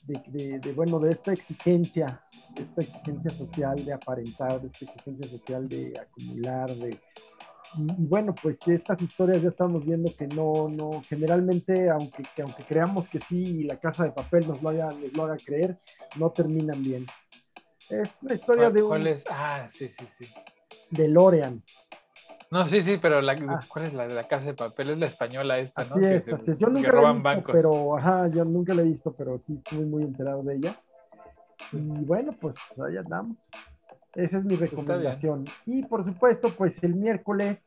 [0.06, 2.27] de, bueno, de esta exigencia, de
[2.60, 7.00] esta exigencia social de aparentar, esta exigencia social de acumular, de...
[7.76, 12.64] Y, bueno, pues de estas historias ya estamos viendo que no, no, generalmente, aunque, aunque
[12.64, 15.78] creamos que sí, la casa de papel nos lo haga, nos lo haga creer,
[16.16, 17.06] no terminan bien.
[17.90, 18.88] Es una historia de un...
[18.88, 19.26] ¿Cuál es?
[19.30, 20.28] Ah, sí, sí, sí
[20.90, 21.64] de Lorean.
[22.50, 23.60] No, sí, sí, pero la, ah.
[23.68, 24.92] ¿cuál es la de la casa de papel?
[24.92, 25.96] Es la española esta, ¿no?
[25.96, 26.22] que,
[26.58, 27.54] yo nunca roban bancos.
[27.54, 30.82] Pero, ajá, yo nunca la he visto, pero sí estoy muy enterado de ella.
[31.72, 33.38] Y bueno, pues ahí andamos.
[34.14, 35.46] Esa es mi pues recomendación.
[35.66, 37.60] Y por supuesto, pues el miércoles,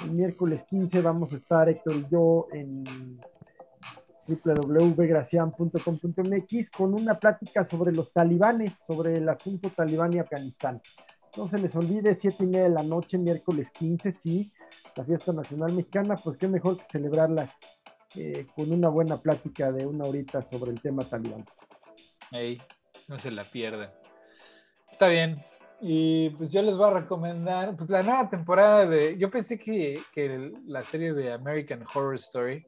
[0.00, 3.18] el miércoles 15 vamos a estar Héctor y yo en
[4.28, 10.80] www.gracian.com.mx con una plática sobre los talibanes, sobre el asunto talibán y Afganistán
[11.36, 14.52] no se les olvide, siete y media de la noche, miércoles 15, sí,
[14.94, 17.50] la fiesta nacional mexicana, pues qué mejor que celebrarla
[18.14, 21.44] eh, con una buena plática de una horita sobre el tema talibán.
[22.32, 22.60] Ey,
[23.08, 23.90] no se la pierdan.
[24.90, 25.44] Está bien.
[25.80, 30.00] Y pues yo les voy a recomendar, pues la nueva temporada de, yo pensé que,
[30.12, 32.66] que la serie de American Horror Story,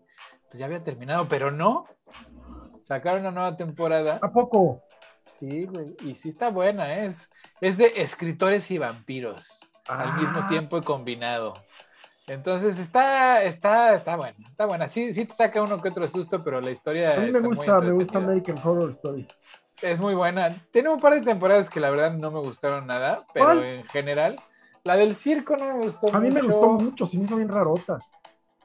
[0.49, 1.87] pues ya había terminado, pero no.
[2.87, 4.19] Sacaron una nueva temporada.
[4.21, 4.83] ¿A poco?
[5.39, 5.97] Sí, güey.
[6.05, 7.07] Y sí está buena, ¿eh?
[7.07, 10.49] es, es de escritores y vampiros al mismo ah.
[10.49, 11.55] tiempo combinado.
[12.27, 14.89] Entonces está, está, está buena, está buena.
[14.89, 17.15] Sí, sí te saca uno que otro susto, pero la historia.
[17.15, 19.27] A mí me gusta, me gusta American Horror Story.
[19.83, 20.57] Es muy buena.
[20.71, 24.41] Tiene un par de temporadas que la verdad no me gustaron nada, pero en general,
[24.85, 26.15] la del circo no me gustó.
[26.15, 27.99] A mí me gustó mucho, se me hizo bien rarota.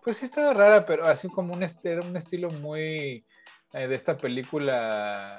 [0.04, 3.26] Pues sí estaba rara, pero así como un, un estilo muy
[3.74, 5.38] eh, de esta película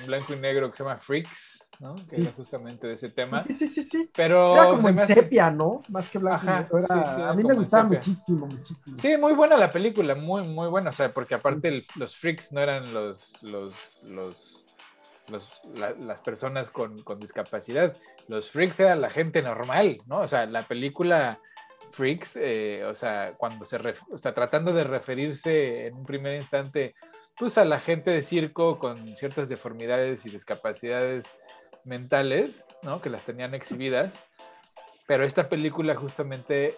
[0.00, 1.64] en blanco y negro que se llama Freaks.
[1.80, 1.94] ¿no?
[2.08, 3.42] Que era justamente de ese tema.
[3.42, 4.10] Sí, sí, sí, sí.
[4.14, 5.82] Pero era como en sepia, ¿no?
[5.88, 8.98] Más que blanco a mí me gustaba muchísimo, muchísimo.
[8.98, 10.90] Sí, muy buena la película, muy, muy buena.
[10.90, 14.63] O sea, porque aparte los freaks no eran los, los, los,
[15.28, 17.96] las personas con, con, discapacidad.
[18.28, 20.20] Los freaks eran la gente normal, ¿no?
[20.20, 21.38] O sea, la película
[21.94, 23.76] Freaks, eh, o sea, cuando se,
[24.10, 26.94] o sea, tratando de referirse en un primer instante,
[27.38, 31.26] pues a la gente de circo con ciertas deformidades y discapacidades
[31.84, 33.00] mentales, ¿no?
[33.00, 34.28] Que las tenían exhibidas.
[35.06, 36.76] Pero esta película justamente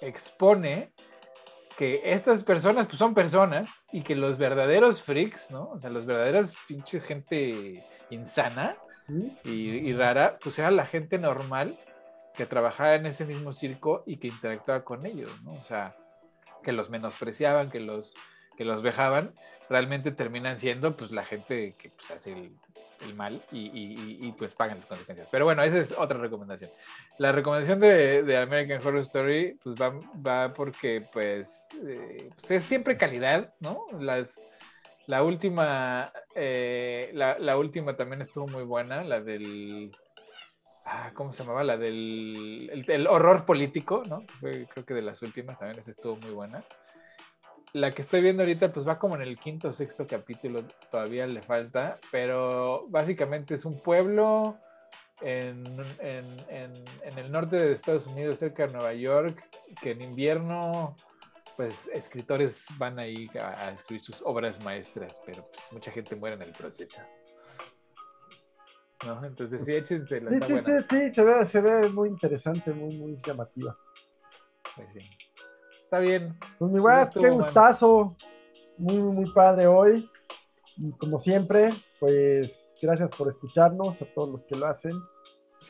[0.00, 0.92] expone
[1.76, 5.70] que estas personas pues son personas y que los verdaderos freaks, ¿no?
[5.70, 8.76] O sea, los verdaderos pinches gente insana
[9.44, 11.78] y, rara, pues era la gente normal
[12.34, 15.52] que trabajaba en ese mismo circo y que interactuaba con ellos, ¿no?
[15.52, 15.96] O sea,
[16.62, 18.14] que los menospreciaban, que los,
[18.56, 19.32] que los vejaban,
[19.68, 22.56] realmente terminan siendo pues la gente que pues, hace el,
[23.00, 25.28] el mal y, pues pagan las consecuencias.
[25.30, 26.70] Pero bueno, esa es otra recomendación.
[27.18, 29.92] La recomendación de, American Horror Story pues va,
[30.26, 33.86] va porque pues, eh, pues, es siempre calidad, ¿no?
[33.98, 34.40] Las,
[35.06, 39.94] la última, eh, la, última también estuvo muy buena, la del...
[40.88, 41.64] Ah, ¿Cómo se llamaba?
[41.64, 44.24] La del el, horror político, ¿no?
[44.40, 46.64] creo que de las últimas también esa estuvo muy buena
[47.76, 51.26] la que estoy viendo ahorita, pues va como en el quinto o sexto capítulo, todavía
[51.26, 54.56] le falta, pero básicamente es un pueblo
[55.20, 55.66] en,
[56.00, 59.44] el norte de Estados Unidos, cerca de Nueva York,
[59.82, 60.96] que en invierno,
[61.58, 66.42] pues escritores van ahí a, escribir sus obras maestras, pero pues mucha gente muere en
[66.42, 67.02] el proceso.
[69.04, 69.22] ¿No?
[69.22, 72.96] Entonces sí, échense la sí, sí, sí, sí, se ve, se ve muy interesante, muy,
[72.96, 73.76] muy llamativa.
[74.74, 75.25] Pues sí.
[75.86, 76.36] Está bien.
[76.58, 78.16] Pues mi güey, qué gustazo.
[78.76, 80.10] Muy, muy padre hoy.
[80.78, 82.52] Y como siempre, pues
[82.82, 85.00] gracias por escucharnos, a todos los que lo hacen.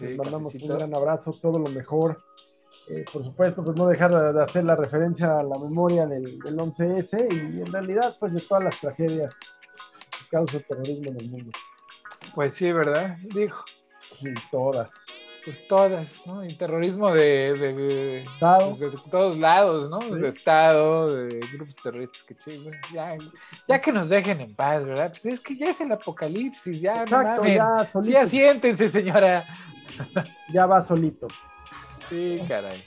[0.00, 2.16] Les mandamos un gran abrazo, todo lo mejor.
[2.88, 6.56] Eh, por supuesto, pues no dejar de hacer la referencia a la memoria del, del
[6.56, 11.30] 11S y en realidad, pues de todas las tragedias que causa el terrorismo en el
[11.30, 11.52] mundo.
[12.34, 13.18] Pues sí, ¿verdad?
[13.34, 13.62] Dijo.
[14.18, 14.88] Sí, todas
[15.46, 16.44] pues todas, ¿no?
[16.44, 18.24] Y terrorismo de, de,
[19.08, 20.00] todos lados, ¿no?
[20.00, 23.16] De Estado, de grupos terroristas, que chingos, ya,
[23.68, 25.10] ya que nos dejen en paz, ¿verdad?
[25.10, 28.12] Pues es que ya es el apocalipsis, ya Exacto, ya, solito.
[28.12, 29.44] ya siéntense, señora.
[30.52, 31.28] Ya va solito.
[32.10, 32.84] Sí, caray.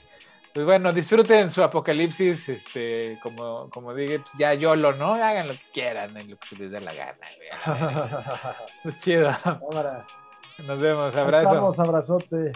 [0.54, 5.14] Pues bueno, disfruten su apocalipsis, este, como, como dije, pues ya YOLO, ¿no?
[5.14, 8.18] Hagan lo que quieran, en lo que se les dé la gana,
[8.84, 9.30] Pues chido.
[9.46, 10.06] Ahora.
[10.68, 11.48] Nos vemos, abrazo.
[11.50, 12.52] Estamos, abrazote.